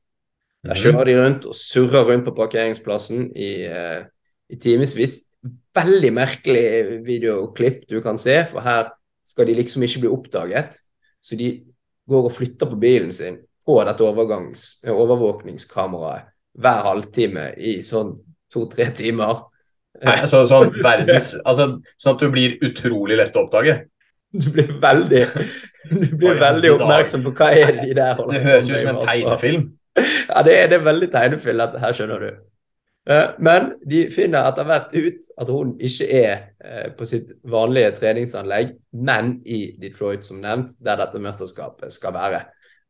Der 0.64 0.78
kjører 0.78 1.08
de 1.08 1.18
rundt 1.18 1.46
og 1.50 1.56
surrer 1.58 2.06
rundt 2.08 2.24
på 2.24 2.34
parkeringsplassen 2.36 3.26
i, 3.36 3.50
uh, 3.66 4.04
i 4.48 4.56
timevis. 4.62 5.18
Veldig 5.74 6.12
merkelig 6.14 6.64
videoklipp 7.06 7.84
du 7.90 7.98
kan 8.00 8.16
se, 8.20 8.38
for 8.48 8.64
her 8.64 8.92
skal 9.32 9.46
de 9.48 9.54
liksom 9.58 9.82
ikke 9.86 10.02
bli 10.04 10.12
oppdaget. 10.12 10.70
Så 11.22 11.32
de 11.38 11.48
går 12.08 12.22
og 12.28 12.34
flytter 12.34 12.66
på 12.68 12.76
bilen 12.82 13.12
sin 13.14 13.36
på 13.62 13.84
dette 13.86 14.04
overvåkningskameraet 14.04 16.22
hver 16.62 16.80
halvtime 16.84 17.44
i 17.62 17.82
sånn 17.86 18.10
to-tre 18.52 18.86
timer. 18.96 19.34
Nei, 20.02 20.18
så, 20.28 20.36
sånn, 20.48 20.72
verdens, 20.84 21.34
altså, 21.44 21.64
sånn 22.00 22.14
at 22.16 22.22
du 22.24 22.28
blir 22.32 22.50
utrolig 22.64 23.16
lett 23.20 23.36
å 23.38 23.40
oppdage? 23.46 23.74
Du 24.32 24.50
blir 24.52 24.68
veldig, 24.80 25.26
du 25.92 26.16
blir 26.16 26.40
veldig 26.40 26.70
oppmerksom 26.78 27.22
på 27.26 27.30
hva 27.36 27.48
er 27.52 27.72
de 27.82 27.94
der 27.96 28.14
holder 28.16 28.24
på 28.24 28.32
med. 28.32 28.36
Det 28.36 28.42
høres 28.48 28.70
ut 28.70 28.80
som 28.80 28.90
en 28.94 29.04
tegnefilm 29.04 29.62
ja, 29.96 30.42
det 30.42 30.54
er, 30.56 30.70
det 30.70 30.78
er 30.78 30.86
veldig 30.86 31.08
tegnefilm, 31.12 31.60
dette 31.60 31.82
her, 31.82 31.94
skjønner 31.96 32.24
du. 32.24 32.30
Eh, 33.10 33.30
men 33.38 33.72
de 33.82 34.04
finner 34.14 34.46
etter 34.46 34.66
hvert 34.68 34.92
ut 34.94 35.30
at 35.42 35.48
hun 35.50 35.72
ikke 35.82 36.06
er 36.14 36.34
eh, 36.62 36.90
på 36.94 37.06
sitt 37.08 37.32
vanlige 37.50 37.96
treningsanlegg, 37.96 38.76
men 38.94 39.34
i 39.42 39.72
Detroit, 39.82 40.22
som 40.26 40.38
nevnt, 40.42 40.76
der 40.78 41.00
dette 41.00 41.22
mesterskapet 41.22 41.94
skal 41.94 42.14
være. 42.14 42.44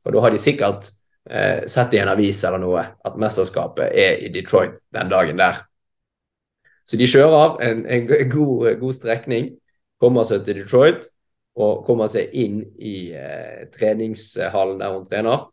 For 0.05 0.12
da 0.12 0.27
har 0.27 0.35
de 0.35 0.42
sikkert 0.42 0.90
eh, 1.31 1.64
sett 1.70 1.96
i 1.96 2.03
en 2.03 2.12
avis 2.12 2.42
eller 2.44 2.61
noe 2.61 2.85
at 2.92 3.18
mesterskapet 3.20 3.88
er 3.88 4.20
i 4.20 4.29
Detroit 4.35 4.85
den 4.92 5.12
dagen 5.12 5.40
der. 5.40 5.64
Så 6.85 6.98
de 7.01 7.09
kjører 7.09 7.62
en, 7.64 7.85
en 7.87 8.07
god, 8.29 8.68
god, 8.81 8.92
strekning, 8.98 9.53
kommer 10.03 10.27
seg 10.29 10.42
til 10.44 10.61
Detroit 10.61 11.07
og 11.62 11.85
kommer 11.87 12.09
seg 12.11 12.33
inn 12.37 12.62
i 12.81 13.12
treningshallen 13.72 14.81
der 14.81 14.92
hun 14.92 15.05
trener. 15.07 15.44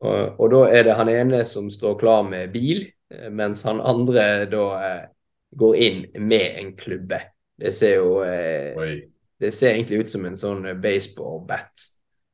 Og, 0.00 0.38
og, 0.40 0.46
da 0.54 0.62
er 0.72 0.86
det 0.86 0.94
han 0.96 1.10
ene 1.12 1.42
som 1.44 1.66
står 1.70 1.98
klar 2.00 2.22
med 2.24 2.54
bil, 2.54 2.86
mens 3.30 3.64
han 3.64 3.80
andre 3.80 4.46
da 4.50 4.66
eh, 4.86 5.06
går 5.50 5.76
inn 5.76 6.04
med 6.14 6.58
en 6.60 6.76
klubbe. 6.76 7.20
Det 7.58 7.72
ser 7.74 7.96
jo 7.98 8.20
eh, 8.24 9.00
Det 9.40 9.50
ser 9.56 9.72
egentlig 9.72 10.04
ut 10.04 10.10
som 10.12 10.24
en 10.28 10.36
sånn 10.36 10.66
baseball-bat 10.82 11.84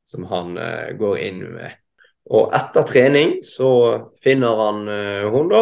som 0.07 0.25
han 0.27 0.57
eh, 0.57 0.91
går 0.99 1.19
inn 1.19 1.43
med. 1.55 1.77
Og 2.35 2.51
etter 2.55 2.87
trening 2.87 3.37
så 3.47 3.69
finner 4.23 4.59
han 4.59 4.81
eh, 4.91 5.27
hun, 5.31 5.47
da, 5.51 5.61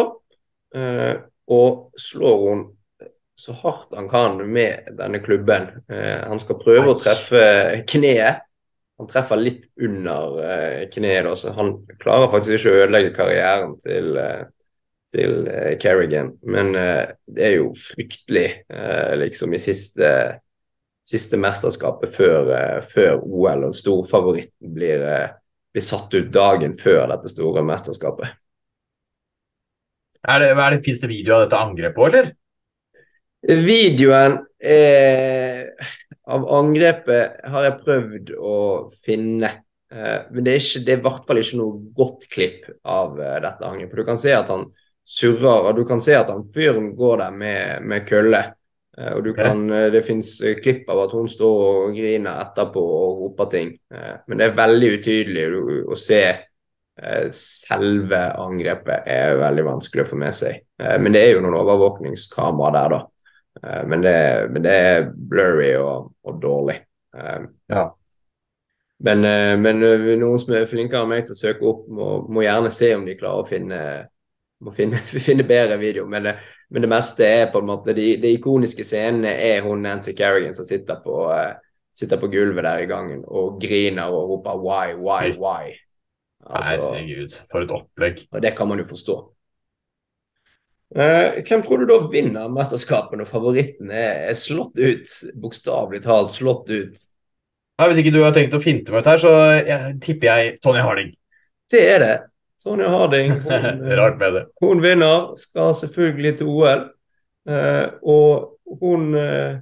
eh, 0.74 1.12
og 1.54 2.00
slår 2.00 2.42
hun 2.48 2.64
så 3.36 3.52
hardt 3.60 3.94
han 3.94 4.08
kan 4.08 4.40
med 4.48 4.88
denne 4.96 5.20
klubben. 5.20 5.66
han 5.92 6.38
skal 6.40 6.56
prøve 6.56 6.94
å 6.94 6.96
treffe 6.96 7.42
kneet 7.84 8.46
han 8.96 9.08
treffer 9.10 9.36
litt 9.36 9.66
under 9.76 10.38
kneet, 10.88 10.94
kneet, 10.94 11.28
så 11.36 11.52
han 11.52 11.74
klarer 12.00 12.30
faktisk 12.32 12.56
ikke 12.56 12.72
å 12.72 12.78
ødelegge 12.86 13.10
karrieren 13.18 13.74
til, 13.82 14.16
til 15.12 15.46
uh, 15.46 15.74
Kerrigan. 15.82 16.32
Men 16.46 16.72
det 16.74 17.44
er 17.50 17.54
jo 17.58 17.70
fryktelig, 17.78 18.48
liksom, 19.20 19.54
i 19.54 19.60
siste, 19.62 20.08
siste 21.06 21.38
mesterskapet 21.40 22.14
før, 22.14 22.50
før 22.86 23.20
OL, 23.22 23.68
og 23.68 23.76
storfavoritten 23.78 24.72
blir, 24.74 25.04
blir 25.72 25.84
satt 25.84 26.14
ut 26.16 26.32
dagen 26.34 26.74
før 26.78 27.06
dette 27.14 27.30
store 27.32 27.62
mesterskapet. 27.66 28.34
Er 30.26 30.42
det, 30.42 30.48
er 30.50 30.74
det, 30.74 30.82
Fins 30.84 31.00
det 31.02 31.12
video 31.12 31.36
av 31.36 31.44
dette 31.44 31.60
angrepet 31.60 32.02
òg, 32.02 32.08
eller? 32.10 32.34
Videoen 33.46 34.40
eh, 34.58 35.68
av 36.26 36.46
angrepet 36.56 37.44
har 37.52 37.66
jeg 37.68 37.82
prøvd 37.84 38.32
å 38.34 38.56
finne. 39.04 39.52
Eh, 39.92 40.24
men 40.32 40.46
det 40.48 40.56
er 40.56 40.96
i 40.96 40.96
hvert 41.04 41.28
fall 41.28 41.38
ikke 41.42 41.60
noe 41.60 41.78
godt 41.94 42.26
klipp 42.32 42.66
av 42.82 43.20
eh, 43.20 43.38
dette 43.44 43.68
angrepet. 43.68 44.00
Du 44.00 44.08
kan 44.08 44.18
se 44.18 44.34
at 44.34 44.50
han 44.50 44.66
surrer. 45.06 45.68
og 45.70 45.76
Du 45.76 45.84
kan 45.88 46.00
se 46.02 46.14
at 46.18 46.30
han 46.32 46.44
fyren 46.54 46.92
går 46.98 47.16
der 47.22 47.30
med, 47.30 47.82
med 47.86 48.06
kølle. 48.08 48.42
Eh, 48.98 49.12
og 49.12 49.24
du 49.24 49.32
kan, 49.36 49.64
eh, 49.70 49.90
Det 49.92 50.04
fins 50.04 50.40
klipp 50.62 50.88
av 50.90 51.04
at 51.04 51.12
hun 51.12 51.28
står 51.28 51.64
og 51.86 51.96
griner 51.96 52.42
etterpå 52.42 52.82
og 52.82 53.20
roper 53.22 53.50
ting. 53.52 53.72
Eh, 53.94 54.16
Men 54.26 54.38
det 54.38 54.46
er 54.50 54.56
veldig 54.62 54.92
utydelig 54.98 55.46
å, 55.86 55.96
se 55.96 56.22
eh, 57.02 57.26
selve 57.30 58.22
angrepet. 58.40 59.02
er 59.06 59.36
veldig 59.36 59.64
vanskelig 59.64 60.04
å 60.06 60.10
få 60.12 60.16
med 60.18 60.34
seg. 60.34 60.62
Eh, 60.80 60.98
Men 60.98 61.12
det 61.12 61.22
er 61.22 61.34
jo 61.34 61.44
noen 61.44 61.60
overvåkningskamera 61.60 62.72
der, 62.72 62.88
da. 62.96 63.02
Eh, 63.62 63.84
Men 63.86 64.02
det, 64.02 64.50
men 64.50 64.62
det 64.62 64.72
er 64.72 65.06
blurry 65.12 65.74
og, 65.76 66.12
og 66.24 66.40
dårlig. 66.42 66.80
Eh, 67.16 67.46
Ja. 67.70 67.90
Men, 68.98 69.24
eh, 69.28 69.56
men 69.60 69.82
eh, 69.84 70.16
noen 70.16 70.38
som 70.40 70.54
er 70.56 70.64
flinkere 70.64 71.02
enn 71.04 71.10
meg 71.10 71.26
til 71.26 71.34
å 71.36 71.40
søke 71.40 71.66
opp, 71.68 71.82
må, 71.92 72.06
må 72.32 72.40
gjerne 72.46 72.70
se 72.72 72.94
om 72.96 73.04
de 73.04 73.14
klarer 73.18 73.42
å 73.44 73.48
finne, 73.48 73.80
må 74.64 74.72
finne, 74.74 75.00
finne 75.26 75.46
bedre 75.48 75.78
video. 75.80 76.06
Men 76.10 76.28
det, 76.28 76.34
men 76.70 76.84
det 76.84 76.90
meste 76.90 77.26
er 77.26 77.52
på 77.52 77.62
en 77.62 77.70
måte 77.70 77.94
De, 77.96 78.08
de 78.22 78.34
ikoniske 78.36 78.84
scenene 78.86 79.32
er 79.32 79.62
hun 79.66 79.84
Nancy 79.84 80.16
Kerrigan 80.16 80.56
som 80.56 80.66
sitter 80.68 81.00
på, 81.04 81.22
uh, 81.30 81.54
sitter 81.94 82.20
på 82.20 82.30
gulvet 82.32 82.66
der 82.66 82.84
i 82.84 82.90
gangen 82.90 83.24
og 83.26 83.60
griner 83.62 84.12
og 84.12 84.30
roper 84.34 84.60
'why, 84.60 84.94
why, 84.94 85.32
why'. 85.36 85.74
Altså, 86.46 86.92
Herregud, 86.94 87.32
for 87.50 87.64
et 87.64 87.70
opplegg. 87.74 88.28
og 88.30 88.42
det 88.42 88.56
kan 88.56 88.68
man 88.68 88.78
jo 88.78 88.84
forstå. 88.84 89.16
Uh, 90.94 91.42
hvem 91.42 91.62
tror 91.62 91.82
du 91.82 91.88
da 91.90 91.96
vinner 92.12 92.48
mesterskapet 92.48 93.18
når 93.18 93.26
favoritten 93.26 93.90
er, 93.90 94.30
er 94.30 94.36
slått 94.38 94.78
ut? 94.78 95.14
Bokstavelig 95.42 96.04
talt 96.04 96.36
slått 96.36 96.70
ut. 96.70 97.02
Nei, 97.76 97.88
hvis 97.90 97.98
ikke 98.00 98.14
du 98.14 98.22
har 98.22 98.32
tenkt 98.32 98.54
å 98.56 98.62
finte 98.62 98.94
meg 98.94 99.02
ut 99.02 99.10
her, 99.10 99.20
så 99.20 99.32
jeg, 99.66 99.96
tipper 100.00 100.30
jeg 100.30 100.54
Tony 100.64 100.80
Harding. 100.80 101.10
Det 101.72 101.82
er 101.90 101.98
det. 102.00 102.14
Sonja 102.62 102.88
Harding. 102.88 103.32
Hun, 103.44 103.80
eh. 103.84 103.96
Hun 104.62 104.82
vinner, 104.82 105.32
skal 105.40 105.74
selvfølgelig 105.76 106.38
til 106.38 106.50
OL. 106.52 106.84
Eh, 107.46 107.86
og 108.02 108.78
hun 108.80 109.14
eh, 109.14 109.58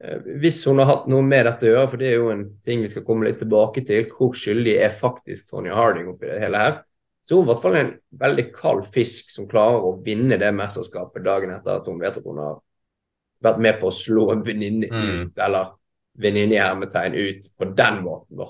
eh, 0.00 0.28
Hvis 0.40 0.62
hun 0.64 0.78
har 0.80 0.88
hatt 0.88 1.08
noe 1.12 1.20
med 1.26 1.44
dette 1.44 1.66
å 1.68 1.72
gjøre, 1.74 1.88
for 1.92 2.00
det 2.00 2.08
er 2.08 2.14
jo 2.16 2.30
en 2.32 2.44
ting 2.64 2.80
vi 2.80 2.88
skal 2.88 3.04
komme 3.04 3.26
litt 3.28 3.42
tilbake 3.42 3.82
til, 3.84 4.06
hvor 4.16 4.32
skyldig 4.38 4.78
er 4.86 4.94
faktisk 4.94 5.50
Sonja 5.52 5.76
Harding 5.76 6.08
oppi 6.14 6.30
det 6.30 6.40
hele 6.40 6.62
her, 6.62 6.78
så 7.26 7.36
hun 7.36 7.42
er 7.42 7.48
i 7.48 7.50
hvert 7.50 7.64
fall 7.64 7.76
en 7.80 7.92
veldig 8.22 8.46
kald 8.54 8.84
fisk 8.94 9.32
som 9.34 9.48
klarer 9.50 9.84
å 9.84 9.96
vinne 10.06 10.38
det 10.40 10.52
mesterskapet 10.54 11.24
dagen 11.26 11.52
etter 11.56 11.80
at 11.80 11.88
hun 11.90 11.98
vet 12.00 12.16
at 12.20 12.24
hun 12.24 12.38
har 12.40 12.60
vært 13.44 13.58
med 13.66 13.80
på 13.80 13.90
å 13.90 13.94
slå 13.94 14.30
en 14.32 14.44
venninne 14.46 14.88
Mm. 14.88 15.08
ut, 15.26 15.38
eller 15.42 15.74
venninne 16.16 16.54
i 16.54 16.62
hermetegn 16.62 17.18
ut, 17.18 17.50
på 17.58 17.68
den 17.76 17.98
måten, 18.04 18.38
da. 18.38 18.46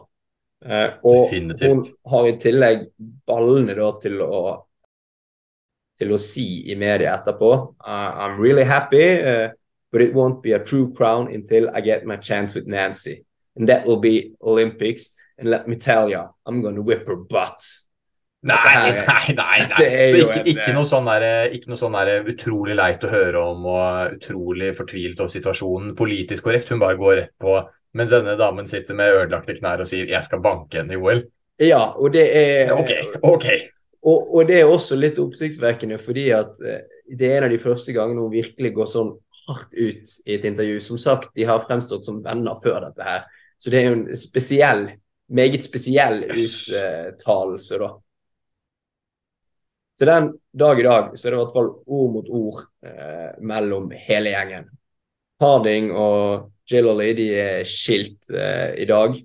Eh, 0.65 0.89
og 1.05 1.29
Definitivt. 1.29 1.71
hun 1.71 1.85
har 2.11 2.27
i 2.27 2.39
tillegg 2.41 2.87
ballene 3.29 3.75
da 3.77 3.91
til 4.01 4.23
å 4.25 4.41
til 5.97 6.13
å 6.13 6.19
si 6.21 6.65
i 6.73 6.75
media 6.77 7.15
etterpå 7.17 7.51
uh, 7.81 8.11
I'm 8.21 8.37
really 8.41 8.65
happy, 8.65 9.21
uh, 9.21 9.49
but 9.93 10.03
it 10.03 10.13
won't 10.13 10.43
be 10.43 10.53
a 10.53 10.59
true 10.59 10.93
crown 10.93 11.29
until 11.33 11.71
I 11.73 11.81
get 11.81 12.05
my 12.05 12.17
chance 12.17 12.55
with 12.55 12.67
Nancy. 12.67 13.25
And 13.57 13.69
that 13.69 13.87
will 13.87 13.97
be 13.97 14.35
Olympics. 14.43 15.17
And 15.39 15.49
let 15.49 15.67
me 15.67 15.77
tell 15.77 16.11
you, 16.11 16.23
I'm 16.45 16.61
gonna 16.61 16.83
whip 16.83 17.07
her 17.07 17.17
butt. 17.17 17.65
Nei, 18.47 18.93
nei, 18.93 19.35
nei. 19.35 19.59
nei. 19.79 20.11
Så 20.13 20.19
ikke, 20.21 20.43
ikke 20.53 20.75
noe 20.77 20.87
sånn 20.87 21.09
der, 21.09 21.25
ikke 21.57 21.73
noe 21.73 21.81
sånn 21.81 21.97
der 21.97 22.29
utrolig 22.31 22.77
leit 22.77 23.03
å 23.03 23.11
høre 23.11 23.43
om 23.43 23.65
og 23.73 24.19
utrolig 24.19 24.71
fortvilet 24.77 25.23
over 25.25 25.33
situasjonen. 25.33 25.97
Politisk 25.99 26.47
korrekt, 26.47 26.71
hun 26.71 26.83
bare 26.83 27.01
går 27.01 27.17
rett 27.23 27.33
på. 27.43 27.57
Mens 27.97 28.13
denne 28.13 28.37
damen 28.37 28.69
sitter 28.69 28.97
med 28.99 29.15
ødelagte 29.15 29.57
knær 29.57 29.81
og 29.81 29.89
sier 29.89 30.07
'jeg 30.07 30.25
skal 30.25 30.43
banke 30.45 30.79
henne 30.79 30.93
i 30.93 31.01
OL'. 31.01 31.25
Ja, 31.59 31.93
og 31.97 32.13
det 32.13 32.27
er 32.37 32.73
Ok, 32.73 32.91
ok. 33.23 33.47
Og, 34.03 34.35
og 34.37 34.49
det 34.49 34.61
er 34.61 34.69
også 34.71 34.97
litt 34.97 35.19
oppsiktsvekkende 35.19 35.99
fordi 35.99 36.31
at 36.31 36.61
eh, 36.63 36.85
det 37.17 37.27
er 37.27 37.39
en 37.39 37.45
av 37.49 37.51
de 37.51 37.59
første 37.59 37.93
gangene 37.93 38.21
hun 38.21 38.31
virkelig 38.31 38.75
går 38.75 38.87
sånn 38.87 39.13
hardt 39.49 39.75
ut 39.75 40.15
i 40.27 40.35
et 40.35 40.45
intervju. 40.45 40.81
Som 40.81 40.99
sagt, 40.99 41.33
de 41.35 41.47
har 41.49 41.65
fremstått 41.65 42.05
som 42.05 42.23
venner 42.23 42.59
før 42.63 42.81
dette 42.89 43.03
her. 43.03 43.25
Så 43.59 43.71
det 43.71 43.81
er 43.81 43.89
jo 43.89 43.97
en 43.97 44.17
spesiell, 44.17 44.83
meget 45.33 45.65
spesiell 45.65 46.25
uttalelse, 46.29 47.79
da. 47.81 47.91
Så 49.99 50.05
den 50.05 50.29
dag 50.53 50.81
i 50.81 50.85
dag 50.85 51.15
så 51.17 51.29
er 51.29 51.33
det 51.33 51.39
i 51.39 51.41
hvert 51.41 51.55
fall 51.55 51.71
ord 51.73 52.11
mot 52.13 52.27
ord 52.29 52.59
eh, 52.85 53.31
mellom 53.41 53.89
hele 53.97 54.35
gjengen. 54.35 54.69
Harding 55.41 55.89
og 55.97 56.51
Gillily 56.67 57.13
de 57.17 57.27
er 57.41 57.65
skilt 57.69 58.31
eh, 58.35 58.75
i 58.83 58.87
dag. 58.89 59.17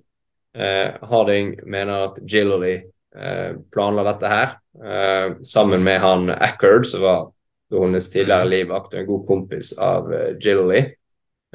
Eh, 0.54 0.94
Harding 1.08 1.54
mener 1.66 2.08
at 2.08 2.18
Gillily 2.28 2.74
eh, 3.16 3.52
planla 3.72 4.04
dette 4.12 4.32
her, 4.32 4.56
eh, 4.78 5.36
sammen 5.42 5.84
med 5.84 6.00
han 6.00 6.30
Eckerd, 6.36 6.86
som 6.86 7.02
var 7.02 7.30
hennes 7.72 8.10
tidligere 8.12 8.50
livvakt 8.50 8.94
og 8.94 9.00
en 9.00 9.08
god 9.08 9.28
kompis 9.28 9.72
av 9.80 10.12
eh, 10.12 10.34
Gillily. 10.40 10.82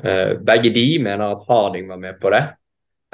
Eh, 0.04 0.34
begge 0.42 0.74
de 0.74 0.88
mener 1.04 1.28
at 1.32 1.46
Harding 1.48 1.90
var 1.92 2.02
med 2.02 2.20
på 2.22 2.34
det. 2.34 2.44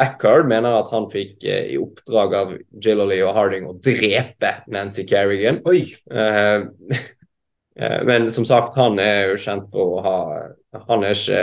Eckerd 0.01 0.47
mener 0.49 0.79
at 0.79 0.89
han 0.89 1.05
fikk 1.11 1.43
i 1.45 1.77
oppdrag 1.77 2.33
av 2.39 2.55
Gillily 2.81 3.19
og 3.21 3.35
Harding 3.37 3.67
å 3.69 3.75
drepe 3.77 4.55
Nancy 4.73 5.05
Kerrigan. 5.05 5.61
Oi. 5.69 5.83
Men 8.09 8.25
som 8.33 8.45
sagt, 8.45 8.73
han 8.77 8.97
er 9.01 9.31
jo 9.31 9.37
kjent 9.41 9.69
for 9.73 9.99
å 9.99 10.01
ha 10.05 10.17
Han 10.73 11.03
er 11.05 11.13
ikke 11.13 11.41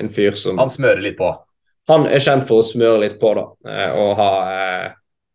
en 0.00 0.08
fyr 0.12 0.36
som 0.38 0.58
Han 0.58 0.70
smører 0.72 1.02
litt 1.04 1.18
på. 1.18 1.30
han 1.88 2.06
er 2.06 2.22
kjent 2.22 2.46
for 2.48 2.62
å 2.62 2.66
smøre 2.66 3.00
litt 3.02 3.18
på, 3.20 3.32
da. 3.34 3.44
eh, 3.68 3.90
Og 4.00 4.12
ha 4.16 4.28
eh, 4.52 4.86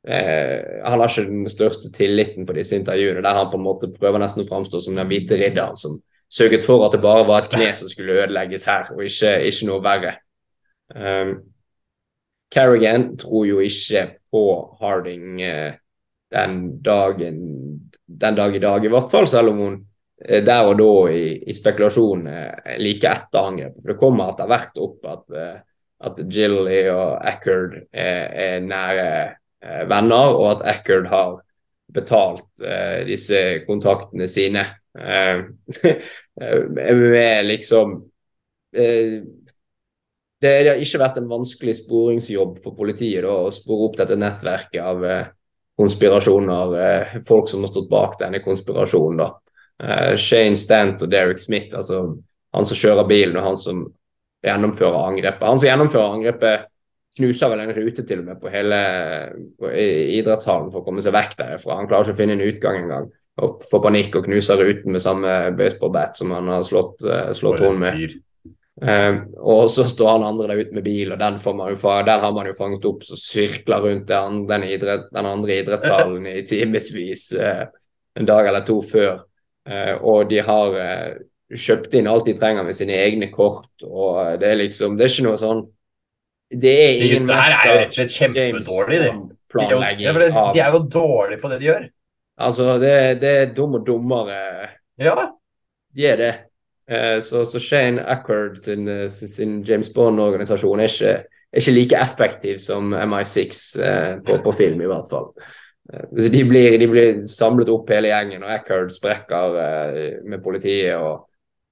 eh, 0.08 0.84
Han 0.86 1.00
har 1.00 1.08
ikke 1.12 1.26
den 1.30 1.48
største 1.52 1.92
tilliten 1.94 2.46
på 2.48 2.54
disse 2.58 2.76
intervjuene, 2.80 3.22
der 3.22 3.34
han 3.38 3.52
på 3.52 3.58
en 3.60 3.66
måte 3.68 3.92
prøver 3.94 4.20
nesten 4.24 4.46
å 4.46 4.48
framstå 4.50 4.82
som 4.82 4.96
den 4.96 5.08
hvite 5.12 5.38
ridderen 5.38 5.78
som 5.78 6.00
sørget 6.30 6.66
for 6.66 6.86
at 6.86 6.92
det 6.92 7.02
bare 7.04 7.28
var 7.28 7.44
et 7.46 7.52
kne 7.54 7.70
som 7.76 7.88
skulle 7.88 8.18
ødelegges 8.24 8.66
her, 8.68 8.90
og 8.92 9.04
ikke, 9.06 9.36
ikke 9.48 9.68
noe 9.70 9.84
verre. 9.86 10.16
Um, 10.96 11.38
Carrigan 12.52 13.18
tror 13.20 13.46
jo 13.48 13.60
ikke 13.64 14.02
på 14.32 14.42
Harding 14.82 15.42
eh, 15.42 15.74
den 16.32 16.82
dagen 16.84 17.38
den 18.08 18.36
dag 18.36 18.56
i 18.56 18.60
dag, 18.60 18.86
i 18.86 18.92
hvert 18.92 19.12
fall, 19.12 19.28
selv 19.28 19.50
om 19.52 19.58
hun 19.58 19.74
eh, 19.74 19.84
der 20.18 20.66
og 20.66 20.78
da 20.80 20.92
i, 21.14 21.26
i 21.46 21.54
spekulasjon 21.54 22.28
eh, 22.32 22.78
like 22.82 23.10
etter 23.10 23.50
angrepet. 23.52 23.82
For 23.84 23.94
det 23.94 24.00
kommer 24.02 24.32
etter 24.32 24.50
hvert 24.50 24.80
opp 24.82 25.06
at, 25.14 25.26
eh, 25.38 25.58
at 26.10 26.24
Gilly 26.26 26.80
og 26.94 27.20
Eckerd 27.28 27.78
er, 27.92 28.24
er 28.48 28.66
nære 28.66 29.12
eh, 29.62 29.84
venner, 29.90 30.34
og 30.34 30.56
at 30.56 30.66
Eckerd 30.76 31.10
har 31.14 31.38
betalt 31.94 32.66
eh, 32.66 33.06
disse 33.08 33.44
kontaktene 33.68 34.28
sine 34.30 34.66
eh, 34.98 35.46
med 37.14 37.48
liksom 37.48 37.96
eh, 38.76 39.22
det, 40.38 40.52
det 40.52 40.70
har 40.70 40.82
ikke 40.82 41.02
vært 41.02 41.18
en 41.22 41.30
vanskelig 41.32 41.74
sporingsjobb 41.80 42.60
for 42.62 42.78
politiet 42.78 43.24
da, 43.26 43.34
å 43.48 43.54
spore 43.54 43.88
opp 43.88 43.98
dette 44.02 44.18
nettverket 44.20 44.82
av 44.84 45.06
eh, 45.06 45.26
konspirasjoner, 45.78 46.76
eh, 46.82 47.18
folk 47.26 47.50
som 47.50 47.66
har 47.66 47.72
stått 47.72 47.90
bak 47.90 48.18
denne 48.22 48.42
konspirasjonen. 48.46 49.22
da. 49.22 49.32
Eh, 49.84 50.16
Shane 50.18 50.58
Stant 50.58 51.04
og 51.06 51.12
Derek 51.12 51.42
Smith, 51.42 51.76
altså 51.76 52.02
han 52.56 52.66
som 52.66 52.80
kjører 52.80 53.10
bilen 53.10 53.38
og 53.38 53.46
han 53.46 53.60
som 53.60 53.86
gjennomfører 54.46 55.06
angrepet. 55.12 55.46
Han 55.46 55.62
som 55.62 55.70
gjennomfører 55.70 56.18
angrepet, 56.18 56.68
knuser 57.18 57.50
vel 57.50 57.64
en 57.64 57.74
rute 57.74 58.04
til 58.06 58.22
og 58.22 58.28
med 58.28 58.42
på 58.42 58.52
hele 58.54 58.78
på, 59.58 59.72
idrettshallen 60.20 60.70
for 60.74 60.84
å 60.84 60.86
komme 60.86 61.04
seg 61.04 61.16
vekk 61.16 61.38
derfra. 61.40 61.80
Han 61.80 61.90
klarer 61.90 62.08
ikke 62.08 62.18
å 62.18 62.20
finne 62.22 62.38
en 62.38 62.46
utgang 62.46 62.82
engang. 62.84 63.10
Og 63.42 63.62
får 63.70 63.84
panikk 63.84 64.18
og 64.18 64.26
knuser 64.26 64.62
ruten 64.62 64.94
med 64.94 65.04
samme 65.04 65.34
baseballbat 65.58 66.18
som 66.18 66.34
han 66.34 66.50
har 66.50 66.66
slått, 66.66 67.04
eh, 67.06 67.30
slått 67.38 67.62
hånden 67.62 67.84
med. 67.84 68.18
Eh, 68.82 69.20
og 69.42 69.70
så 69.74 69.88
står 69.90 70.12
han 70.12 70.26
andre 70.28 70.52
der 70.52 70.62
ute 70.66 70.78
med 70.78 70.86
bil, 70.86 71.14
og 71.14 71.22
den, 71.22 71.40
får 71.42 71.56
man 71.58 71.74
jo, 71.74 71.78
den 72.06 72.26
har 72.26 72.34
man 72.34 72.50
jo 72.50 72.58
fanget 72.58 72.86
opp 72.86 73.06
så 73.06 73.18
sirkler 73.18 73.86
rundt 73.86 74.10
den, 74.10 74.44
den, 74.50 74.66
idrett, 74.70 75.08
den 75.14 75.30
andre 75.30 75.62
idrettshallen 75.64 76.28
i 76.30 76.44
timevis 76.46 77.32
uh, 77.34 77.66
en 78.18 78.30
dag 78.30 78.50
eller 78.50 78.66
to 78.66 78.78
før. 78.86 79.24
Eh, 79.68 79.96
og 80.00 80.30
de 80.32 80.40
har 80.48 80.78
eh, 80.82 81.18
kjøpt 81.52 81.98
inn 82.00 82.10
alt 82.12 82.28
de 82.28 82.36
trenger 82.38 82.66
med 82.68 82.78
sine 82.78 82.96
egne 82.96 83.30
kort, 83.34 83.72
og 83.84 84.40
det 84.42 84.52
er 84.52 84.62
liksom 84.62 84.98
Det 84.98 85.06
er 85.06 85.14
ikke 85.14 85.28
noe 85.28 85.40
sånn 85.40 85.62
Det 86.52 86.74
er 86.74 86.92
De 87.00 87.08
ingen 87.08 87.28
Det 87.28 87.38
er 87.38 87.54
jo 87.54 87.78
rett 87.78 87.94
og 87.94 87.98
slett 87.98 88.18
James 88.20 88.68
kjempedårlige, 88.68 89.06
de. 89.08 89.36
De 89.58 89.64
er, 89.64 90.02
jo, 90.04 90.42
de 90.54 90.62
er 90.62 90.76
jo 90.76 90.80
dårlige 90.92 91.40
på 91.40 91.50
det 91.50 91.58
de 91.62 91.70
gjør. 91.70 91.86
Altså, 92.44 92.66
det, 92.82 92.92
det 93.22 93.30
er 93.42 93.54
dum 93.56 93.78
og 93.80 93.86
dummere 93.88 94.42
Ja. 95.00 95.16
De 95.96 96.06
er 96.06 96.20
det. 96.20 96.34
Eh, 96.88 97.18
så, 97.24 97.46
så 97.48 97.60
Shane 97.64 98.04
Ackard 98.04 98.60
sin, 98.62 98.86
sin, 99.10 99.62
James 99.66 99.90
Bond-organisasjon 99.96 100.84
er 100.84 100.92
er 101.52 101.62
ikke 101.62 101.76
like 101.76 102.02
effektiv 102.02 102.60
som 102.62 102.94
MI6 102.94 103.62
eh, 103.84 104.12
på, 104.26 104.38
på 104.44 104.54
film, 104.58 104.82
i 104.82 104.90
hvert 104.90 105.10
fall. 105.10 105.32
Eh, 105.94 106.30
de 106.32 106.44
blir, 106.44 106.80
de 106.80 106.88
blir 106.88 107.22
samlet 107.22 107.70
opp 107.70 107.90
hele 107.92 108.12
gjengen, 108.12 108.44
og 108.44 108.52
Ackard 108.52 108.92
sprekker 108.96 109.60
eh, 109.64 110.10
med 110.28 110.44
politiet 110.44 110.98
og 110.98 111.28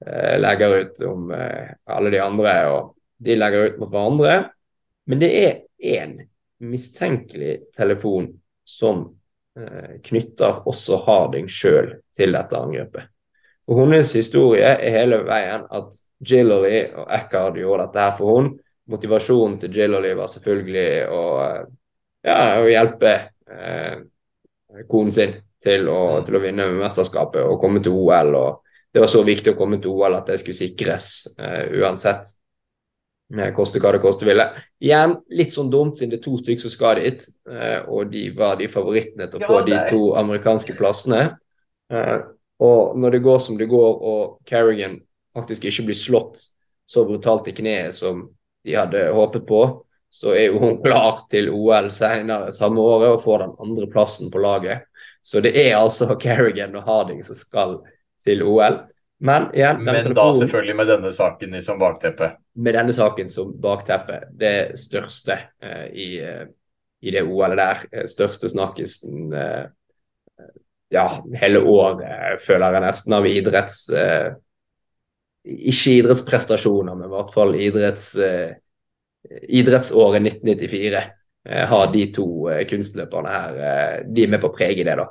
eh, 0.05 0.37
legger 0.39 0.79
ut 0.79 1.03
om 1.09 1.33
alle 1.33 2.13
de 2.13 2.21
andre, 2.23 2.55
og 2.71 2.93
de 3.25 3.37
legger 3.37 3.71
ut 3.71 3.81
mot 3.81 3.91
hverandre. 3.91 4.37
Men 5.05 5.21
det 5.21 5.31
er 5.41 5.53
én 5.85 6.17
mistenkelig 6.65 7.71
telefon 7.75 8.31
som 8.65 9.07
knytter 9.55 10.65
også 10.67 10.97
Harding 11.05 11.45
sjøl 11.47 11.93
til 12.11 12.33
dette 12.35 12.57
angrepet. 12.59 13.05
For 13.63 13.79
hennes 13.79 14.09
historie 14.17 14.67
er 14.67 14.91
hele 14.91 15.21
veien 15.23 15.63
at 15.71 15.95
Gillory 16.19 16.81
og 16.91 17.05
Eckard 17.15 17.55
gjorde 17.61 17.85
dette 17.85 18.03
her 18.03 18.17
for 18.17 18.33
henne. 18.33 18.57
Motivasjonen 18.91 19.55
til 19.61 19.71
Gillory 19.77 20.11
var 20.17 20.27
selvfølgelig 20.33 20.89
å, 21.07 21.21
ja, 22.27 22.35
å 22.59 22.67
hjelpe 22.67 23.13
konen 24.89 25.11
sin 25.15 25.35
til 25.65 25.89
å, 25.89 25.99
mm. 26.19 26.25
til 26.27 26.37
å, 26.37 26.41
vinne 26.43 26.69
mesterskapet 26.79 27.43
og 27.43 27.59
komme 27.61 27.81
til 27.83 27.95
OL. 27.95 28.33
og 28.39 28.73
Det 28.93 29.03
var 29.03 29.11
så 29.11 29.23
viktig 29.27 29.53
å 29.53 29.59
komme 29.59 29.79
til 29.81 29.93
OL 29.95 30.17
at 30.19 30.31
det 30.31 30.39
skulle 30.41 30.57
sikres 30.57 31.07
eh, 31.39 31.77
uansett. 31.81 32.33
Koste 33.55 33.81
hva 33.81 33.95
det 33.95 34.03
koste 34.03 34.27
ville. 34.27 34.45
Igjen 34.85 35.15
litt 35.33 35.53
sånn 35.53 35.71
dumt, 35.73 35.97
siden 35.97 36.11
det 36.13 36.19
er 36.19 36.25
to 36.27 36.35
stykker 36.37 36.61
som 36.61 36.73
skal 36.73 36.99
dit, 37.01 37.25
eh, 37.49 37.79
og 37.89 38.11
de 38.11 38.27
var 38.37 38.59
de 38.59 38.69
favorittene 38.69 39.25
til 39.31 39.41
å 39.41 39.43
ja, 39.43 39.49
få 39.49 39.61
de 39.65 39.79
to 39.89 40.01
amerikanske 40.19 40.75
plassene. 40.77 41.23
Eh, 41.89 42.19
og 42.65 42.93
når 43.01 43.17
det 43.17 43.23
går 43.25 43.41
som 43.41 43.57
det 43.57 43.67
går, 43.71 43.97
og 44.11 44.37
Carrigan 44.47 44.99
faktisk 45.35 45.65
ikke 45.67 45.89
blir 45.89 45.97
slått 45.97 46.45
så 46.87 47.01
brutalt 47.07 47.49
i 47.49 47.55
kneet 47.57 47.97
som 47.97 48.27
de 48.65 48.77
hadde 48.77 49.07
håpet 49.17 49.49
på, 49.49 49.63
så 50.09 50.31
er 50.35 50.47
jo 50.47 50.59
hun 50.61 50.77
klar 50.83 51.25
til 51.31 51.49
OL 51.51 51.89
senere 51.91 52.53
samme 52.55 52.81
året 52.81 53.17
og 53.17 53.23
får 53.23 53.43
den 53.43 53.55
andre 53.65 53.87
plassen 53.91 54.31
på 54.31 54.39
laget. 54.43 54.87
Så 55.21 55.41
det 55.43 55.55
er 55.57 55.77
altså 55.77 56.15
Kerrigan 56.21 56.75
og 56.75 56.85
Harding 56.87 57.23
som 57.25 57.37
skal 57.37 57.79
til 58.23 58.43
OL. 58.43 58.83
Men 59.17 59.47
igjen 59.55 59.83
Men 59.83 60.13
da 60.13 60.25
selvfølgelig 60.33 60.75
med 60.75 60.87
denne 60.91 61.11
saken 61.15 61.55
som 61.63 61.79
bakteppe? 61.79 62.31
Med 62.55 62.75
denne 62.75 62.93
saken 62.93 63.29
som 63.31 63.53
bakteppe. 63.61 64.19
Det 64.31 64.75
største 64.77 65.37
eh, 65.63 65.85
i, 65.93 66.09
uh, 66.19 66.43
i, 67.01 67.11
det 67.11 67.23
OL-et 67.23 67.57
der. 67.57 67.85
Eh, 67.91 68.07
største 68.11 68.51
snakkisen 68.51 69.31
eh, 69.33 69.63
ja, 70.91 71.05
hele 71.39 71.63
året, 71.63 72.41
føler 72.43 72.75
jeg 72.75 72.85
nesten, 72.85 73.15
av 73.17 73.25
idretts... 73.27 73.79
ikke 75.43 75.95
idrettsprestasjoner, 75.99 76.93
men 76.93 77.09
i 77.09 77.11
hvert 77.11 77.33
fall 77.33 77.55
idretts, 77.57 78.05
idrettsåret 79.49 80.21
1994 80.21 81.03
har 81.69 81.91
de 81.93 82.03
to 82.13 82.25
kunstløperne 82.69 83.29
her 83.29 84.05
De 84.09 84.23
er 84.23 84.31
med 84.33 84.41
på 84.41 84.49
å 84.49 84.55
prege 84.55 84.85
det, 84.87 84.95
da. 84.97 85.05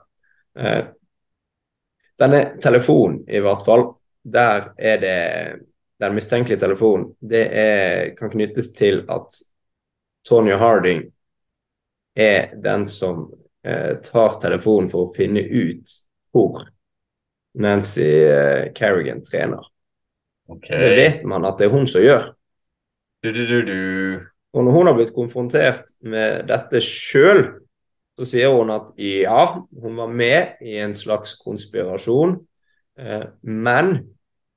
Denne 2.18 2.40
telefonen, 2.62 3.20
i 3.30 3.38
hvert 3.42 3.62
fall, 3.66 3.84
der 4.22 4.72
er 4.78 4.98
det 5.02 5.18
den 6.02 6.14
mistenkelige 6.14 6.60
telefonen, 6.60 7.12
det 7.20 7.44
er, 7.52 8.14
kan 8.18 8.30
knyttes 8.30 8.72
til 8.74 9.04
at 9.08 9.34
Tonya 10.28 10.56
Harding 10.56 11.04
er 12.16 12.54
den 12.62 12.86
som 12.86 13.26
eh, 13.66 13.96
tar 14.02 14.38
telefonen 14.40 14.88
for 14.90 15.08
å 15.08 15.14
finne 15.14 15.42
ut 15.42 15.98
hvor 16.34 16.62
Nancy 17.60 18.06
eh, 18.06 18.72
Kerrigan 18.74 19.22
trener. 19.24 19.66
Okay. 20.48 20.78
Det 20.78 20.96
vet 20.96 21.26
man 21.28 21.46
at 21.48 21.58
det 21.58 21.68
er 21.68 21.74
hun 21.74 21.86
som 21.88 22.04
gjør. 22.04 22.30
Du, 23.24 23.30
du, 23.32 23.62
du, 23.64 24.20
og 24.52 24.66
når 24.66 24.74
hun 24.74 24.88
har 24.90 24.96
blitt 24.98 25.14
konfrontert 25.16 25.94
med 26.04 26.42
dette 26.50 26.82
sjøl, 26.84 27.46
så 28.20 28.26
sier 28.28 28.52
hun 28.52 28.68
at 28.74 28.90
ja, 29.00 29.44
hun 29.80 29.96
var 29.96 30.10
med 30.12 30.60
i 30.60 30.76
en 30.84 30.92
slags 30.92 31.32
konspirasjon, 31.40 32.36
eh, 33.00 33.24
men 33.48 33.94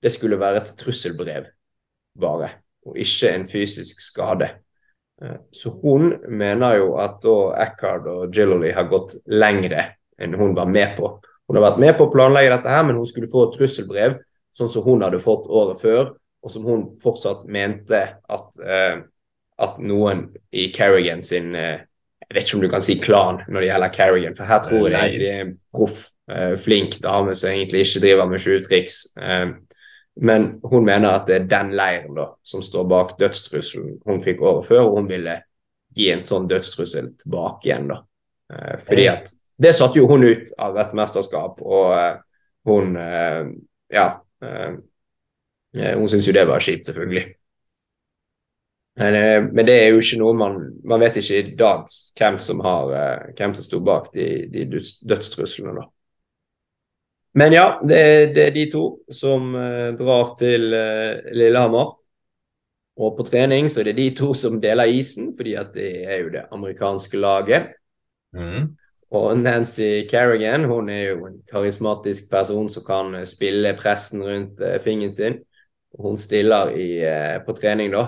det 0.03 0.11
skulle 0.11 0.41
være 0.41 0.65
et 0.65 0.73
trusselbrev 0.83 1.47
bare, 2.19 2.51
og 2.83 2.99
ikke 2.99 3.31
en 3.37 3.47
fysisk 3.47 4.03
skade. 4.03 4.51
Eh, 5.23 5.39
så 5.55 5.71
hun 5.79 6.11
mener 6.27 6.81
jo 6.81 6.91
at 6.99 7.23
da 7.23 7.39
Eckhard 7.69 8.11
og 8.11 8.35
Gilloley 8.35 8.75
har 8.75 8.91
gått 8.91 9.15
lengre 9.31 9.93
enn 10.19 10.35
hun 10.35 10.59
var 10.59 10.67
med 10.67 10.97
på. 10.99 11.15
Hun 11.47 11.55
har 11.55 11.69
vært 11.69 11.83
med 11.87 11.95
på 11.95 12.09
å 12.09 12.11
planlegge 12.11 12.51
dette, 12.51 12.75
her, 12.75 12.83
men 12.83 12.99
hun 12.99 13.07
skulle 13.07 13.31
få 13.31 13.47
et 13.47 13.55
trusselbrev, 13.55 14.19
sånn 14.51 14.75
som 14.75 14.83
hun 14.83 15.07
hadde 15.07 15.23
fått 15.23 15.47
året 15.47 15.79
før, 15.79 16.17
og 16.47 16.53
som 16.53 16.65
hun 16.67 16.87
fortsatt 17.01 17.45
mente 17.51 17.99
at, 18.15 18.47
uh, 18.63 19.03
at 19.59 19.77
noen 19.83 20.29
i 20.55 20.69
Kerrigan 20.75 21.21
sin 21.25 21.51
uh, 21.55 21.83
Jeg 22.27 22.35
vet 22.35 22.47
ikke 22.47 22.57
om 22.57 22.63
du 22.65 22.71
kan 22.71 22.83
si 22.83 22.97
klan 22.99 23.37
når 23.47 23.61
det 23.61 23.67
gjelder 23.69 23.91
Kerrigan, 23.95 24.35
for 24.35 24.49
her 24.49 24.63
tror 24.63 24.89
jeg 24.89 24.97
egentlig 24.97 25.27
er 25.29 25.43
en 25.45 25.53
proff, 25.75 25.99
uh, 26.31 26.55
flink 26.59 26.97
dame 27.03 27.35
som 27.37 27.53
egentlig 27.53 27.85
ikke 27.85 28.01
driver 28.03 28.31
med 28.31 28.43
sjuetriks. 28.43 28.97
Uh, 29.15 29.53
men 30.19 30.47
hun 30.63 30.85
mener 30.85 31.13
at 31.13 31.27
det 31.29 31.35
er 31.35 31.49
den 31.49 31.73
leiren 31.77 32.15
da, 32.17 32.31
som 32.43 32.63
står 32.65 32.87
bak 32.89 33.13
dødstrusselen 33.19 33.99
hun 34.07 34.21
fikk 34.23 34.41
året 34.41 34.65
før, 34.65 34.87
og 34.87 35.01
hun 35.01 35.09
ville 35.11 35.37
gi 35.97 36.09
en 36.11 36.23
sånn 36.25 36.47
dødstrussel 36.49 37.11
tilbake 37.21 37.69
igjen. 37.69 37.91
da. 37.91 38.01
Eh, 38.53 38.77
fordi 38.87 39.07
at 39.11 39.31
det 39.57 39.73
satte 39.75 39.99
jo 39.99 40.07
hun 40.09 40.25
ut 40.25 40.51
av 40.61 40.77
et 40.81 40.93
mesterskap, 40.97 41.61
og 41.61 41.93
eh, 41.97 42.13
hun 42.69 42.95
eh, 43.01 43.55
Ja. 43.93 44.11
Eh, 45.75 45.89
eh, 45.89 45.97
hun 45.97 46.09
syntes 46.09 46.27
jo 46.27 46.33
det 46.33 46.47
var 46.47 46.63
kjipt, 46.63 46.85
selvfølgelig. 46.85 47.25
Men, 48.97 49.15
eh, 49.15 49.43
men, 49.51 49.65
det 49.65 49.75
er 49.75 49.91
jo 49.91 49.99
ikke 50.01 50.17
noe 50.17 50.33
man 50.33 50.55
Man 50.83 50.99
vet 50.99 51.19
ikke 51.21 51.37
i 51.37 51.55
dag 51.55 51.85
hvem 52.17 52.39
som 52.39 52.63
har 52.65 53.29
hvem 53.37 53.53
som 53.53 53.63
sto 53.63 53.79
bak 53.79 54.09
de, 54.13 54.47
de 54.49 54.65
dødstruslene, 55.09 55.75
da. 55.77 55.85
Men 57.37 57.53
ja, 57.53 57.65
det, 57.85 58.33
det, 58.33 58.43
er 58.47 58.53
de 58.55 58.63
to 58.71 58.83
som 59.13 59.51
drar 59.99 60.31
til 60.39 60.71
Lillehammer. 61.37 61.91
Og 62.97 63.11
på 63.13 63.25
trening 63.27 63.69
så 63.69 63.83
er 63.83 63.91
det 63.91 63.99
de 63.99 64.07
to 64.17 64.31
som 64.33 64.55
deler 64.57 64.89
isen, 64.89 65.35
fordi 65.37 65.53
at 65.53 65.69
det 65.75 65.91
er 66.07 66.23
jo 66.23 66.31
det 66.33 66.47
amerikanske 66.49 67.19
laget. 67.21 67.67
Mm. 68.33 68.73
Og 69.13 69.37
Nancy 69.37 70.07
Kerrigan 70.09 70.65
hun 70.65 70.89
er 70.89 71.03
jo 71.11 71.27
en 71.27 71.37
karismatisk 71.51 72.31
person 72.31 72.69
som 72.73 72.83
kan 72.87 73.13
eh, 73.15 73.27
spille 73.29 73.75
pressen 73.77 74.25
rundt 74.25 74.65
fingeren 74.81 75.13
sin. 75.13 75.37
Hun 75.97 76.17
stiller 76.21 76.71
i, 76.77 76.87
på 77.45 77.55
trening 77.57 77.89
da, 77.93 78.03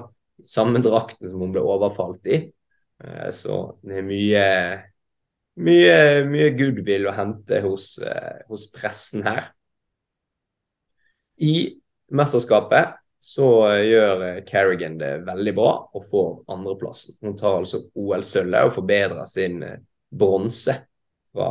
samme 0.45 0.81
drakten 0.83 1.31
som 1.31 1.41
hun 1.41 1.55
ble 1.55 1.63
overfalt 1.65 2.27
i. 2.29 2.43
så 3.33 3.55
det 3.81 3.95
er 3.97 4.05
mye 4.05 4.43
mye, 5.59 6.23
mye 6.29 6.49
goodwill 6.57 7.09
å 7.09 7.15
hente 7.15 7.61
hos, 7.65 7.97
eh, 8.03 8.41
hos, 8.49 8.67
pressen 8.75 9.25
her. 9.27 9.51
I 11.39 11.79
mesterskapet 12.15 12.97
så 13.23 13.47
eh, 13.69 13.85
gjør 13.89 14.25
Kerrigan 14.47 14.99
det 14.99 15.13
veldig 15.27 15.55
bra 15.57 15.71
og 15.95 16.05
får 16.09 16.29
andreplassen. 16.55 17.19
Hun 17.23 17.37
tar 17.39 17.59
altså 17.59 17.83
OL-sølvet 17.93 18.69
og 18.69 18.75
forbedrer 18.77 19.25
sin 19.29 19.63
bronse 20.09 20.75
fra, 21.35 21.49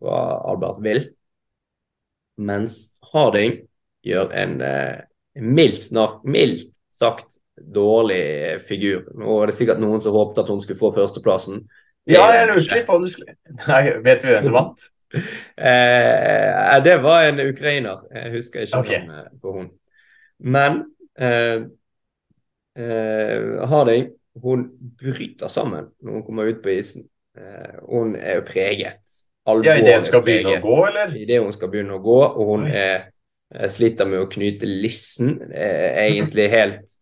fra, 0.00 0.20
Albert 0.50 0.80
Will. 0.84 1.04
Mens 2.40 2.96
Harding 3.12 3.58
gjør 4.06 4.32
en, 4.36 4.56
en 4.62 5.50
mildt, 5.56 5.82
snart, 5.82 6.22
mildt 6.24 6.70
sagt 6.90 7.38
dårlig 7.60 8.60
figur. 8.68 9.04
Nå 9.18 9.40
er 9.42 9.50
det 9.50 9.56
sikkert 9.58 9.82
noen 9.82 10.00
som 10.02 10.16
håpet 10.16 10.42
at 10.42 10.52
hun 10.52 10.62
skulle 10.62 10.80
få 10.80 10.92
førsteplassen. 10.96 11.64
Ja, 12.08 12.24
jeg 12.32 12.48
lurte 12.48 12.78
litt 12.78 12.86
på 12.88 12.96
om 12.96 13.04
du 13.04 13.10
skulle 13.12 13.34
Nei, 13.68 13.82
Vet 14.00 14.24
vi 14.24 14.32
hvem 14.32 14.48
som 14.48 14.58
vant? 14.60 14.88
Eh, 15.10 16.76
det 16.86 16.92
var 17.02 17.24
en 17.26 17.40
ukrainer. 17.42 18.04
Jeg 18.14 18.30
husker 18.36 18.62
ikke 18.62 18.78
okay. 18.78 19.00
navnet 19.08 19.40
på 19.42 19.54
hun. 19.56 19.64
Men 20.38 20.76
eh, 21.18 21.64
eh, 22.78 23.64
Harding 23.72 24.12
hun 24.38 24.68
bryter 25.00 25.50
sammen 25.50 25.90
når 25.98 26.12
hun 26.12 26.22
kommer 26.28 26.52
ut 26.52 26.62
på 26.62 26.70
isen. 26.76 27.08
Eh, 27.34 27.82
hun 27.90 28.14
er 28.14 28.38
jo 28.38 28.44
preget. 28.52 29.16
Ja, 29.48 29.74
Idet 29.74 29.96
hun 29.96 30.06
skal 30.06 30.22
begynne 30.22 30.60
å 30.60 30.62
gå, 30.62 30.78
eller? 30.92 31.16
Idet 31.18 31.42
hun 31.42 31.52
skal 31.58 31.72
begynne 31.72 31.98
å 31.98 32.04
gå, 32.04 32.18
og 32.28 32.52
hun 32.52 32.68
er, 32.70 33.10
eh, 33.54 33.68
sliter 33.70 34.08
med 34.08 34.22
å 34.24 34.30
knyte 34.30 34.68
lissen. 34.68 35.36
Er 35.50 36.06
egentlig 36.06 36.48
helt 36.52 36.96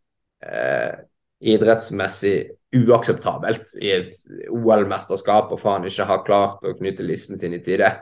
eh, 0.44 1.04
idrettsmessig 1.38 2.36
uakseptabelt 2.76 3.76
i 3.80 3.92
et 3.94 4.16
OL-mesterskap 4.52 5.52
og 5.54 5.60
faen 5.62 5.86
ikke 5.88 6.08
har 6.08 6.24
klart 6.26 6.66
å 6.66 6.74
knyte 6.76 7.06
listen 7.06 7.40
sin 7.40 7.56
i 7.56 7.62
tide. 7.64 7.92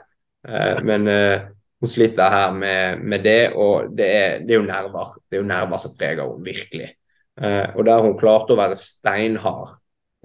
Eh, 0.47 0.81
men 0.85 1.07
eh, 1.11 1.47
hun 1.77 1.91
sliter 1.91 2.33
her 2.33 2.55
med, 2.55 3.03
med 3.05 3.25
det, 3.25 3.41
og 3.53 3.91
det 3.95 4.07
er, 4.07 4.39
det 4.41 4.55
er, 4.55 4.61
jo 4.61 4.67
nerver. 4.67 5.17
Det 5.27 5.37
er 5.37 5.43
jo 5.43 5.49
nerver 5.49 5.81
som 5.81 5.93
preger 5.97 6.23
henne, 6.23 6.45
virkelig. 6.45 6.93
Uh, 7.37 7.69
og 7.77 7.83
der 7.85 7.99
hun 8.01 8.15
klarte 8.17 8.55
å 8.55 8.57
være 8.57 8.73
steinhard 8.81 9.75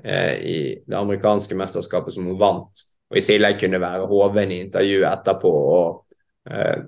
i 0.00 0.80
det 0.80 0.96
amerikanske 0.96 1.52
mesterskapet 1.60 2.14
som 2.14 2.24
hun 2.24 2.38
vant, 2.40 2.80
og 3.12 3.18
i 3.20 3.22
tillegg 3.22 3.58
kunne 3.60 3.82
være 3.82 4.06
hoven 4.08 4.54
i 4.54 4.62
intervjuet 4.64 5.04
etterpå, 5.10 5.50
og 5.52 6.86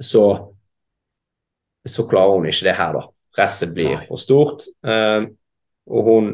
så 0.00 0.24
så 1.88 2.04
klarer 2.08 2.36
hun 2.36 2.48
ikke 2.48 2.66
det 2.68 2.76
her, 2.76 2.96
da. 2.96 3.06
Presset 3.36 3.72
blir 3.72 3.94
Nei. 3.94 4.04
for 4.04 4.20
stort. 4.20 4.66
og 4.84 6.06
hun 6.06 6.26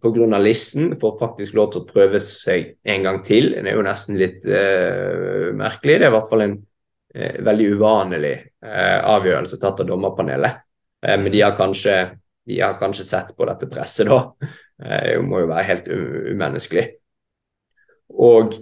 pga. 0.00 0.38
listen 0.38 0.96
får 1.00 1.18
faktisk 1.18 1.54
lov 1.54 1.72
til 1.72 1.82
å 1.82 1.88
prøve 1.88 2.20
seg 2.20 2.76
en 2.84 3.02
gang 3.02 3.22
til. 3.24 3.52
Det 3.52 3.70
er 3.70 3.76
jo 3.76 3.84
nesten 3.84 4.18
litt 4.20 4.46
uh, 4.48 5.50
merkelig. 5.56 5.98
Det 5.98 6.06
er 6.06 6.10
i 6.10 6.14
hvert 6.16 6.30
fall 6.30 6.44
en 6.46 6.56
uh, 6.58 7.38
veldig 7.48 7.70
uvanlig 7.76 8.34
uh, 8.64 9.00
avgjørelse 9.16 9.60
tatt 9.60 9.82
av 9.84 9.88
dommerpanelet. 9.88 10.60
men 11.04 11.32
de 11.32 11.40
har, 11.42 11.52
kanskje, 11.52 11.94
de 12.48 12.60
har, 12.62 12.78
kanskje, 12.80 13.04
sett 13.04 13.34
på 13.36 13.44
dette 13.44 13.66
presset, 13.68 14.08
da. 14.08 14.48
det 14.80 15.18
må 15.20 15.42
jo 15.42 15.50
være 15.50 15.66
helt 15.68 15.88
umenneskelig. 16.32 16.86
Og 18.08 18.54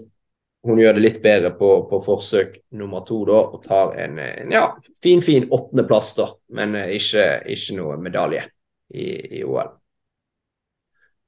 hun 0.67 0.79
gjør 0.79 0.95
det 0.97 1.03
litt 1.03 1.21
bedre 1.23 1.51
på, 1.59 1.71
på 1.91 2.01
forsøk 2.05 2.57
nummer 2.79 3.03
to 3.07 3.23
da, 3.27 3.41
og 3.55 3.63
tar 3.65 3.97
en, 3.99 4.19
en 4.23 4.53
ja, 4.55 4.67
fin, 5.03 5.23
fin 5.25 5.49
åttendeplass, 5.51 6.15
da, 6.19 6.29
men 6.59 6.77
eh, 6.79 6.97
ikke, 6.99 7.27
ikke 7.55 7.79
noe 7.81 7.99
medalje 8.03 8.47
i, 8.95 9.09
i 9.41 9.45
OL. 9.45 9.73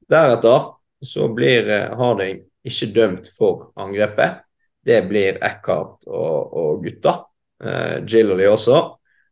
Deretter 0.08 0.70
så 1.04 1.28
blir 1.28 1.68
eh, 1.70 1.92
Harding 1.96 2.42
ikke 2.64 2.90
dømt 2.94 3.28
for 3.38 3.70
angrepet. 3.80 4.42
Det 4.84 5.00
blir 5.08 5.40
Eckhart 5.44 6.06
og, 6.06 6.54
og 6.54 6.84
gutta. 6.84 7.16
Eh, 7.64 7.96
de 8.04 8.48
også, 8.48 8.80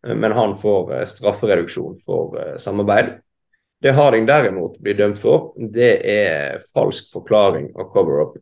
eh, 0.07 0.17
men 0.17 0.33
han 0.37 0.57
får 0.57 1.05
straffereduksjon 1.15 1.99
for 2.05 2.39
samarbeid. 2.59 3.19
Det 3.83 3.95
Harding 3.97 4.29
derimot 4.29 4.79
blir 4.81 4.95
dømt 4.95 5.19
for, 5.19 5.53
det 5.57 5.93
er 6.07 6.61
falsk 6.73 7.11
forklaring 7.13 7.73
og 7.75 7.91
cover-up. 7.93 8.37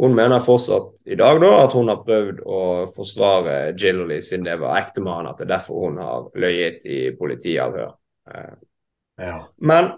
Hun 0.00 0.14
mener 0.16 0.40
fortsatt 0.40 1.02
i 1.06 1.16
dag 1.18 1.40
da 1.42 1.50
at 1.60 1.74
hun 1.76 1.90
har 1.92 2.00
prøvd 2.06 2.38
å 2.48 2.60
forsvare 2.94 3.56
Gillerly 3.76 4.20
siden 4.24 4.46
det 4.48 4.56
var 4.62 4.78
ektemann, 4.80 5.28
at 5.28 5.40
det 5.42 5.44
er 5.44 5.50
derfor 5.58 5.84
hun 5.84 5.98
har 6.00 6.30
løyet 6.40 6.86
i 6.88 7.00
politiavhør. 7.18 7.94
Eh, 8.30 8.54
Ja. 9.20 9.34
men 9.60 9.90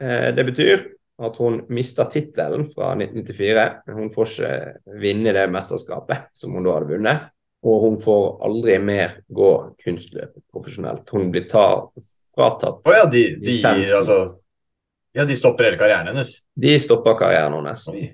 eh, 0.00 0.30
det 0.32 0.44
betyr 0.48 0.86
at 1.22 1.36
hun 1.36 1.58
mister 1.68 2.08
tittelen 2.08 2.64
fra 2.64 2.94
1994. 2.96 3.66
Hun 3.92 4.08
får 4.14 4.30
ikke 4.30 4.96
vinne 5.02 5.34
det 5.36 5.44
mesterskapet 5.52 6.30
som 6.32 6.54
hun 6.56 6.64
da 6.64 6.78
hadde 6.78 6.88
vunnet. 6.94 7.28
Og 7.62 7.84
hun 7.84 7.98
får 8.00 8.24
aldri 8.42 8.78
mer 8.82 9.20
gå 9.30 9.50
kunstløp 9.84 10.32
profesjonelt. 10.50 11.04
Hun 11.12 11.28
blir 11.30 11.44
ta, 11.50 11.66
fratatt 12.34 12.88
oh, 12.88 12.96
ja, 12.96 13.04
de, 13.06 13.36
de, 13.38 13.58
altså, 13.68 14.18
ja, 15.14 15.28
de 15.28 15.36
stopper 15.36 15.68
hele 15.68 15.78
karrieren 15.78 16.10
hennes. 16.10 16.32
De 16.58 16.74
stopper 16.82 17.14
karrieren 17.20 17.54
hennes. 17.60 17.84
Oi. 17.92 18.08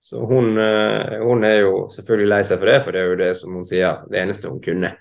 Så 0.00 0.26
hun, 0.26 0.58
eh, 0.58 1.18
hun 1.18 1.44
er 1.44 1.58
jo 1.60 1.88
selvfølgelig 1.92 2.28
lei 2.32 2.40
seg 2.48 2.58
for 2.58 2.70
det, 2.70 2.78
for 2.84 2.96
det 2.96 3.00
er 3.02 3.10
jo 3.10 3.16
det 3.20 3.30
som 3.36 3.56
hun 3.58 3.66
sier, 3.68 4.00
det 4.08 4.22
eneste 4.22 4.48
hun 4.48 4.62
kunne. 4.64 4.94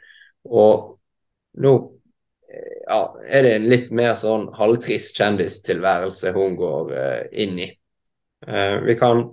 Og 0.52 0.90
nå 1.64 1.76
eh, 2.52 2.82
ja, 2.84 2.98
er 3.30 3.46
det 3.46 3.54
en 3.56 3.68
litt 3.72 3.94
mer 3.96 4.18
sånn 4.20 4.50
halvtrist 4.58 5.16
kjendistilværelse 5.22 6.34
hun 6.36 6.58
går 6.60 6.92
eh, 6.98 7.22
inn 7.46 7.62
i. 7.64 7.70
Vi 8.40 8.94
kan 8.96 9.26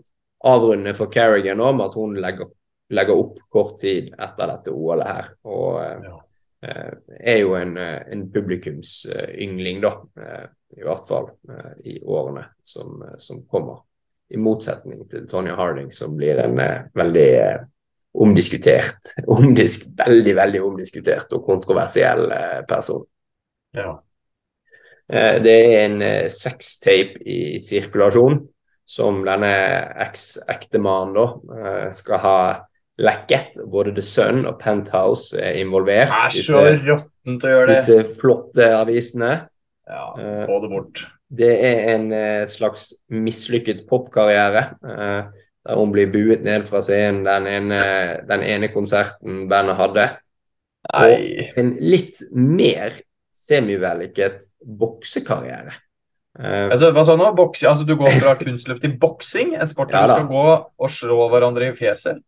avrunde 0.50 0.90
for 0.98 1.06
Carrigan 1.14 1.60
nå 1.60 1.68
med 1.78 1.84
at 1.84 1.94
hun 1.94 2.16
legger, 2.18 2.48
legger 2.90 3.20
opp 3.22 3.36
kort 3.54 3.76
tid 3.78 4.08
etter 4.18 4.50
dette 4.50 4.74
OL-et 4.74 5.06
her. 5.06 5.28
Og 5.46 5.76
Ja. 6.02 6.16
er 6.66 7.38
jo 7.38 7.54
en, 7.54 7.76
en 7.78 8.24
publikumsyngling, 8.34 9.78
da. 9.84 9.92
I 10.74 10.82
hvert 10.82 11.06
fall 11.06 11.30
i 11.86 12.00
årene 12.02 12.48
som, 12.66 12.98
som 13.22 13.44
kommer. 13.46 13.84
I 14.32 14.40
motsetning 14.42 15.04
til 15.10 15.26
Tonja 15.30 15.54
Harding, 15.54 15.92
som 15.94 16.16
blir 16.18 16.40
en 16.42 16.58
eh, 16.62 16.88
veldig 16.98 17.28
eh, 17.38 17.60
omdiskutert, 18.16 19.12
omdisk, 19.36 19.88
veldig, 19.98 20.34
veldig 20.40 20.64
omdiskutert 20.66 21.32
og 21.36 21.46
kontroversiell 21.46 22.26
eh, 22.34 22.60
person. 22.68 23.04
Ja. 23.76 23.94
Eh, 25.06 25.38
det 25.44 25.56
er 25.62 25.80
en 25.84 26.06
sextape 26.32 27.22
i 27.22 27.56
sirkulasjon 27.62 28.40
som 28.86 29.22
denne 29.26 29.50
eks-ektemannen 30.06 31.16
da 31.16 31.24
skal 31.98 32.20
ha 32.22 32.38
lekket. 33.02 33.58
Både 33.66 33.90
The 33.96 34.04
Sun 34.06 34.44
og 34.46 34.60
Penthouse 34.60 35.34
er 35.42 35.58
involvert. 35.58 36.12
Er 36.14 36.30
så 36.38 36.62
råttent 36.70 37.46
å 37.46 37.50
gjøre 37.50 37.66
det. 37.66 37.74
disse 37.74 38.18
flotte 38.20 38.70
avisene. 38.78 39.32
Ja, 39.90 40.06
få 40.46 40.60
det 40.62 40.70
bort. 40.70 41.02
Det 41.26 41.50
er 41.68 41.80
en 41.94 42.10
eh, 42.14 42.44
slags 42.48 42.92
mislykket 43.10 43.86
popkarriere. 43.90 44.68
Eh, 44.84 45.42
der 45.66 45.80
hun 45.80 45.90
blir 45.90 46.12
buet 46.12 46.44
ned 46.46 46.62
fra 46.68 46.78
scenen 46.84 47.24
den 47.26 47.48
ene, 47.50 47.80
den 48.28 48.44
ene 48.46 48.70
konserten 48.70 49.48
bandet 49.50 49.80
hadde. 49.80 50.04
Nei. 50.92 51.48
En 51.58 51.72
litt 51.82 52.20
mer 52.30 53.00
semivellykket 53.34 54.46
boksekarriere. 54.62 55.74
Uh, 56.36 56.68
Altså, 56.68 56.90
hva 56.92 57.02
sa 57.04 57.16
du 57.16 57.22
nå? 57.22 57.32
Boksing? 57.36 57.68
Altså, 57.70 57.86
du 57.88 57.96
går 57.96 58.18
fra 58.20 58.36
kunstløp 58.40 58.80
til 58.82 58.96
boksing? 59.00 59.54
En 59.56 59.68
sport 59.70 59.90
der 59.90 60.04
Ja 60.04 60.06
du 60.10 60.14
skal 60.14 60.30
gå 60.30 60.46
og 60.78 60.90
slå 60.92 61.28
hverandre 61.32 61.70
i 61.70 61.76
fjeset? 61.76 62.22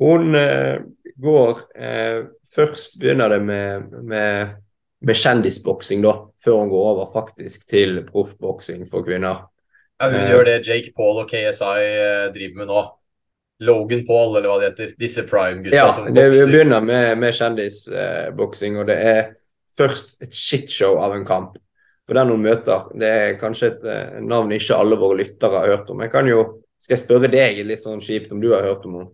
hun 0.00 0.34
uh, 0.34 0.80
går 1.20 1.58
uh, 1.76 2.28
Først 2.54 2.96
begynner 3.00 3.28
det 3.28 3.42
med, 3.46 3.90
med, 4.02 4.54
med 5.02 5.16
kjendisboksing, 5.16 6.02
da, 6.04 6.12
før 6.44 6.58
hun 6.60 6.70
går 6.72 6.88
over 6.94 7.06
faktisk 7.12 7.68
til 7.70 8.02
proffboksing 8.08 8.86
for 8.90 9.04
kvinner. 9.06 9.46
Ja, 10.00 10.08
hun 10.10 10.20
Eh. 10.20 10.30
gjør 10.32 10.44
det 10.44 10.66
Jake 10.66 10.92
Paul 10.96 11.22
og 11.22 11.28
KSI 11.30 11.84
eh, 11.84 12.32
driver 12.34 12.56
med 12.56 12.66
nå. 12.68 12.82
Logan 13.60 14.06
Paul, 14.08 14.36
eller 14.36 14.48
hva 14.48 14.58
det 14.60 14.68
heter. 14.70 14.94
Disse 14.98 15.22
prime-gutta 15.28 15.76
Ja, 15.76 15.90
som 15.92 16.06
bokser. 16.06 16.22
Ja, 16.22 16.28
vi 16.32 16.46
begynner 16.52 16.80
med, 16.80 17.18
med 17.20 17.34
kjendisboksing, 17.36 18.78
og 18.80 18.86
det 18.88 18.96
er 18.96 19.32
først 19.76 20.22
et 20.24 20.32
shitshow 20.34 20.96
av 21.04 21.12
en 21.16 21.26
kamp. 21.28 21.58
For 22.08 22.16
den 22.16 22.28
hun 22.32 22.40
møter, 22.42 22.86
det 22.98 23.08
er 23.08 23.34
kanskje 23.40 23.66
et 23.74 23.84
eh, 23.84 24.20
navn 24.24 24.50
ikke 24.56 24.78
alle 24.80 24.96
våre 24.98 25.18
lyttere 25.20 25.60
har 25.60 25.68
hørt 25.76 25.90
om. 25.92 26.00
Jeg 26.00 26.10
kan 26.12 26.26
jo, 26.28 26.62
Skal 26.80 26.96
jeg 26.96 27.02
spørre 27.04 27.28
deg 27.28 27.58
litt 27.68 27.82
sånn 27.84 28.00
kjipt 28.00 28.30
om 28.32 28.40
du 28.40 28.54
har 28.54 28.62
hørt 28.64 28.86
om 28.88 28.94
henne? 28.96 29.10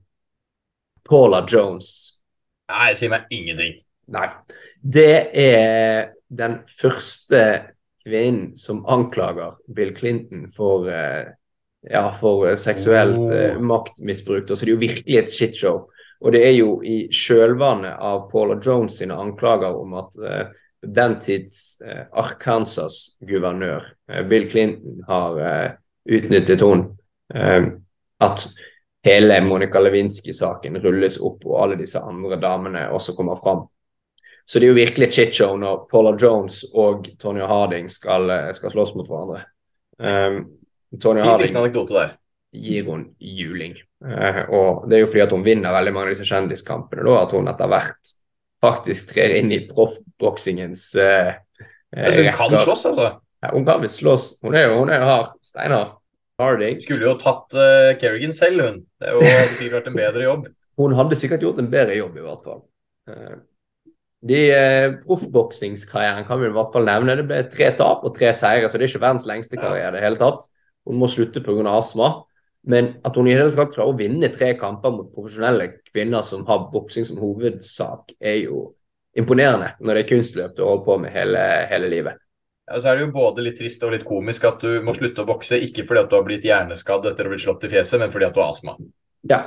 Paula 1.03 1.41
Jones. 1.51 2.23
Nei, 2.71 2.93
det 2.93 2.99
sier 3.01 3.11
meg 3.11 3.27
ingenting. 3.35 3.81
Nei. 4.15 4.29
Det 4.83 5.31
er 5.39 6.13
den 6.29 6.61
første 6.69 7.43
kvinnen 8.07 8.57
som 8.57 8.85
anklager 8.89 9.57
Bill 9.75 9.97
Clinton 9.97 10.47
for, 10.57 10.89
eh, 10.89 11.33
ja, 11.91 12.11
for 12.11 12.49
eh, 12.49 12.57
seksuelt 12.57 13.19
Oh. 13.19 13.61
maktmisbruk. 13.61 14.49
Så 14.49 14.65
det 14.65 14.73
er 14.73 14.75
jo 14.75 14.81
virkelig 14.89 15.19
et 15.19 15.33
shitshow. 15.33 15.89
Og 16.21 16.33
det 16.33 16.47
er 16.47 16.55
jo 16.57 16.81
i 16.83 17.09
kjølvannet 17.13 17.99
av 18.01 18.31
Paula 18.31 18.61
Jones 18.65 18.99
sine 18.99 19.15
anklager 19.15 19.77
om 19.77 19.95
at 20.01 20.17
uh, 20.17 20.47
den 20.81 21.19
tids 21.21 21.83
uh, 21.85 22.07
Arkansas-guvernør 22.13 23.85
uh, 24.13 24.23
Bill 24.29 24.49
Clinton 24.51 25.03
har 25.09 25.77
utnyttet 26.09 26.63
henne. 26.63 26.95
at 28.21 28.47
hele 29.05 29.41
Monica 29.41 29.81
Lewinsky-saken 29.81 30.79
rulles 30.81 31.19
opp, 31.21 31.45
og 31.45 31.63
alle 31.63 31.77
disse 31.77 32.01
andre 32.01 32.39
damene 32.41 32.89
også 32.95 33.17
kommer 33.17 33.35
fram. 33.35 33.67
Så 34.47 34.61
det 34.61 34.69
er 34.69 34.73
jo 34.73 34.79
virkelig 34.79 35.09
et 35.09 35.17
shitshow 35.17 35.57
når 35.59 35.87
Paula 35.91 36.13
Jones 36.21 36.61
og 36.79 37.09
Tonya 37.19 37.49
Harding 37.51 37.89
skal, 37.91 38.31
eh, 38.31 38.53
skal 38.55 38.71
slåss 38.71 38.95
mot 38.95 39.09
hverandre. 39.09 39.43
Um, 39.99 40.45
Harding 41.03 41.43
liten 41.43 41.59
anekdote 41.59 41.97
der. 41.97 42.13
gir 42.55 42.85
hun 42.87 43.09
juling. 43.19 43.75
Uh, 44.05 44.43
og 44.55 44.87
det 44.89 44.99
er 44.99 45.03
jo 45.03 45.11
fordi 45.11 45.25
at 45.25 45.35
hun 45.35 45.45
vinner 45.45 45.75
veldig 45.75 45.93
mange 45.97 46.13
av 46.13 46.15
disse 46.15 46.29
kjendiskampene, 46.29 47.03
da, 47.03 47.19
at 47.25 47.35
hun 47.35 47.51
etter 47.51 47.73
hvert 47.73 48.15
faktisk 48.63 49.15
trer 49.15 49.35
inn 49.41 49.51
i 49.53 49.65
proffboksingens 49.69 50.89
uh, 51.01 51.35
Altså, 51.97 52.23
hun 52.23 52.35
kan 52.35 52.59
slåss, 52.61 52.87
altså. 52.91 53.07
Ja, 53.43 53.53
hun 53.53 53.65
kan 53.65 53.81
visst 53.81 54.03
slåss. 54.03 54.25
Hun 54.45 54.57
er 54.59 54.67
jo 54.67 54.81
hun 54.83 54.91
er 54.93 55.05
hard. 55.07 55.37
Steinar 55.47 55.95
Harding. 56.41 56.81
Skulle 56.83 57.07
jo 57.09 57.15
tatt 57.21 57.55
uh, 57.57 57.95
Kerrigan 58.01 58.35
selv, 58.37 58.63
hun. 58.63 58.81
Det 59.01 59.13
hadde 59.15 59.53
sikkert 59.57 59.79
vært 59.79 59.91
en 59.91 59.99
bedre 59.99 60.25
jobb. 60.27 60.49
Hun 60.77 60.97
hadde 60.99 61.19
sikkert 61.19 61.45
gjort 61.47 61.61
en 61.63 61.71
bedre 61.73 61.97
jobb, 61.97 62.19
i 62.19 62.25
hvert 62.25 62.43
fall. 62.45 62.59
Eh, 63.09 63.37
De 64.25 64.39
eh, 64.51 64.93
Proffboksingskarrieren 65.05 66.25
kan 66.29 66.41
vi 66.41 66.49
i 66.49 66.55
hvert 66.55 66.73
fall 66.75 66.87
nevne. 66.89 67.19
Det 67.19 67.27
ble 67.29 67.43
tre 67.53 67.73
tap 67.77 68.07
og 68.07 68.15
tre 68.17 68.33
seire, 68.37 68.69
så 68.69 68.79
det 68.79 68.87
er 68.87 68.95
ikke 68.95 69.05
verdens 69.05 69.27
lengste 69.29 69.61
karriere 69.61 69.93
i 69.93 69.99
det 69.99 70.05
hele 70.07 70.21
tatt. 70.21 70.49
Hun 70.87 70.99
må 71.01 71.11
slutte 71.11 71.43
pga. 71.45 71.67
astma. 71.77 72.15
Men 72.67 72.97
at 73.07 73.15
hun 73.15 73.29
i 73.29 73.35
hele 73.37 73.53
tatt 73.55 73.75
klarer 73.77 73.93
å 73.93 73.99
vinne 73.99 74.33
tre 74.35 74.55
kamper 74.59 74.91
mot 74.91 75.13
profesjonelle 75.15 75.69
kvinner 75.87 76.25
som 76.27 76.43
har 76.49 76.65
boksing 76.73 77.07
som 77.07 77.21
hovedsak, 77.23 78.17
er 78.19 78.41
jo 78.49 78.73
imponerende 79.17 79.77
når 79.79 79.95
det 79.95 80.03
er 80.03 80.09
kunstløp 80.11 80.57
du 80.57 80.65
holder 80.65 80.87
på 80.89 80.97
med 81.05 81.15
hele, 81.15 81.43
hele 81.71 81.91
livet. 81.93 82.19
Ja, 82.67 82.81
så 82.81 82.91
er 82.91 82.99
det 82.99 83.07
jo 83.07 83.13
både 83.15 83.45
litt 83.47 83.61
trist 83.61 83.85
og 83.87 83.95
litt 83.95 84.03
komisk 84.07 84.49
at 84.49 84.65
du 84.65 84.81
må 84.83 84.97
slutte 84.97 85.23
å 85.23 85.29
bokse, 85.29 85.61
ikke 85.63 85.85
fordi 85.87 86.03
at 86.03 86.11
du 86.11 86.17
har 86.19 86.27
blitt 86.27 86.49
hjerneskadd 86.49 87.07
etter 87.07 87.29
å 87.29 87.31
ha 87.31 87.35
blitt 87.37 87.45
slått 87.45 87.69
i 87.69 87.71
fjeset, 87.71 88.01
men 88.03 88.11
fordi 88.11 88.27
at 88.27 88.35
du 88.35 88.43
har 88.43 88.51
astma. 88.51 88.75
Ja. 89.31 89.41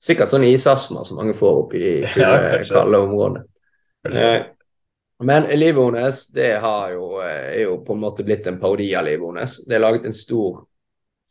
Sikkert 0.00 0.32
sånn 0.32 0.48
isastma 0.48 1.04
som 1.04 1.20
mange 1.20 1.36
får 1.36 1.60
opp 1.60 1.76
i 1.76 1.82
de 1.84 1.92
Ja, 2.22 2.32
kalde 2.64 3.02
områdene. 3.04 3.44
Eh, 4.12 4.46
men 5.24 5.48
livet 5.56 5.84
hennes 5.84 6.22
det 6.36 6.50
eh, 6.52 6.64
er 6.64 7.60
jo 7.62 7.76
på 7.86 7.96
en 7.96 8.02
måte 8.02 8.24
blitt 8.26 8.46
en 8.46 8.60
parodi 8.60 8.90
av 8.94 9.06
livet 9.08 9.30
hennes. 9.30 9.60
Det 9.66 9.76
er 9.76 9.84
laget 9.84 10.08
en 10.08 10.16
stor 10.16 10.64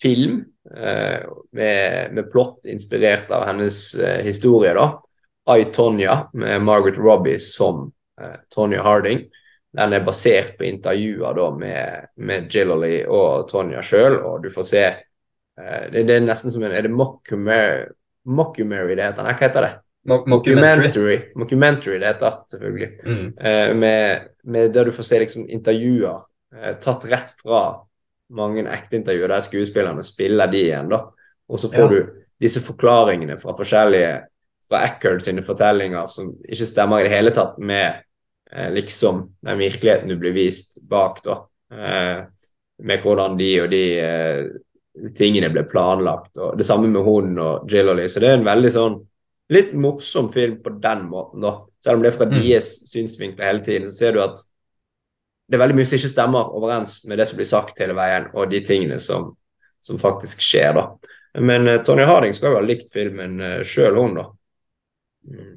film 0.02 0.46
eh, 0.76 1.20
med, 1.52 2.14
med 2.14 2.32
plott 2.32 2.66
inspirert 2.66 3.32
av 3.32 3.46
hennes 3.46 3.96
eh, 3.96 4.26
historie. 4.26 4.74
da. 4.74 5.02
I, 5.58 5.66
Tonya, 5.66 6.30
med 6.34 6.62
Margaret 6.62 6.98
Robbie 6.98 7.40
som 7.40 7.92
eh, 8.22 8.36
Tonya 8.50 8.84
Harding. 8.84 9.20
Den 9.76 9.94
er 9.94 10.06
basert 10.06 10.58
på 10.58 10.64
intervjuer 10.66 11.36
da 11.36 11.50
med, 11.54 12.08
med 12.16 12.52
Gillerly 12.52 13.04
og 13.06 13.50
Tonya 13.52 13.82
sjøl, 13.84 14.22
og 14.24 14.44
du 14.44 14.50
får 14.50 14.68
se 14.70 14.86
eh, 14.88 15.86
det, 15.92 16.06
det 16.08 16.16
er 16.16 16.26
nesten 16.26 16.54
som 16.54 16.64
en 16.64 16.74
Er 16.74 16.88
det 16.88 16.96
mockumentary 16.96 18.96
det 18.96 19.06
heter? 19.06 19.28
Nei, 19.28 19.36
hva 19.36 19.46
heter 19.46 19.68
det? 19.68 19.74
Mo- 20.06 20.24
Mockumentary. 20.30 21.32
Mockumentary 21.36 21.98
det 22.00 22.08
heter, 22.12 22.36
selvfølgelig. 22.52 22.90
Mm. 23.06 23.38
Eh, 23.40 23.76
med, 23.76 24.28
med 24.44 24.74
der 24.74 24.86
du 24.86 24.92
får 24.94 25.04
se 25.08 25.20
liksom 25.24 25.48
intervjuer 25.50 26.20
eh, 26.56 26.76
tatt 26.82 27.08
rett 27.10 27.32
fra 27.42 27.64
mange 28.36 28.64
ekte 28.70 29.00
intervjuer 29.00 29.34
der 29.34 29.42
skuespillerne 29.46 30.04
spiller 30.06 30.48
de 30.52 30.62
igjen, 30.68 30.90
da. 30.90 31.00
Og 31.50 31.60
så 31.62 31.70
får 31.74 31.84
Ja. 31.84 31.88
du 31.90 32.22
disse 32.42 32.62
forklaringene 32.66 33.38
fra 33.42 33.54
forskjellige 33.58 34.14
fra 34.70 34.80
Eckerd 34.88 35.22
sine 35.22 35.44
fortellinger 35.46 36.08
som 36.10 36.32
ikke 36.50 36.66
stemmer 36.66 37.00
i 37.00 37.04
det 37.08 37.14
hele 37.16 37.32
tatt 37.34 37.58
med 37.62 38.00
eh, 38.52 38.70
liksom 38.74 39.24
den 39.46 39.58
virkeligheten 39.62 40.10
du 40.10 40.16
blir 40.22 40.34
vist 40.34 40.80
bak, 40.90 41.22
da. 41.26 41.40
Eh, 41.74 42.24
med 42.86 43.02
hvordan 43.06 43.38
de 43.38 43.50
og 43.62 43.70
de 43.72 43.84
eh, 44.00 44.46
tingene 45.16 45.50
ble 45.54 45.64
planlagt. 45.70 46.38
og 46.38 46.58
Det 46.58 46.66
samme 46.66 46.88
med 46.90 47.02
hun 47.06 47.38
og 47.40 47.70
Jillally. 47.72 48.08
Så 48.08 48.20
det 48.22 48.30
er 48.30 48.38
en 48.40 48.46
veldig 48.48 48.72
sånn 48.74 48.98
litt 49.54 49.74
morsom 49.78 50.30
film 50.34 50.58
på 50.64 50.74
den 50.82 51.06
måten, 51.10 51.44
da. 51.46 51.58
Selv 51.84 52.00
om 52.00 52.04
det 52.06 52.12
er 52.12 52.18
fra 52.18 52.28
mm. 52.30 52.36
deres 52.40 52.70
synsvinkler 52.90 53.50
hele 53.50 53.66
tiden, 53.66 53.88
så 53.90 53.98
ser 53.98 54.16
du 54.16 54.22
at 54.24 54.40
det 55.46 55.58
er 55.58 55.62
veldig 55.62 55.78
mye 55.78 55.86
som 55.86 56.00
ikke 56.00 56.14
stemmer 56.16 56.56
overens 56.58 57.04
med 57.06 57.20
det 57.22 57.28
som 57.30 57.38
blir 57.38 57.50
sagt 57.50 57.82
hele 57.82 57.94
veien, 57.98 58.32
og 58.34 58.50
de 58.50 58.64
tingene 58.66 58.98
som, 59.04 59.30
som 59.84 60.02
faktisk 60.02 60.42
skjer, 60.42 60.74
da. 60.78 60.88
Men 61.46 61.70
uh, 61.70 61.78
Tonje 61.86 62.08
Harding 62.10 62.34
skal 62.34 62.54
jo 62.54 62.62
ha 62.62 62.66
likt 62.66 62.90
filmen 62.94 63.38
uh, 63.44 63.60
sjøl, 63.68 64.00
hun, 64.00 64.18
da. 64.18 64.26
Mm. 65.30 65.54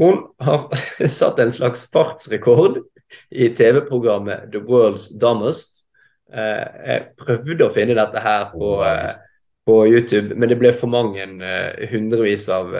Hun 0.00 0.22
har 0.40 0.68
satt 1.20 1.42
en 1.42 1.52
slags 1.52 1.84
fartsrekord 1.92 2.80
i 3.28 3.50
TV-programmet 3.52 4.48
The 4.54 4.62
World's 4.64 5.10
Dumbest. 5.20 5.84
Uh, 6.32 6.64
jeg 6.86 7.08
prøvde 7.20 7.66
å 7.66 7.74
finne 7.74 7.98
dette 7.98 8.24
her 8.24 8.48
på, 8.54 8.78
uh, 8.80 9.18
på 9.66 9.76
YouTube, 9.88 10.34
men 10.34 10.48
det 10.50 10.58
ble 10.60 10.72
for 10.76 10.92
mange 10.92 11.26
uh, 11.40 11.86
hundrevis 11.90 12.48
av 12.52 12.74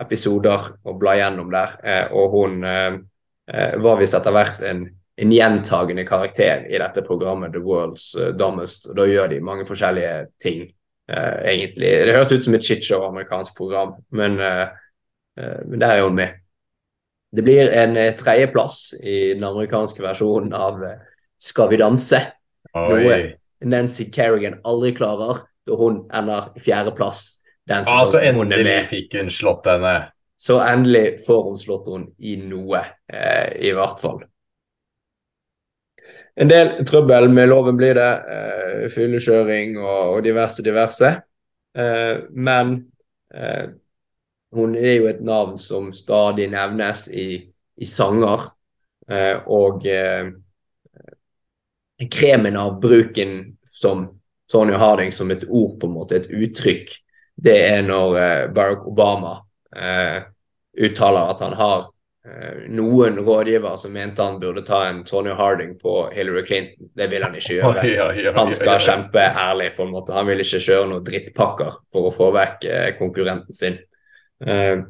episoder 0.00 0.70
å 0.86 0.94
bla 0.96 1.16
gjennom 1.18 1.50
der. 1.52 1.74
og 2.16 2.32
hun 2.32 2.62
var 3.82 3.98
visst 3.98 4.14
etter 4.16 4.32
hvert 4.32 4.62
en 4.64 4.86
en 5.20 5.32
gjentagende 5.32 6.06
karakter 6.08 6.62
i 6.70 6.78
dette 6.80 7.02
programmet 7.04 7.52
The 7.52 7.60
World's 7.60 8.14
uh, 8.16 8.30
Dumbest. 8.32 8.88
og 8.88 8.96
Da 8.96 9.04
gjør 9.04 9.26
de 9.28 9.40
mange 9.44 9.66
forskjellige 9.68 10.30
ting, 10.40 10.62
egentlig. 11.10 11.90
Det 12.06 12.14
høres 12.14 12.32
ut 12.32 12.46
som 12.46 12.54
et 12.56 12.64
shitshow 12.64 13.04
amerikansk 13.08 13.56
program, 13.58 13.96
men, 14.14 14.38
men 14.38 15.80
der 15.82 15.96
er 15.96 16.04
hun 16.06 16.14
med. 16.14 16.38
Det 17.34 17.42
blir 17.42 17.72
en 17.74 17.98
tredjeplass 18.14 18.94
i 19.02 19.34
den 19.34 19.44
amerikanske 19.44 20.02
versjonen 20.02 20.54
av 20.54 20.78
Skal 21.40 21.70
vi 21.72 21.80
danse. 21.80 22.20
Noe 22.74 23.18
Nancy 23.66 24.06
Kerrigan 24.14 24.60
aldri 24.64 24.92
klarer, 24.94 25.42
da 25.70 25.78
hun 25.78 26.02
ender 26.12 26.50
fjerdeplass. 26.60 27.28
Altså, 27.70 28.18
endelig 28.26 28.80
fikk 28.90 29.14
hun 29.20 29.30
slått 29.30 29.68
henne. 29.70 29.94
Så 30.40 30.58
endelig 30.64 31.20
får 31.26 31.42
hun 31.46 31.58
slått 31.60 31.88
henne 31.92 32.10
i 32.18 32.34
noe, 32.42 32.82
i 33.60 33.70
hvert 33.76 34.02
fall. 34.02 34.22
En 36.40 36.48
del 36.48 36.70
trøbbel 36.88 37.28
med 37.28 37.50
loven 37.50 37.76
blir 37.76 37.98
det. 37.98 38.10
Eh, 38.34 38.84
Fyllekjøring 38.94 39.76
og, 39.80 40.14
og, 40.14 40.20
diverse, 40.24 40.64
diverse. 40.64 41.10
Eh, 41.76 42.22
men 42.32 42.72
uh, 43.34 43.66
hun 44.56 44.72
er 44.78 44.94
jo 44.96 45.10
et 45.10 45.20
navn 45.22 45.58
som 45.60 45.90
stadig 45.94 46.48
nevnes 46.50 47.06
i, 47.12 47.28
i 47.76 47.86
sanger. 47.86 48.50
og 49.50 49.82
kremen 52.14 52.56
av 52.56 52.76
bruken 52.80 53.56
som 53.66 54.04
Sonja 54.50 54.80
Harding 54.80 55.12
som 55.14 55.30
et 55.30 55.46
ord, 55.46 55.78
på 55.80 55.86
en 55.86 55.94
måte, 55.94 56.18
et 56.18 56.30
uttrykk, 56.30 56.90
det 57.40 57.56
er 57.70 57.84
når 57.86 58.16
Barack 58.52 58.82
Obama 58.90 59.38
uttaler 60.76 61.30
at 61.30 61.40
han 61.40 61.54
har 61.56 61.86
Eh, 62.24 62.68
noen 62.68 63.18
rådgiver 63.18 63.76
som 63.76 63.92
mente 63.92 64.22
han 64.22 64.40
burde 64.40 64.62
ta 64.62 64.84
en 64.86 65.04
Tony 65.04 65.30
Harding 65.30 65.78
på 65.78 66.10
Hillary 66.12 66.44
Clinton. 66.44 66.90
Det 66.94 67.06
vil 67.06 67.22
han 67.22 67.36
ikke 67.36 67.54
gjøre. 67.54 68.32
Han 68.36 68.52
skal 68.52 68.80
kjempe 68.80 69.22
ærlig, 69.24 69.70
på 69.76 69.86
en 69.86 69.94
måte. 69.94 70.12
Han 70.12 70.28
vil 70.28 70.44
ikke 70.44 70.60
kjøre 70.60 70.90
noen 70.90 71.06
drittpakker 71.06 71.78
for 71.92 72.10
å 72.10 72.12
få 72.12 72.28
vekk 72.36 72.66
eh, 72.68 72.90
konkurrenten 72.98 73.56
sin. 73.56 73.78
Eh, 74.44 74.82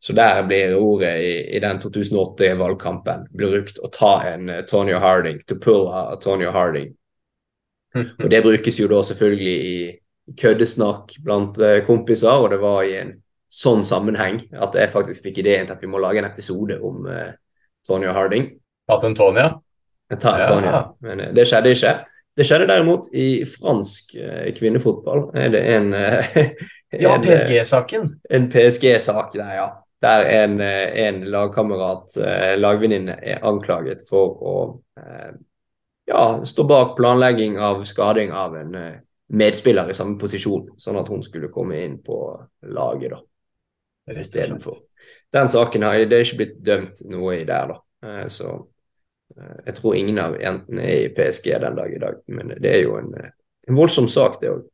så 0.00 0.16
der 0.16 0.40
blir 0.48 0.78
ordet 0.78 1.12
i, 1.20 1.34
i 1.58 1.60
den 1.60 1.80
2008-valgkampen 1.82 3.28
brukt 3.36 3.82
å 3.84 3.92
ta 3.92 4.14
en 4.30 4.48
Tony 4.70 4.96
Harding, 4.96 5.42
to 5.44 5.58
pull 5.60 5.90
a 5.92 6.16
Tony 6.22 6.48
Harding. 6.48 6.94
Og 8.24 8.28
det 8.32 8.42
brukes 8.44 8.80
jo 8.80 8.90
da 8.90 9.00
selvfølgelig 9.06 9.56
i 9.68 9.78
køddesnakk 10.38 11.14
blant 11.24 11.56
kompiser, 11.86 12.36
og 12.36 12.50
det 12.52 12.58
var 12.60 12.82
i 12.84 12.98
en 12.98 13.14
sånn 13.48 13.82
sammenheng 13.86 14.42
at 14.60 14.76
jeg 14.76 14.92
faktisk 14.92 15.24
fikk 15.24 15.40
ideen 15.42 15.66
til 15.66 15.76
at 15.76 15.82
vi 15.82 15.90
må 15.90 16.00
lage 16.02 16.20
en 16.20 16.28
episode 16.28 16.76
om 16.84 17.08
uh, 17.08 17.32
Tonya 17.86 18.12
Harding. 18.16 18.50
Tatt 18.88 19.08
en 19.08 19.16
Tonya. 19.16 19.48
Ta 20.20 20.36
en 20.36 20.46
Tonya, 20.46 20.84
Men 21.04 21.24
uh, 21.24 21.32
det 21.36 21.48
skjedde 21.48 21.72
ikke. 21.72 21.96
Det 22.38 22.46
skjedde 22.46 22.68
derimot 22.70 23.08
i 23.16 23.42
fransk 23.48 24.14
uh, 24.20 24.46
kvinnefotball. 24.56 25.30
Er 25.34 25.52
det 25.56 25.64
en 25.74 25.92
Ja, 27.04 27.18
PSG-saken. 27.20 28.14
En 28.32 28.48
PSG-sak 28.48 29.34
der, 29.34 29.52
ja. 29.58 29.68
Der 30.00 30.22
en, 30.30 30.60
en 30.62 31.16
lagkamerat, 31.26 32.14
lagvenninne, 32.56 33.16
er 33.18 33.42
anklaget 33.44 34.04
for 34.08 34.38
å 34.38 34.52
ja, 36.08 36.22
stå 36.44 36.64
bak 36.68 36.96
planlegging 36.96 37.58
av 37.60 37.82
skading 37.86 38.32
av 38.32 38.56
en 38.56 38.76
medspiller 39.28 39.90
i 39.92 39.96
samme 39.96 40.16
posisjon, 40.20 40.70
sånn 40.80 40.96
at 40.96 41.08
hun 41.12 41.20
skulle 41.22 41.52
komme 41.52 41.82
inn 41.84 41.98
på 42.04 42.16
laget, 42.72 43.12
da 43.12 43.20
istedenfor. 44.16 44.74
Den 45.32 45.48
saken 45.48 45.82
har 45.82 45.98
det 45.98 46.16
er 46.16 46.24
ikke 46.24 46.40
blitt 46.42 46.58
dømt 46.64 47.02
noe 47.10 47.38
i 47.40 47.44
der, 47.48 47.72
da. 47.72 47.78
Eh, 48.04 48.26
så 48.32 48.54
eh, 49.36 49.58
jeg 49.66 49.76
tror 49.78 49.96
ingen 49.96 50.20
av 50.22 50.38
jentene 50.40 50.86
er 50.86 51.04
i 51.06 51.12
PSG 51.14 51.52
den 51.64 51.78
dag 51.78 51.94
i 51.94 52.00
dag, 52.02 52.20
men 52.32 52.54
det 52.56 52.72
er 52.72 52.82
jo 52.86 52.96
en, 53.00 53.12
eh, 53.18 53.32
en 53.68 53.78
voldsom 53.78 54.08
sak, 54.08 54.40
det 54.42 54.52
òg. 54.52 54.64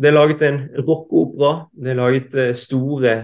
Det 0.00 0.08
er 0.08 0.16
laget 0.16 0.42
en 0.46 0.60
rockeopera. 0.78 1.66
Det 1.76 1.90
er 1.92 1.98
laget 1.98 2.36
store 2.56 3.16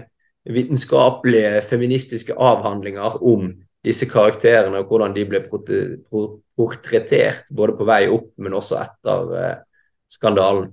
vitenskapelige, 0.45 1.63
feministiske 1.65 2.35
avhandlinger 2.37 3.17
om 3.25 3.49
disse 3.87 4.09
karakterene 4.11 4.83
og 4.83 4.91
hvordan 4.91 5.15
de 5.15 5.23
ble 5.29 5.39
portrettert 5.47 7.47
både 7.55 7.77
på 7.79 7.87
vei 7.87 8.01
opp, 8.11 8.33
men 8.43 8.59
også 8.59 8.81
etter 8.81 9.63
skandalen. 10.11 10.67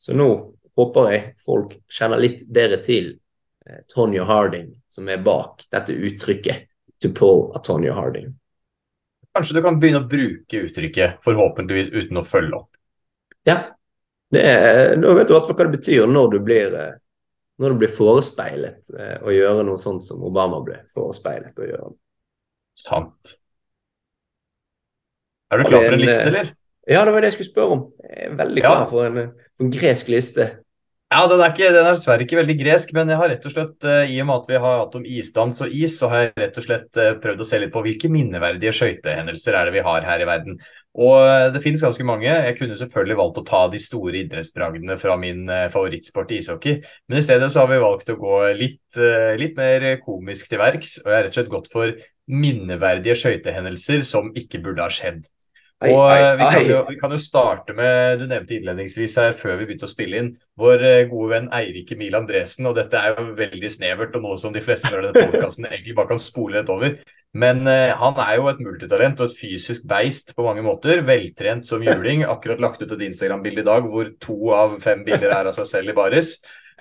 Så 0.00 0.14
nå 0.16 0.30
håper 0.80 1.10
jeg 1.12 1.24
folk 1.44 1.74
kjenner 1.92 2.20
litt 2.22 2.46
bedre 2.48 2.80
til 2.84 3.12
eh, 3.66 3.82
Tonje 3.90 4.24
Harding, 4.24 4.70
som 4.88 5.08
er 5.12 5.20
bak 5.24 5.66
dette 5.72 5.92
uttrykket 5.92 6.68
'to 7.00 7.12
pull 7.16 7.50
a 7.56 7.60
Tonje 7.64 7.92
Harding'. 7.92 8.32
Kanskje 9.34 9.56
du 9.56 9.62
kan 9.64 9.78
begynne 9.80 10.02
å 10.02 10.08
bruke 10.08 10.64
uttrykket, 10.66 11.20
forhåpentligvis 11.24 11.92
uten 11.92 12.18
å 12.18 12.26
følge 12.26 12.58
opp. 12.58 12.80
Ja. 13.46 13.76
Det 14.30 14.42
nå 15.00 15.12
vet 15.16 15.28
du 15.28 15.34
hva 15.34 15.42
det 15.42 15.76
betyr 15.76 16.06
når 16.06 16.32
du 16.32 16.38
blir, 16.48 16.74
eh, 16.74 16.98
når 17.60 17.74
du 17.74 17.82
blir 17.82 17.92
forespeilet 17.92 18.88
eh, 18.96 19.18
å 19.20 19.34
gjøre 19.34 19.66
noe 19.68 19.80
sånt 19.80 20.06
som 20.06 20.22
Obama 20.24 20.62
ble 20.64 20.78
forespeilet 20.94 21.58
å 21.60 21.68
gjøre. 21.68 21.92
Sant. 22.80 23.34
Er 25.50 25.60
du 25.60 25.66
klar 25.68 25.84
for 25.84 25.96
en 25.98 26.02
liste, 26.02 26.24
eller? 26.30 26.54
Ja, 26.88 27.04
det 27.04 27.12
var 27.12 27.22
det 27.22 27.30
jeg 27.30 27.36
skulle 27.38 27.50
spørre 27.50 27.76
om. 27.76 27.82
Jeg 28.06 28.30
er 28.30 28.36
veldig 28.38 28.64
klar 28.64 28.78
ja. 28.80 28.88
for, 28.88 29.06
en, 29.06 29.32
for 29.58 29.66
en 29.66 29.72
gresk 29.74 30.08
liste. 30.10 30.46
Ja, 31.10 31.24
den 31.26 31.40
er, 31.42 31.50
ikke, 31.50 31.72
den 31.74 31.82
er, 31.82 31.96
dessverre 31.96 32.22
ikke 32.22 32.36
veldig 32.38 32.54
gresk, 32.60 32.92
men 32.94 33.08
jeg 33.10 33.18
har 33.18 33.28
rett 33.32 33.46
og 33.48 33.50
slett, 33.50 33.72
uh, 33.82 34.04
i 34.06 34.20
og 34.22 34.28
med 34.28 34.44
at 34.44 34.50
vi 34.52 34.58
har 34.62 34.76
hatt 34.78 34.92
om 34.94 35.06
isdans 35.18 35.58
og 35.64 35.72
is, 35.74 35.96
så 35.98 36.06
har 36.12 36.20
jeg 36.22 36.30
rett 36.38 36.60
og 36.60 36.66
slett 36.68 37.00
uh, 37.02 37.08
prøvd 37.18 37.42
å 37.42 37.46
se 37.48 37.58
litt 37.58 37.72
på 37.74 37.82
hvilke 37.82 38.10
minneverdige 38.14 38.70
skøytehendelser 38.78 39.56
er 39.58 39.66
det 39.66 39.74
vi 39.74 39.82
har 39.88 40.06
her 40.06 40.22
i 40.22 40.28
verden. 40.28 40.60
Og 41.02 41.16
uh, 41.18 41.48
det 41.50 41.64
finnes 41.64 41.82
ganske 41.82 42.06
mange. 42.06 42.28
Jeg 42.30 42.54
kunne 42.60 42.78
selvfølgelig 42.78 43.18
valgt 43.18 43.42
å 43.42 43.44
ta 43.48 43.64
de 43.72 43.82
store 43.82 44.20
idrettsbragdene 44.20 44.98
fra 45.02 45.18
min 45.18 45.50
favorittsport 45.74 46.30
i 46.30 46.38
ishockey, 46.44 46.78
men 47.10 47.18
i 47.18 47.24
stedet 47.26 47.50
så 47.50 47.64
har 47.64 47.74
vi 47.74 47.82
valgt 47.82 48.14
å 48.14 48.18
gå 48.22 48.38
litt, 48.60 49.02
litt 49.42 49.58
mer 49.58 49.88
komisk 50.06 50.54
til 50.54 50.62
verks, 50.62 51.00
og 51.02 51.10
jeg 51.10 51.16
har 51.16 51.26
rett 51.26 51.34
og 51.34 51.40
slett 51.40 51.52
gått 51.56 51.70
for 51.74 51.98
minneverdige 52.30 53.18
skøytehendelser 53.18 54.06
som 54.06 54.30
ikke 54.38 54.62
burde 54.62 54.86
ha 54.86 54.94
skjedd. 54.94 55.26
Og 55.80 56.10
eh, 56.12 56.34
vi 56.36 56.44
kan, 56.44 56.66
jo, 56.68 56.80
vi 56.90 56.96
kan, 57.00 57.12
jo, 57.14 57.18
starte 57.20 57.72
med 57.76 58.20
Du 58.20 58.26
nevnte 58.28 58.52
innledningsvis 58.58 59.14
her 59.16 59.36
før 59.38 59.54
vi 59.56 59.70
begynte 59.70 59.88
å 59.88 59.92
spille 59.92 60.18
inn 60.20 60.34
vår 60.60 60.84
eh, 60.84 61.06
gode 61.08 61.30
venn 61.32 61.48
Eirik 61.56 61.94
Emil 61.94 62.18
Andresen. 62.18 62.68
Og 62.68 62.76
dette 62.76 63.00
er 63.00 63.16
jo 63.16 63.30
veldig 63.38 63.70
snevert 63.72 64.18
og 64.18 64.26
noe 64.26 64.36
som 64.42 64.52
de 64.52 64.60
fleste 64.64 64.90
som 64.92 65.00
denne 65.00 65.16
podkasten 65.16 65.68
egentlig 65.70 65.96
bare 65.96 66.12
kan 66.12 66.20
spole 66.20 66.60
rett 66.60 66.72
over. 66.72 66.98
Men 67.40 67.62
eh, 67.70 67.94
han 67.96 68.20
er 68.20 68.36
jo 68.36 68.50
et 68.50 68.60
multitalent 68.60 69.22
og 69.22 69.30
et 69.30 69.40
fysisk 69.40 69.86
beist 69.88 70.34
på 70.36 70.44
mange 70.44 70.64
måter. 70.66 71.00
Veltrent 71.06 71.68
som 71.68 71.84
juling. 71.86 72.26
Akkurat 72.28 72.60
lagt 72.60 72.84
ut 72.84 72.92
et 72.92 73.06
Instagram-bilde 73.08 73.64
i 73.64 73.70
dag 73.70 73.88
hvor 73.88 74.12
to 74.20 74.38
av 74.52 74.76
fem 74.84 75.06
bilder 75.06 75.32
er 75.32 75.48
av 75.48 75.56
seg 75.56 75.70
selv 75.70 75.94
i 75.94 75.96
baris. 75.96 76.36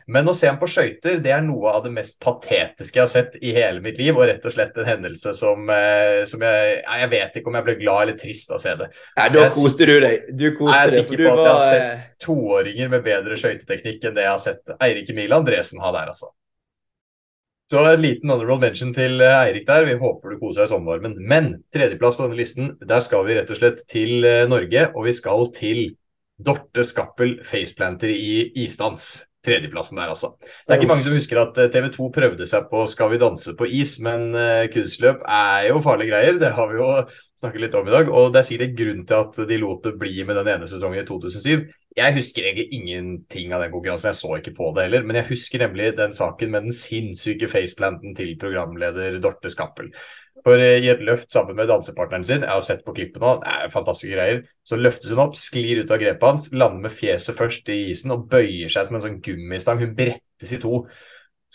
Men 0.10 0.30
å 0.30 0.34
se 0.34 0.48
ham 0.50 0.58
på 0.58 0.68
skøyter 0.70 1.20
det 1.22 1.32
er 1.36 1.44
noe 1.46 1.70
av 1.76 1.84
det 1.86 1.92
mest 1.94 2.16
patetiske 2.24 2.98
jeg 2.98 3.04
har 3.04 3.12
sett 3.12 3.36
i 3.46 3.52
hele 3.54 3.84
mitt 3.84 4.00
liv. 4.02 4.16
Og 4.18 4.26
rett 4.26 4.46
og 4.46 4.56
slett 4.56 4.78
en 4.82 4.88
hendelse 4.88 5.36
som, 5.38 5.70
eh, 5.70 6.26
som 6.30 6.42
jeg 6.42 6.82
Jeg 6.90 7.10
vet 7.12 7.38
ikke 7.38 7.52
om 7.52 7.58
jeg 7.60 7.68
ble 7.68 7.76
glad 7.84 8.02
eller 8.02 8.18
trist 8.18 8.50
av 8.50 8.58
å 8.58 8.64
se 8.64 8.76
det. 8.80 8.90
Nei, 9.18 9.30
Da 9.30 9.50
koste 9.54 9.86
du 9.86 10.00
deg. 10.00 10.26
Du 10.36 10.48
koste 10.58 10.80
jeg 10.80 10.88
er 10.88 10.96
sikker 10.98 11.24
på 11.24 11.30
at 11.30 11.46
jeg 11.46 11.54
har 11.54 11.96
sett 11.96 12.20
toåringer 12.26 12.90
med 12.90 13.06
bedre 13.06 13.38
skøyteteknikk 13.38 14.10
enn 14.10 14.18
det 14.18 14.26
jeg 14.26 14.34
har 14.34 14.44
sett 14.44 14.76
Eirik 14.80 15.10
Emil 15.14 15.38
Andresen 15.38 15.80
ha 15.80 15.92
der, 15.92 16.10
altså. 16.10 16.34
Så 17.70 17.84
en 17.86 18.02
liten 18.02 18.32
honorable 18.34 18.58
mention 18.64 18.96
til 18.98 19.22
eh, 19.22 19.46
Eirik 19.46 19.68
der. 19.68 19.86
Vi 19.86 19.94
håper 20.02 20.34
du 20.34 20.40
koser 20.42 20.64
deg 20.64 20.72
i 20.72 20.74
sommervarmen. 20.74 21.18
Men 21.22 21.52
tredjeplass 21.70 22.18
på 22.18 22.26
denne 22.26 22.40
listen, 22.40 22.74
der 22.82 23.06
skal 23.06 23.28
vi 23.28 23.38
rett 23.38 23.52
og 23.54 23.62
slett 23.62 23.86
til 23.86 24.26
eh, 24.26 24.48
Norge, 24.50 24.90
og 24.96 25.06
vi 25.06 25.14
skal 25.14 25.52
til 25.54 25.84
Dorte 26.40 26.82
Skappel 26.88 27.44
faceplanter 27.46 28.10
i 28.10 28.48
isdans. 28.64 29.29
Tredjeplassen 29.50 30.00
der, 30.00 30.14
altså. 30.14 30.32
Det 30.40 30.72
er 30.72 30.80
ikke 30.80 30.92
mange 30.92 31.06
som 31.08 31.18
husker 31.18 31.42
at 31.42 31.58
eh, 31.60 31.72
TV 31.74 31.90
2 31.96 32.10
prøvde 32.16 32.48
seg 32.50 32.70
på 32.70 32.86
Skal 32.92 33.12
vi 33.14 33.22
danse 33.22 33.56
på 33.58 33.68
is, 33.80 33.98
men 34.06 34.30
uh, 34.38 34.70
kunstløp 34.72 35.26
er 35.26 35.70
jo 35.72 35.82
farlige 35.86 36.14
greier. 36.14 36.40
Det 36.42 36.54
har 36.56 36.72
vi 36.72 36.80
jo 36.80 36.90
snakket 37.40 37.66
litt 37.66 37.78
om 37.80 37.90
i 37.90 37.94
dag. 37.96 38.14
Og 38.14 38.32
det 38.34 38.42
er 38.42 38.48
sikkert 38.48 38.78
grunn 38.78 39.04
til 39.10 39.20
at 39.20 39.42
de 39.50 39.60
lot 39.62 39.84
det 39.86 39.96
bli 40.00 40.16
med 40.28 40.40
den 40.40 40.52
ene 40.56 40.70
sesongen 40.70 41.02
i 41.02 41.08
2007. 41.08 41.68
Jeg 41.98 42.16
husker 42.16 42.46
egentlig 42.46 42.68
ingenting 42.78 43.54
av 43.56 43.64
den 43.64 43.74
konkurransen, 43.74 44.12
jeg 44.12 44.20
så 44.20 44.36
ikke 44.38 44.56
på 44.60 44.72
det 44.76 44.86
heller. 44.88 45.06
Men 45.08 45.20
jeg 45.20 45.30
husker 45.32 45.64
nemlig 45.66 45.92
den 45.98 46.16
saken 46.16 46.54
med 46.54 46.68
den 46.68 46.76
sinnssyke 46.76 47.50
faceplanten 47.52 48.16
til 48.18 48.36
programleder 48.42 49.20
Dorte 49.24 49.52
Skappel. 49.52 49.90
For 50.46 50.62
eh, 50.64 50.80
i 50.84 50.90
et 50.92 51.04
løft 51.04 51.32
sammen 51.34 51.58
med 51.58 51.68
dansepartneren 51.72 52.26
sin, 52.28 52.46
jeg 52.46 52.52
har 52.52 52.64
sett 52.66 52.86
på 52.86 52.96
klippet 52.96 53.22
nå, 53.24 53.36
det 53.42 53.54
er 53.54 53.74
fantastiske 53.74 54.16
greier, 54.16 54.42
så 54.68 54.80
løftes 54.80 55.12
hun 55.14 55.24
opp, 55.26 55.38
sklir 55.40 55.84
ut 55.84 55.94
av 55.94 56.02
grepet 56.02 56.28
hans, 56.28 56.50
lander 56.54 56.86
med 56.88 56.96
fjeset 56.96 57.38
først 57.38 57.72
i 57.74 57.80
isen 57.92 58.16
og 58.16 58.28
bøyer 58.32 58.72
seg 58.72 58.88
som 58.88 59.00
en 59.00 59.06
sånn 59.06 59.22
gummistang. 59.26 59.82
Hun 59.84 59.96
brettes 59.98 60.56
i 60.56 60.62
to. 60.64 60.84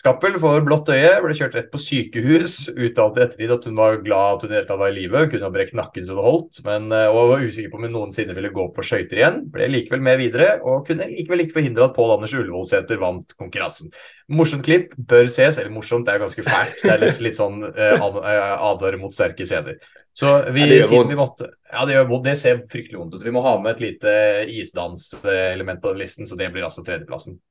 Skappel 0.05 0.35
får 0.37 0.59
blått 0.67 0.89
øye, 0.93 1.15
ble 1.23 1.33
kjørt 1.33 1.55
rett 1.57 1.71
på 1.71 1.79
sykehus. 1.81 2.67
Uttalte 2.69 3.23
ettertid 3.23 3.53
at 3.55 3.63
hun 3.65 3.79
var 3.79 3.95
glad 4.05 4.35
at 4.35 4.43
hun 4.45 4.51
i 4.51 4.53
hele 4.59 4.67
tatt 4.67 4.77
var 4.77 4.91
i 4.91 4.93
live. 4.99 5.23
Kunne 5.31 5.47
ha 5.47 5.55
brekt 5.55 5.73
nakken 5.73 6.05
så 6.05 6.13
det 6.13 6.25
holdt, 6.27 6.59
men, 6.67 6.85
eh, 6.93 7.07
og 7.09 7.31
var 7.31 7.41
usikker 7.41 7.71
på 7.71 7.79
om 7.79 7.87
hun 7.87 7.95
noensinne 7.95 8.35
ville 8.37 8.51
gå 8.53 8.67
på 8.75 8.85
skøyter 8.85 9.17
igjen. 9.17 9.39
Ble 9.49 9.65
likevel 9.73 10.03
med 10.05 10.21
videre, 10.21 10.59
og 10.61 10.85
kunne 10.85 11.07
likevel 11.09 11.41
ikke 11.41 11.55
forhindre 11.57 11.87
at 11.87 11.97
Pål 11.97 12.13
Anders 12.19 12.35
Ullevålsæter 12.37 13.01
vant 13.01 13.33
konkurransen. 13.33 13.89
Morsomt 14.29 14.67
klipp, 14.69 14.93
bør 14.93 15.25
ses. 15.25 15.57
Eller 15.57 15.73
morsomt, 15.73 16.05
det 16.05 16.13
er 16.13 16.21
ganske 16.27 16.45
fælt. 16.51 16.77
Det 16.83 16.93
er 16.93 17.01
litt, 17.01 17.41
sånn 17.41 17.65
eh, 17.71 17.97
eh 17.97 18.53
advarer 18.69 19.01
mot 19.01 19.17
sterke 19.17 19.49
scener. 19.49 19.81
Så 20.13 20.35
vi, 20.53 20.67
ja, 20.67 20.69
det 20.69 20.79
gjør 20.83 20.93
vondt. 20.99 21.17
Måtte, 21.17 21.49
ja, 21.73 21.81
det 21.81 21.97
gjør 21.97 22.07
vondt. 22.13 22.29
Det 22.29 22.37
ser 22.43 22.61
fryktelig 22.69 23.01
vondt 23.01 23.17
ut. 23.17 23.25
Vi 23.25 23.33
må 23.33 23.41
ha 23.41 23.57
med 23.57 23.73
et 23.73 23.83
lite 23.89 24.13
isdanselement 24.53 25.81
på 25.81 25.95
den 25.95 26.05
listen, 26.05 26.29
så 26.29 26.37
det 26.37 26.53
blir 26.53 26.69
altså 26.69 26.85
tredjeplassen. 26.85 27.41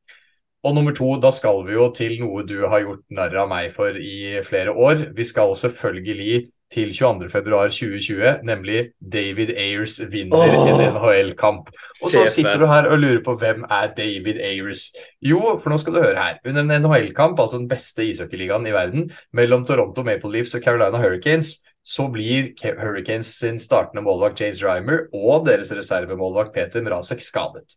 Og 0.65 0.75
nummer 0.77 0.95
to, 0.97 1.11
da 1.21 1.29
skal 1.35 1.61
vi 1.67 1.77
jo 1.77 1.91
til 1.93 2.17
noe 2.23 2.45
du 2.49 2.63
har 2.65 2.81
gjort 2.85 3.05
narr 3.13 3.37
av 3.43 3.51
meg 3.51 3.75
for 3.77 3.97
i 4.01 4.41
flere 4.47 4.73
år. 4.73 5.11
Vi 5.17 5.27
skal 5.29 5.53
selvfølgelig 5.61 6.47
til 6.75 6.91
22.2.2020, 6.97 8.41
nemlig 8.49 8.79
David 8.99 9.53
Ayers 9.55 9.99
vinner 10.11 10.41
oh, 10.41 10.71
en 10.73 10.81
NHL-kamp. 10.97 11.69
Og 12.03 12.11
så 12.11 12.25
sitter 12.31 12.59
du 12.59 12.67
her 12.71 12.89
og 12.91 12.99
lurer 13.03 13.21
på 13.27 13.37
hvem 13.39 13.67
er 13.69 13.93
David 13.97 14.41
Ayers? 14.43 14.89
Jo, 15.23 15.59
for 15.61 15.71
nå 15.71 15.79
skal 15.79 15.95
du 15.95 16.01
høre 16.03 16.17
her. 16.17 16.41
Under 16.49 16.65
en 16.65 16.75
NHL-kamp, 16.83 17.39
altså 17.39 17.61
den 17.61 17.71
beste 17.71 18.09
ishockeyligaen 18.09 18.67
i 18.67 18.75
verden, 18.75 19.07
mellom 19.37 19.69
Toronto 19.69 20.03
Maple 20.07 20.33
Leafs 20.33 20.57
og 20.59 20.65
Carolina 20.65 20.99
Hurricanes, 20.99 21.59
så 21.85 22.09
blir 22.09 22.55
Hurricanes 22.65 23.37
sin 23.39 23.61
startende 23.61 24.03
målvakt 24.03 24.41
James 24.41 24.65
Rymer 24.65 25.07
og 25.13 25.47
deres 25.47 25.73
reservemålvakt 25.77 26.55
Peter 26.57 26.83
Mrazek 26.83 27.23
skadet. 27.23 27.77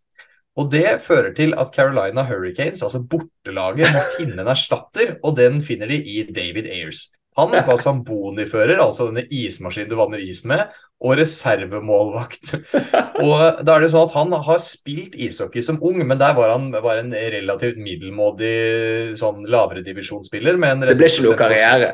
Og 0.58 0.72
Det 0.74 0.98
fører 1.06 1.34
til 1.38 1.54
at 1.54 1.70
Carolina 1.76 2.24
Hurricanes, 2.26 2.82
altså 2.82 3.04
bortelaget, 3.06 3.94
må 3.94 4.02
finne 4.18 4.42
en 4.42 4.50
erstatter, 4.50 5.18
og 5.24 5.38
den 5.38 5.62
finner 5.62 5.90
de 5.92 6.02
i 6.02 6.24
David 6.34 6.66
Ayers. 6.66 7.12
Han 7.38 7.54
var 7.54 8.04
bonifører, 8.06 8.80
altså 8.82 9.12
denne 9.12 9.28
ismaskinen 9.30 9.92
du 9.92 9.96
vanner 10.00 10.22
isen 10.24 10.50
med, 10.50 10.74
og 10.98 11.20
reservemålvakt. 11.20 12.56
Og 13.22 13.60
da 13.62 13.76
er 13.76 13.84
det 13.84 13.92
sånn 13.94 14.08
at 14.08 14.16
Han 14.16 14.34
har 14.48 14.62
spilt 14.66 15.14
ishockey 15.14 15.62
som 15.62 15.78
ung, 15.86 16.00
men 16.02 16.18
der 16.18 16.34
var 16.34 16.56
han 16.56 16.72
bare 16.74 17.04
en 17.04 17.14
relativt 17.14 17.78
middelmådig 17.78 19.14
sånn 19.20 19.46
lavere 19.46 19.86
divisjonsspiller. 19.86 20.58
det 20.58 20.98
ble 20.98 21.12
ikke 21.12 21.28
noe 21.28 21.38
karriere? 21.38 21.92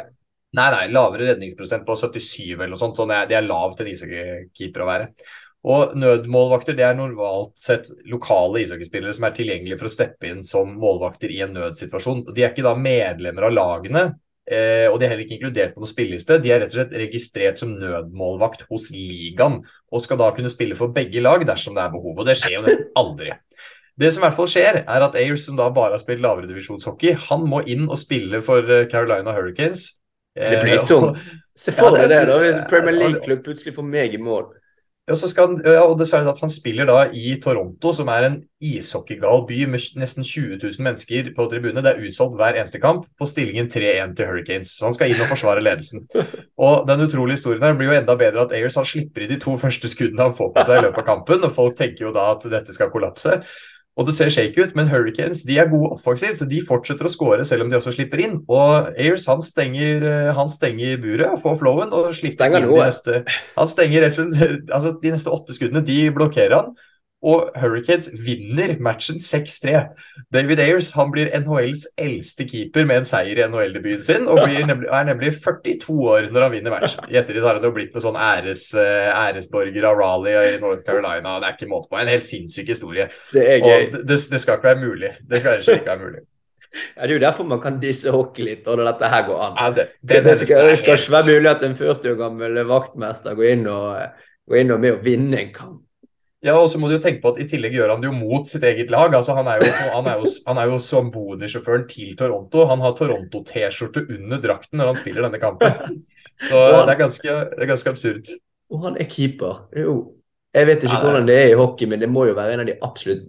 Nei, 0.55 0.70
nei, 0.70 0.84
lavere 0.93 1.34
redningsprosent 1.34 1.84
på 1.84 1.97
77 1.99 2.53
eller 2.53 2.76
noe 2.76 2.80
sånt. 2.80 2.95
Sånn 2.95 3.11
det 3.28 3.36
er 3.36 3.43
lavt 3.43 3.84
en 3.84 3.91
ishockeykeeper 3.91 4.86
å 4.86 4.88
være. 4.88 5.11
Og 5.64 5.93
nødmålvakter 5.95 6.76
det 6.76 6.84
er 6.84 6.97
normalt 6.97 7.55
sett 7.59 7.88
lokale 8.11 8.66
ishockeyspillere 8.66 9.16
som 9.16 9.30
er 9.30 9.36
tilgjengelige 9.38 9.80
for 9.80 9.88
å 9.88 9.93
steppe 9.93 10.28
inn 10.28 10.41
som 10.43 10.74
målvakter 10.80 11.32
i 11.32 11.39
en 11.45 11.53
nødsituasjon. 11.55 12.26
De 12.34 12.43
er 12.43 12.51
ikke 12.51 12.66
da 12.66 12.74
medlemmer 12.76 13.47
av 13.47 13.53
lagene, 13.55 14.01
eh, 14.43 14.89
og 14.89 14.97
de 14.99 15.07
er 15.07 15.14
heller 15.14 15.24
ikke 15.24 15.38
inkludert 15.38 15.72
på 15.76 15.80
noen 15.80 15.91
spilleliste. 15.93 16.41
De 16.43 16.51
er 16.51 16.59
rett 16.66 16.74
og 16.76 16.82
slett 16.82 16.97
registrert 17.05 17.64
som 17.64 17.72
nødmålvakt 17.80 18.66
hos 18.68 18.89
ligaen, 18.91 19.61
og 19.64 20.03
skal 20.03 20.20
da 20.20 20.34
kunne 20.36 20.51
spille 20.51 20.76
for 20.76 20.91
begge 20.91 21.24
lag 21.24 21.45
dersom 21.47 21.80
det 21.80 21.86
er 21.86 21.93
behov. 21.95 22.18
Og 22.18 22.28
det 22.28 22.36
skjer 22.41 22.57
jo 22.57 22.66
nesten 22.66 22.89
aldri. 22.99 23.32
Det 23.95 24.09
som 24.11 24.24
i 24.24 24.26
hvert 24.26 24.39
fall 24.41 24.49
skjer, 24.49 24.80
er 24.84 25.05
at 25.05 25.16
Ayers, 25.16 25.45
som 25.45 25.55
da 25.55 25.70
bare 25.72 25.95
har 25.95 26.01
spilt 26.01 26.24
lavere 26.26 26.49
divisjonshockey, 26.49 27.14
han 27.30 27.45
må 27.47 27.61
inn 27.70 27.86
og 27.88 28.01
spille 28.01 28.41
for 28.43 28.68
eh, 28.68 28.88
Carolina 28.91 29.32
Hurricanes. 29.38 29.93
Det 30.36 30.59
blir 30.59 30.80
eh, 30.82 30.86
tungt. 30.89 31.24
Se 31.55 31.72
for 31.78 31.95
deg 31.95 32.09
det, 32.09 32.24
da. 32.28 32.39
Hvis 32.41 32.59
Premier 32.68 32.97
League-klubb 32.97 33.45
plutselig 33.45 33.76
får 33.78 33.88
meg 33.88 34.18
i 34.18 34.20
mål. 34.20 34.49
Og, 35.12 35.18
så 35.20 35.28
skal 35.28 35.58
ja, 35.68 35.82
og 35.84 35.99
er 35.99 36.28
at 36.32 36.39
Han 36.39 36.49
spiller 36.49 36.88
da 36.88 37.10
i 37.12 37.36
Toronto, 37.43 37.91
som 37.91 38.08
er 38.08 38.24
en 38.24 38.38
ishockeygal 38.64 39.41
by 39.49 39.66
med 39.68 39.84
nesten 39.99 40.24
20 40.24 40.60
000 40.62 40.86
mennesker 40.86 41.34
på 41.36 41.47
tribunene. 41.51 41.84
Det 41.84 41.91
er 41.91 42.06
utsolgt 42.08 42.38
hver 42.39 42.56
eneste 42.56 42.80
kamp 42.80 43.04
på 43.20 43.28
stillingen 43.28 43.68
3-1 43.68 44.16
til 44.16 44.30
Hurricanes. 44.30 44.72
Så 44.78 44.88
han 44.88 44.95
skal 44.95 45.12
inn 45.12 45.20
og 45.20 45.28
forsvare 45.28 45.64
ledelsen. 45.64 46.08
Og 46.64 46.88
Den 46.88 47.04
utrolige 47.04 47.36
historien 47.36 47.64
her 47.68 47.76
blir 47.76 47.91
jo 47.91 47.97
enda 47.99 48.16
bedre 48.16 48.45
at 48.45 48.56
Ayers 48.56 48.80
han 48.80 48.88
slipper 48.88 49.26
i 49.26 49.28
de 49.28 49.41
to 49.43 49.58
første 49.60 49.91
skuddene 49.91 50.30
han 50.30 50.38
får 50.38 50.54
på 50.56 50.66
seg 50.70 50.80
i 50.80 50.86
løpet 50.88 51.04
av 51.04 51.10
kampen. 51.12 51.43
og 51.43 51.56
Folk 51.60 51.76
tenker 51.76 52.08
jo 52.08 52.16
da 52.16 52.30
at 52.38 52.47
dette 52.56 52.76
skal 52.76 52.93
kollapse. 52.93 53.41
Og 53.94 54.08
det 54.08 54.16
ser 54.18 54.32
shake 54.34 54.58
ut, 54.58 54.72
men 54.78 54.88
Hurricanes 54.89 55.44
de 55.46 55.60
er 55.62 55.70
gode 55.70 55.91
offensivt, 55.94 56.39
så 56.39 56.48
de 56.50 56.64
fortsetter 56.66 57.06
å 57.06 57.12
skåre 57.14 57.44
selv 57.46 57.66
om 57.66 57.70
de 57.70 57.78
også 57.78 57.94
slipper 57.94 58.24
inn. 58.26 58.39
Og 58.50 58.89
Ayers 58.98 59.28
han 59.30 59.44
stenger, 59.46 60.06
eh, 60.10 60.32
han 60.34 60.50
stenger 60.50 60.98
buret 61.04 61.28
og 61.30 61.44
får 61.44 61.60
flowen 61.62 61.94
og 61.94 62.10
slipper 62.18 62.38
stenger 62.39 62.66
inn 62.66 62.72
de 62.72 62.80
neste 62.82 63.22
Han 63.60 63.70
stenger 63.70 64.08
rett 64.08 64.18
og 64.18 64.34
slett 64.34 64.74
altså 64.74 64.96
De 65.04 65.14
neste 65.14 65.34
åtte 65.34 65.54
skuddene 65.54 65.86
de 65.86 66.00
blokkerer 66.16 66.58
han. 66.58 66.74
Og 67.24 67.53
Hurricanes 67.55 68.09
vinner 68.26 68.76
matchen 68.84 69.21
6-3. 69.24 69.86
David 70.36 70.59
Ayers 70.59 70.89
han 70.97 71.11
blir 71.13 71.32
NHLs 71.39 71.86
eldste 71.95 72.43
keeper 72.49 72.84
med 72.89 73.01
en 73.01 73.07
seier 73.07 73.39
i 73.39 73.45
NHL-debuten 73.47 74.03
sin, 74.03 74.28
og 74.28 74.43
nemlig, 74.43 74.89
er 74.91 75.07
nemlig 75.07 75.32
42 75.39 75.95
år 76.11 76.28
når 76.34 76.47
han 76.47 76.53
vinner 76.57 76.76
matchen. 76.76 77.07
I 77.07 77.21
ettertid 77.21 77.45
har 77.45 77.59
han 77.59 77.69
jo 77.69 77.71
blitt 77.76 77.95
noen 77.95 78.07
sånn 78.09 78.19
æres, 78.19 78.65
eh, 78.76 79.07
æresborger 79.13 79.88
av 79.88 79.97
Raleigh 80.01 80.57
i 80.57 80.59
North 80.59 80.84
Carolina. 80.84 81.38
Det 81.39 81.49
er 81.49 81.57
ikke 81.57 81.71
måte 81.71 81.88
på. 81.89 82.01
En 82.01 82.11
helt 82.11 82.28
sinnssyk 82.28 82.76
historie. 82.76 83.07
Det 83.32 83.47
er 83.55 83.63
gøy. 83.63 83.88
Og 83.88 83.97
det, 84.03 84.19
det 84.36 84.43
skal 84.43 84.59
ikke 84.59 84.74
være 84.74 84.84
mulig. 84.84 85.15
Det 85.24 85.43
skal 85.43 85.63
ikke 85.63 85.93
være 85.93 86.03
mulig. 86.03 86.28
Ja, 86.74 87.01
Det 87.05 87.09
er 87.11 87.13
jo 87.13 87.21
derfor 87.21 87.43
man 87.43 87.61
kan 87.61 87.80
disse 87.80 88.11
hockey 88.11 88.45
litt, 88.47 88.65
når 88.65 88.84
dette 88.88 89.09
her 89.09 89.26
går 89.28 89.41
an. 89.45 89.57
Ja, 89.61 89.69
det, 89.69 89.88
det, 90.01 90.24
det, 90.26 90.38
skal, 90.38 90.69
det 90.69 90.78
skal 90.82 90.97
ikke 90.97 91.15
være 91.15 91.36
mulig 91.38 91.49
at 91.51 91.65
en 91.67 91.76
40 91.78 92.11
år 92.11 92.19
gammel 92.19 92.61
vaktmester 92.69 93.38
går 93.38 93.49
inn 93.51 93.67
og, 93.69 94.21
går 94.49 94.61
inn 94.63 94.74
og 94.74 94.82
med 94.82 94.97
å 94.97 95.01
vinne 95.05 95.39
en 95.39 95.53
kamp. 95.53 95.82
Ja, 96.44 96.58
og 96.60 96.68
så 96.70 96.80
må 96.80 96.89
du 96.89 96.98
jo 96.98 97.04
tenke 97.04 97.22
på 97.24 97.32
at 97.32 97.38
I 97.39 97.46
tillegg 97.48 97.78
gjør 97.78 97.94
han 97.94 98.02
det 98.04 98.10
jo 98.10 98.16
mot 98.18 98.50
sitt 98.50 98.66
eget 98.68 98.89
lag. 98.91 99.14
altså 99.16 99.36
Han 99.38 99.48
er 99.48 99.62
jo, 99.64 99.70
han 99.94 100.10
er 100.12 100.20
jo, 100.20 100.32
han 100.50 100.60
er 100.60 100.72
jo 100.74 100.80
som 100.84 101.12
Boni-sjåføren 101.14 101.86
til 101.88 102.18
Toronto. 102.20 102.66
Han 102.68 102.84
har 102.84 102.98
Toronto-T-skjorte 102.98 104.04
under 104.18 104.41
drakten 104.44 104.82
når 104.82 104.91
han 104.91 105.00
spiller 105.00 105.28
denne 105.28 105.39
kampen. 105.39 106.02
Så 106.50 106.60
han, 106.60 106.84
det, 106.89 106.96
er 106.96 107.00
ganske, 107.00 107.38
det 107.54 107.64
er 107.64 107.70
ganske 107.70 107.94
absurd. 107.94 108.34
Og 108.74 108.84
han 108.84 109.00
er 109.00 109.08
keeper. 109.08 109.64
Jo. 109.78 109.96
Jeg 110.54 110.68
vet 110.68 110.84
ikke 110.84 111.00
hvordan 111.02 111.30
det 111.30 111.38
er 111.39 111.54
i 111.54 111.58
hockey, 111.58 111.88
men 111.89 112.02
det 112.04 112.12
må 112.12 112.28
jo 112.28 112.36
være 112.38 112.58
en 112.58 112.66
av 112.66 112.68
de 112.68 112.76
absolutt 112.86 113.24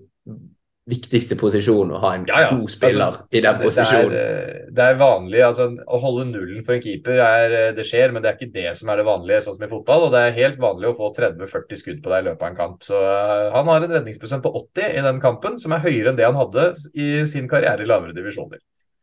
viktigste 0.85 1.37
posisjon 1.41 1.95
å 1.97 1.99
ha 2.03 2.11
en 2.18 2.26
ja, 2.28 2.43
ja. 2.45 2.49
god 2.53 2.68
spiller 2.72 3.05
altså, 3.07 3.22
i 3.32 3.41
den 3.41 3.61
posisjonen. 3.62 4.11
Det 4.12 4.24
er, 4.24 4.59
det 4.76 4.89
er 4.91 4.99
vanlig, 5.01 5.39
altså 5.47 5.68
Å 5.80 6.01
holde 6.03 6.26
nullen 6.28 6.64
for 6.66 6.76
en 6.76 6.82
keeper 6.85 7.22
er, 7.24 7.55
det 7.76 7.87
skjer, 7.89 8.12
men 8.12 8.24
det 8.24 8.30
er 8.30 8.37
ikke 8.37 8.53
det 8.53 8.74
som 8.76 8.93
er 8.93 9.01
det 9.01 9.07
vanlige, 9.09 9.41
sånn 9.47 9.57
som 9.57 9.64
i 9.64 9.70
fotball. 9.70 10.07
Og 10.07 10.12
det 10.12 10.20
er 10.20 10.37
helt 10.37 10.61
vanlig 10.61 10.91
å 10.91 10.97
få 10.99 11.09
30-40 11.16 11.80
skudd 11.80 12.03
på 12.05 12.12
deg 12.12 12.24
i 12.24 12.28
løpet 12.28 12.45
av 12.45 12.51
en 12.51 12.59
kamp. 12.59 12.85
Så 12.85 13.01
uh, 13.01 13.49
han 13.57 13.72
har 13.72 13.87
en 13.87 13.97
redningsprosent 13.97 14.45
på 14.45 14.53
80 14.61 14.99
i 15.01 15.07
den 15.09 15.22
kampen, 15.24 15.57
som 15.62 15.72
er 15.72 15.85
høyere 15.87 16.12
enn 16.12 16.20
det 16.20 16.28
han 16.28 16.41
hadde 16.43 16.68
i 16.93 17.09
sin 17.32 17.49
karriere 17.51 17.87
i 17.87 17.89
lavere 17.89 18.16
divisjoner. 18.16 18.61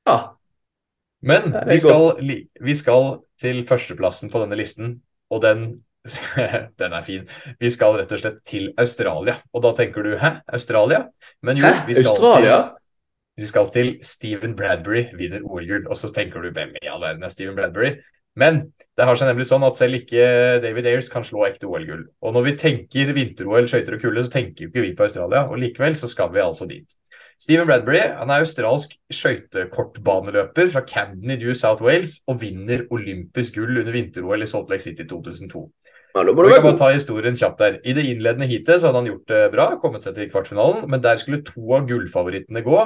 Ja. 0.09 0.19
Men 1.25 1.49
vi 1.69 1.81
skal, 1.81 2.21
vi 2.61 2.77
skal 2.77 3.11
til 3.41 3.65
førsteplassen 3.69 4.29
på 4.33 4.41
denne 4.41 4.57
listen, 4.57 4.99
og 5.33 5.41
den 5.45 5.65
Den 6.81 6.93
er 6.93 7.01
fin. 7.05 7.25
Vi 7.59 7.69
skal 7.69 7.99
rett 7.99 8.11
og 8.11 8.21
slett 8.21 8.39
til 8.47 8.71
Australia. 8.81 9.39
Og 9.53 9.63
da 9.65 9.73
tenker 9.77 10.05
du 10.05 10.15
hæ, 10.17 10.39
Australia? 10.53 11.05
Men 11.45 11.61
jo, 11.61 11.65
hæ? 11.65 11.85
vi 11.87 11.97
skal 11.99 12.13
Australia? 12.13 12.61
til 12.61 12.77
vi 13.41 13.47
skal 13.47 13.69
til 13.73 13.91
Stephen 14.05 14.55
Bradbury 14.55 15.05
vinner 15.17 15.43
OL-gull. 15.43 15.87
Og 15.89 15.97
så 15.97 16.11
tenker 16.13 16.43
du 16.43 16.51
hvem 16.51 16.75
i 16.81 16.89
all 16.91 17.01
verden 17.01 17.23
er 17.23 17.31
Stephen 17.33 17.55
Bradbury? 17.55 17.95
Men 18.35 18.61
det 18.97 19.05
har 19.07 19.17
seg 19.19 19.27
nemlig 19.31 19.47
sånn 19.49 19.65
at 19.67 19.75
selv 19.79 19.97
ikke 19.97 20.23
David 20.63 20.87
Ayers 20.87 21.09
kan 21.11 21.25
slå 21.27 21.43
ekte 21.47 21.67
OL-gull. 21.67 22.05
Og 22.21 22.35
når 22.35 22.45
vi 22.47 22.57
tenker 22.59 23.13
vinter-OL, 23.15 23.67
skøyter 23.67 23.97
og 23.97 24.03
kulde, 24.03 24.23
så 24.23 24.31
tenker 24.31 24.65
jo 24.65 24.71
ikke 24.71 24.85
vi 24.85 24.93
på 24.95 25.07
Australia. 25.07 25.45
Og 25.49 25.59
likevel 25.63 25.97
så 25.99 26.09
skal 26.11 26.31
vi 26.35 26.43
altså 26.43 26.67
dit. 26.69 26.97
Stephen 27.41 27.65
Bradbury 27.65 28.03
han 28.19 28.29
er 28.29 28.43
australsk 28.43 28.93
skøytekortbaneløper 29.09 30.69
fra 30.75 30.85
Camden 30.85 31.33
i 31.33 31.39
New 31.41 31.55
South 31.57 31.81
Wales 31.81 32.19
og 32.29 32.43
vinner 32.43 32.85
olympisk 32.93 33.57
gull 33.57 33.81
under 33.81 33.95
vinter-OL 33.95 34.45
i 34.45 34.49
Salt 34.51 34.69
Lake 34.69 34.85
City 34.85 35.07
2002. 35.09 35.63
Vi 36.11 36.53
kan 36.53 36.63
bare 36.65 36.77
ta 36.79 36.89
historien 36.91 37.37
kjapt 37.39 37.61
der. 37.61 37.77
I 37.87 37.93
det 37.95 38.03
innledende 38.09 38.47
heatet 38.49 38.81
så 38.81 38.89
hadde 38.89 38.99
han 39.03 39.11
gjort 39.11 39.31
det 39.31 39.43
bra, 39.53 39.67
kommet 39.81 40.03
seg 40.05 40.17
til 40.17 40.31
kvartfinalen, 40.31 40.83
men 40.91 41.03
der 41.03 41.21
skulle 41.21 41.43
to 41.47 41.63
av 41.77 41.87
gullfavorittene 41.89 42.63
gå, 42.65 42.81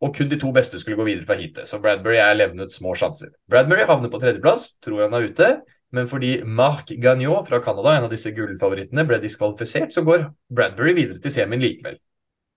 og 0.00 0.14
kun 0.16 0.30
de 0.30 0.38
to 0.40 0.52
beste 0.56 0.80
skulle 0.80 0.96
gå 0.96 1.08
videre 1.08 1.28
fra 1.28 1.36
heatet. 1.36 1.68
Så 1.68 1.80
Bradbury 1.82 2.16
er 2.22 2.38
levnet 2.38 2.72
små 2.72 2.94
sjanser. 2.96 3.34
Bradbury 3.52 3.84
havner 3.88 4.12
på 4.12 4.20
tredjeplass, 4.22 4.70
tror 4.80 5.04
han 5.04 5.16
er 5.18 5.28
ute. 5.28 5.50
Men 5.92 6.06
fordi 6.06 6.36
Marc 6.46 6.92
Gagnon 7.02 7.46
fra 7.48 7.58
Canada, 7.64 7.96
en 7.96 8.06
av 8.06 8.12
disse 8.12 8.30
gullfavorittene, 8.32 9.04
ble 9.08 9.18
diskvalifisert, 9.24 9.90
så 9.92 10.04
går 10.06 10.28
Bradbury 10.54 10.94
videre 10.96 11.18
til 11.22 11.34
semien 11.34 11.62
likevel. 11.62 11.98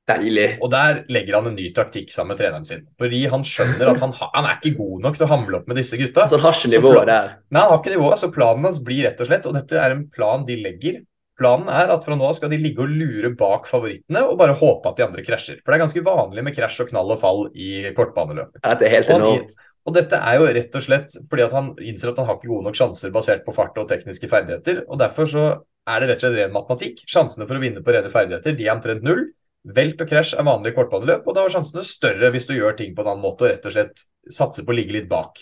Deilig. 0.10 0.50
Og 0.60 0.68
der 0.74 1.04
legger 1.14 1.38
han 1.38 1.48
en 1.48 1.56
ny 1.56 1.70
taktikk 1.76 2.12
sammen 2.12 2.34
med 2.34 2.42
treneren 2.42 2.68
sin. 2.68 2.84
Fordi 3.00 3.22
han 3.32 3.46
skjønner 3.48 3.94
at 3.94 4.02
han, 4.04 4.12
han 4.20 4.50
er 4.50 4.60
ikke 4.60 4.76
god 4.82 5.06
nok 5.06 5.16
til 5.20 5.26
å 5.28 5.32
hamle 5.32 5.62
opp 5.62 5.70
med 5.72 5.80
disse 5.80 6.00
gutta. 6.00 6.26
Så 6.28 6.40
han 6.40 6.44
har 6.50 6.58
ikke 6.60 6.74
nivået 6.74 7.08
der? 7.08 7.34
Nei, 7.48 7.64
han 7.64 7.72
har 7.72 7.80
ikke 7.80 7.96
nivået, 7.96 8.20
så 8.20 8.32
planen 8.36 8.68
hans 8.68 8.84
blir 8.84 9.08
rett 9.08 9.24
og 9.24 9.30
slett, 9.30 9.48
og 9.48 9.56
dette 9.56 9.80
er 9.80 9.96
en 9.96 10.06
plan 10.12 10.44
de 10.48 10.60
legger. 10.60 11.02
Planen 11.40 11.72
er 11.72 11.90
at 11.96 12.04
fra 12.06 12.18
nå 12.18 12.28
av 12.28 12.36
skal 12.38 12.52
de 12.52 12.60
ligge 12.62 12.84
og 12.84 12.92
lure 12.94 13.32
bak 13.38 13.66
favorittene 13.66 14.22
og 14.28 14.36
bare 14.38 14.54
håpe 14.60 14.92
at 14.92 15.00
de 15.00 15.06
andre 15.08 15.24
krasjer. 15.26 15.62
For 15.64 15.72
det 15.72 15.80
er 15.80 15.86
ganske 15.88 16.04
vanlig 16.06 16.44
med 16.46 16.56
krasj 16.58 16.84
og 16.84 16.92
knall 16.92 17.14
og 17.16 17.22
fall 17.24 17.46
i 17.56 17.70
kortbaneløp. 17.98 18.60
Dette 18.60 18.90
er 18.90 18.98
helt 19.00 19.14
enormt. 19.16 19.56
Og 19.84 19.96
dette 19.98 20.16
er 20.16 20.38
jo 20.40 20.52
rett 20.56 20.76
og 20.78 20.84
slett 20.86 21.16
fordi 21.18 21.44
at 21.44 21.56
han 21.58 21.72
innser 21.84 22.12
at 22.12 22.20
han 22.22 22.28
har 22.30 22.38
ikke 22.38 22.52
gode 22.52 22.68
nok 22.70 22.78
sjanser 22.78 23.12
basert 23.16 23.42
på 23.48 23.56
fart 23.56 23.80
og 23.82 23.90
tekniske 23.90 24.30
ferdigheter. 24.32 24.84
og 24.88 25.00
Derfor 25.02 25.28
så 25.32 25.48
er 25.90 26.00
det 26.00 26.12
rett 26.12 26.22
og 26.22 26.28
slett 26.28 26.38
ren 26.38 26.54
matematikk. 26.54 27.02
Sjansene 27.10 27.48
for 27.50 27.60
å 27.60 27.64
vinne 27.64 27.84
på 27.84 27.96
rene 27.96 28.12
ferdigheter 28.14 28.56
de 28.60 28.68
er 28.70 28.76
omtrent 28.78 29.04
null. 29.04 29.26
Velt 29.64 30.02
og 30.04 30.10
krasj 30.10 30.36
er 30.36 30.48
vanlig 30.48 30.74
kortbaneløp, 30.76 31.24
og 31.28 31.36
da 31.38 31.46
er 31.46 31.54
sjansene 31.54 31.86
større 31.88 32.34
hvis 32.34 32.50
du 32.50 32.58
gjør 32.58 32.76
ting 32.80 32.92
på 32.96 33.04
en 33.04 33.14
annen 33.14 33.24
måte 33.24 33.46
og 33.46 33.52
rett 33.54 33.68
og 33.70 33.76
slett 33.76 34.04
satser 34.32 34.66
på 34.68 34.74
å 34.74 34.78
ligge 34.78 34.98
litt 34.98 35.08
bak. 35.12 35.40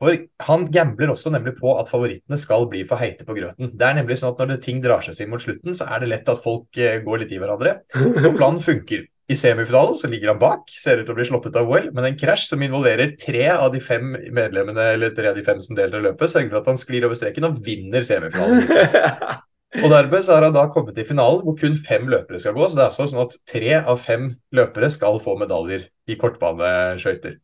For 0.00 0.18
Han 0.48 0.66
gambler 0.74 1.12
også 1.12 1.30
nemlig 1.30 1.54
på 1.60 1.72
at 1.78 1.88
favorittene 1.88 2.36
skal 2.40 2.66
bli 2.68 2.82
for 2.88 3.00
heite 3.00 3.24
på 3.24 3.36
grøten. 3.36 3.70
Det 3.78 3.86
er 3.86 3.96
nemlig 4.00 4.18
sånn 4.20 4.34
at 4.34 4.42
Når 4.42 4.60
ting 4.64 4.82
drar 4.84 5.04
seg 5.06 5.16
til 5.16 5.30
mot 5.30 5.42
slutten, 5.42 5.76
så 5.76 5.86
er 5.86 6.02
det 6.02 6.10
lett 6.10 6.28
at 6.28 6.42
folk 6.44 6.76
eh, 6.76 7.00
går 7.04 7.22
litt 7.22 7.32
i 7.32 7.40
hverandre. 7.40 7.78
Og 7.94 8.34
planen 8.34 8.60
funker. 8.64 9.06
I 9.24 9.36
semifinalen 9.40 9.96
så 9.96 10.10
ligger 10.10 10.34
han 10.34 10.40
bak, 10.42 10.68
ser 10.68 11.00
ut 11.00 11.06
til 11.06 11.14
å 11.14 11.16
bli 11.16 11.24
slått 11.24 11.46
ut 11.48 11.54
av 11.56 11.70
OL, 11.70 11.86
men 11.96 12.10
en 12.10 12.18
krasj 12.20 12.50
som 12.50 12.60
involverer 12.60 13.14
tre 13.16 13.46
av 13.54 13.70
de 13.72 13.80
fem 13.80 14.10
medlemmene 14.36 14.90
eller 14.98 15.14
tre 15.16 15.30
av 15.30 15.38
de 15.38 15.46
fem 15.46 15.62
som 15.64 15.78
deltar 15.78 16.02
i 16.02 16.08
løpet, 16.10 16.28
sørger 16.28 16.50
for 16.50 16.60
at 16.60 16.68
han 16.68 16.80
sklir 16.82 17.06
over 17.08 17.16
streken 17.16 17.48
og 17.48 17.56
vinner 17.64 18.04
semifinalen. 18.04 18.68
Og 19.82 19.90
dermed 19.90 20.22
så 20.22 20.36
har 20.36 20.46
han 20.46 20.54
da 20.54 20.68
kommet 20.70 20.94
til 20.94 21.06
finalen 21.08 21.42
hvor 21.42 21.56
kun 21.58 21.74
fem 21.88 22.06
løpere 22.10 22.38
skal 22.40 22.54
gå. 22.54 22.68
Så 22.68 22.78
det 22.78 22.84
er 22.84 22.90
altså 22.92 23.08
sånn 23.10 23.24
at 23.24 23.36
tre 23.50 23.72
av 23.80 23.98
fem 24.02 24.28
løpere 24.54 24.90
skal 24.94 25.18
få 25.24 25.34
medaljer 25.40 25.88
i 26.06 26.16
kortbaneskøyter. 26.20 27.38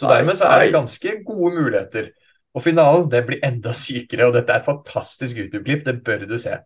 Så 0.00 0.08
dermed 0.08 0.38
så 0.40 0.48
er 0.48 0.64
det 0.64 0.76
ganske 0.76 1.16
gode 1.26 1.52
muligheter. 1.58 2.12
Og 2.54 2.62
finalen 2.62 3.08
det 3.10 3.24
blir 3.26 3.42
enda 3.44 3.74
sykere, 3.76 4.28
og 4.28 4.36
dette 4.36 4.54
er 4.54 4.62
et 4.62 4.68
fantastisk 4.68 5.40
YouTube-klipp. 5.42 5.82
Det 5.86 5.98
bør 6.06 6.24
du 6.30 6.36
se. 6.40 6.60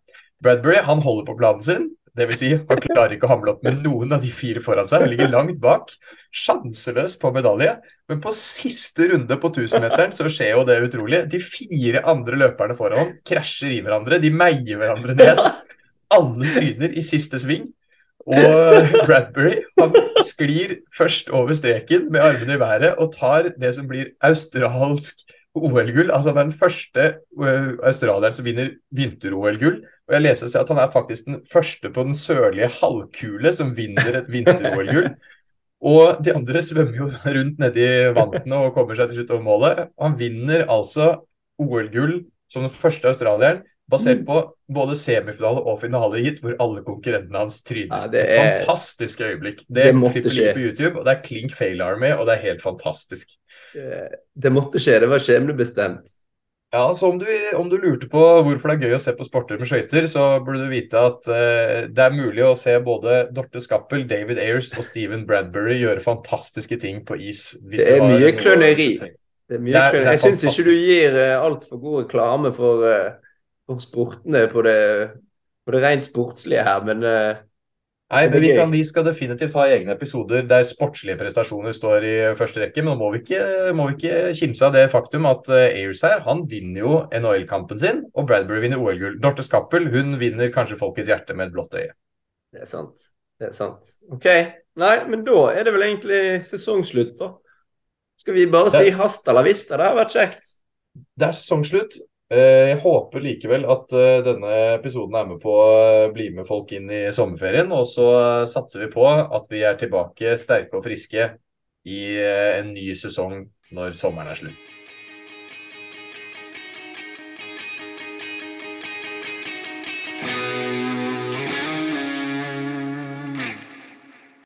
Bradbury 0.44 0.82
han 0.86 1.02
holder 1.02 1.26
på 1.26 1.38
planen 1.40 1.64
sin. 1.64 1.88
Dvs. 2.18 2.40
Si, 2.40 2.50
han 2.56 2.82
klarer 2.82 3.14
ikke 3.16 3.28
å 3.28 3.32
hamle 3.32 3.54
opp 3.54 3.64
med 3.66 3.80
noen 3.84 4.12
av 4.16 4.24
de 4.24 4.30
fire 4.34 4.62
foran 4.64 4.88
seg. 4.90 5.04
Han 5.04 5.12
ligger 5.12 5.30
langt 5.32 5.60
bak, 5.62 5.94
sjanseløs 6.34 7.16
på 7.20 7.32
medalje. 7.34 7.76
Men 8.10 8.20
på 8.24 8.32
siste 8.36 9.08
runde 9.12 9.38
på 9.40 9.52
1000-meteren 9.52 10.14
så 10.16 10.28
skjer 10.32 10.54
jo 10.56 10.66
det 10.68 10.78
utrolig. 10.88 11.24
De 11.32 11.40
fire 11.42 12.04
andre 12.08 12.42
løperne 12.44 12.76
foran 12.78 13.14
krasjer 13.28 13.76
i 13.76 13.80
hverandre. 13.84 14.20
De 14.22 14.32
meier 14.34 14.80
hverandre 14.80 15.16
ned. 15.18 15.42
Alle 16.18 16.54
tryner 16.54 16.94
i 16.96 17.04
siste 17.04 17.40
sving. 17.42 17.68
Og 18.28 18.92
Bradbury 19.06 19.62
han 19.78 19.94
sklir 20.26 20.78
først 20.96 21.30
over 21.32 21.56
streken 21.56 22.10
med 22.12 22.20
armene 22.20 22.58
i 22.58 22.60
været 22.60 22.98
og 23.00 23.14
tar 23.14 23.52
det 23.56 23.70
som 23.76 23.88
blir 23.88 24.10
australsk 24.24 25.22
OL-gull. 25.56 26.10
Altså 26.12 26.30
Han 26.30 26.38
er 26.38 26.50
den 26.50 26.58
første 26.58 27.06
uh, 27.40 27.78
australieren 27.86 28.36
som 28.36 28.44
vinner 28.44 28.74
vinter-OL-gull. 28.94 29.80
Og 30.08 30.16
jeg 30.16 30.24
leser 30.24 30.48
seg 30.48 30.64
at 30.64 30.70
han 30.72 30.80
er 30.80 30.92
faktisk 30.92 31.26
den 31.28 31.42
første 31.52 31.90
på 31.92 32.04
den 32.06 32.16
sørlige 32.16 32.70
halvkule 32.78 33.52
som 33.52 33.74
vinner 33.76 34.22
et 34.22 34.30
vinter-OL-gull. 34.32 35.10
Og 35.88 36.18
de 36.24 36.32
andre 36.34 36.60
svømmer 36.64 36.96
jo 36.96 37.08
rundt 37.22 37.60
nedi 37.62 37.84
vantene 38.16 38.56
og 38.64 38.72
kommer 38.74 38.98
seg 38.98 39.12
til 39.12 39.20
slutt 39.20 39.34
over 39.36 39.44
målet. 39.46 39.82
Han 40.02 40.16
vinner 40.18 40.64
altså 40.66 41.12
OL-gull 41.62 42.24
som 42.50 42.64
den 42.64 42.72
første 42.74 43.12
australieren, 43.12 43.60
basert 43.88 44.24
på 44.26 44.40
både 44.74 44.96
semifinale 44.98 45.62
og 45.62 45.78
finale 45.84 46.20
gitt, 46.24 46.40
hvor 46.42 46.56
alle 46.60 46.82
konkurrentene 46.84 47.44
hans 47.44 47.60
tryner. 47.62 48.08
Ja, 48.08 48.10
det 48.10 48.24
er 48.24 48.40
et 48.40 48.64
fantastisk 48.64 49.22
øyeblikk. 49.22 49.62
Det, 49.68 49.84
det 49.86 49.94
måtte 49.96 50.32
skje. 50.32 50.50
på 50.56 50.64
YouTube, 50.66 50.98
og 50.98 51.06
det 51.06 51.14
er 51.14 51.22
Klink 51.24 51.54
Fail 51.56 51.84
Army, 51.84 52.10
og 52.16 52.26
det 52.26 52.34
er 52.36 52.46
helt 52.48 52.64
fantastisk. 52.64 53.30
Det 53.72 54.52
måtte 54.52 54.82
skje, 54.82 54.98
det 55.04 55.12
var 55.12 55.22
skjebnebestemt. 55.22 56.16
Ja, 56.70 56.94
så 56.94 57.08
om 57.08 57.18
du, 57.18 57.26
om 57.56 57.70
du, 57.70 57.78
lurte 57.80 58.10
på 58.12 58.20
hvorfor 58.44 58.68
det 58.68 58.74
er 58.74 58.90
gøy 58.90 58.96
å 58.98 59.00
se 59.00 59.14
på 59.16 59.24
sporter 59.24 59.56
med 59.56 59.70
skøyter, 59.70 60.04
så 60.10 60.24
burde 60.44 60.66
du 60.66 60.72
vite 60.74 61.00
at 61.00 61.30
uh, 61.30 61.86
det 61.88 62.02
er 62.04 62.12
mulig 62.12 62.44
å 62.44 62.52
se 62.60 62.74
både 62.84 63.22
Dorte 63.32 63.62
Skappel, 63.64 64.04
David 64.10 64.40
Ayers 64.42 64.68
og 64.76 64.84
Steven 64.84 65.24
Bradbury 65.28 65.78
gjøre 65.80 66.04
fantastiske 66.04 66.76
ting 66.82 67.00
på 67.08 67.16
is. 67.24 67.54
Det 67.72 67.86
er, 67.94 68.04
mye 68.04 68.34
kløneri. 68.36 68.90
Det 69.00 69.56
er 69.56 69.64
mye 69.64 69.86
kløneri. 69.94 70.12
Jeg 70.12 70.22
syns 70.26 70.44
ikke 70.50 70.66
du 70.68 70.74
gir 70.76 71.16
uh, 71.16 71.46
altfor 71.46 71.80
god 71.80 72.02
reklame 72.02 72.52
for, 72.58 72.84
uh, 72.84 73.40
for 73.64 73.80
sportene 73.86 74.44
på 74.52 74.66
det, 74.68 74.78
på 75.64 75.72
det 75.72 75.84
rent 75.86 76.04
sportslige 76.04 76.68
her, 76.68 76.84
men 76.84 77.08
uh, 77.08 77.47
Nei, 78.08 78.22
vi, 78.32 78.54
kan, 78.56 78.70
vi, 78.72 78.80
skal 78.88 79.04
definitivt 79.04 79.52
ha 79.58 79.66
egne 79.68 79.92
episoder 79.92 80.46
der 80.48 80.62
sportslige 80.64 81.18
prestasjoner 81.20 81.74
står 81.76 82.06
i 82.08 82.12
første 82.38 82.62
rekke. 82.62 82.80
Men 82.80 82.94
nå 82.94 83.02
må 83.02 83.10
vi 83.12 83.20
ikke, 83.20 83.40
må 83.76 83.90
vi 83.90 83.98
ikke 83.98 84.30
kimse 84.38 84.64
av 84.64 84.72
det 84.78 84.86
faktum 84.94 85.28
at 85.28 85.50
uh, 85.52 85.66
Ayers 85.66 86.00
her 86.06 86.22
han 86.24 86.46
vinner 86.48 86.80
jo 86.80 86.94
NHL-kampen 87.12 87.82
sin, 87.82 88.00
og 88.16 88.30
Bradbury 88.30 88.62
vinner 88.64 88.80
OL-gull. 88.80 89.18
Dorte 89.20 89.44
Skappel 89.44 89.90
hun 89.92 90.16
vinner 90.22 90.48
kanskje 90.54 90.80
folkets 90.80 91.12
hjerte 91.12 91.36
med 91.36 91.50
et 91.50 91.56
blått 91.58 91.76
øye. 91.76 91.92
Det 92.56 92.64
er 92.64 92.70
sant. 92.70 93.10
Det 93.38 93.50
er 93.50 93.54
sant. 93.58 93.92
OK. 94.08 94.30
Nei, 94.80 94.94
men 95.10 95.28
da 95.28 95.44
er 95.52 95.68
det 95.68 95.76
vel 95.76 95.84
egentlig 95.90 96.22
sesongslutt, 96.48 97.12
da. 97.20 97.34
Skal 98.18 98.34
vi 98.34 98.48
bare 98.50 98.72
si 98.72 98.88
hasta 98.96 99.36
la 99.36 99.44
vista? 99.46 99.76
Det 99.76 99.84
har 99.84 100.00
vært 100.00 100.16
kjekt. 100.16 100.54
Det 101.12 101.28
er 101.28 101.36
sesongslutt. 101.36 102.00
Eh, 102.28 102.66
jeg 102.68 102.80
håper 102.82 103.22
likevel 103.24 103.62
at 103.72 103.92
eh, 103.96 104.18
denne 104.26 104.50
episoden 104.74 105.14
er 105.16 105.28
med 105.30 105.38
på 105.40 105.52
å 105.56 106.10
bli 106.12 106.26
med 106.36 106.44
folk 106.48 106.74
inn 106.76 106.90
i 106.92 107.06
sommerferien. 107.16 107.72
Og 107.72 107.86
så 107.88 108.08
satser 108.52 108.84
vi 108.84 108.90
på 108.92 109.06
at 109.08 109.48
vi 109.52 109.64
er 109.64 109.78
tilbake 109.80 110.36
sterke 110.40 110.76
og 110.76 110.84
friske 110.84 111.30
i 111.88 112.02
eh, 112.20 112.58
en 112.58 112.74
ny 112.74 112.90
sesong 113.00 113.40
når 113.72 113.96
sommeren 113.96 114.34
er 114.34 114.42
slutt. 114.42 114.67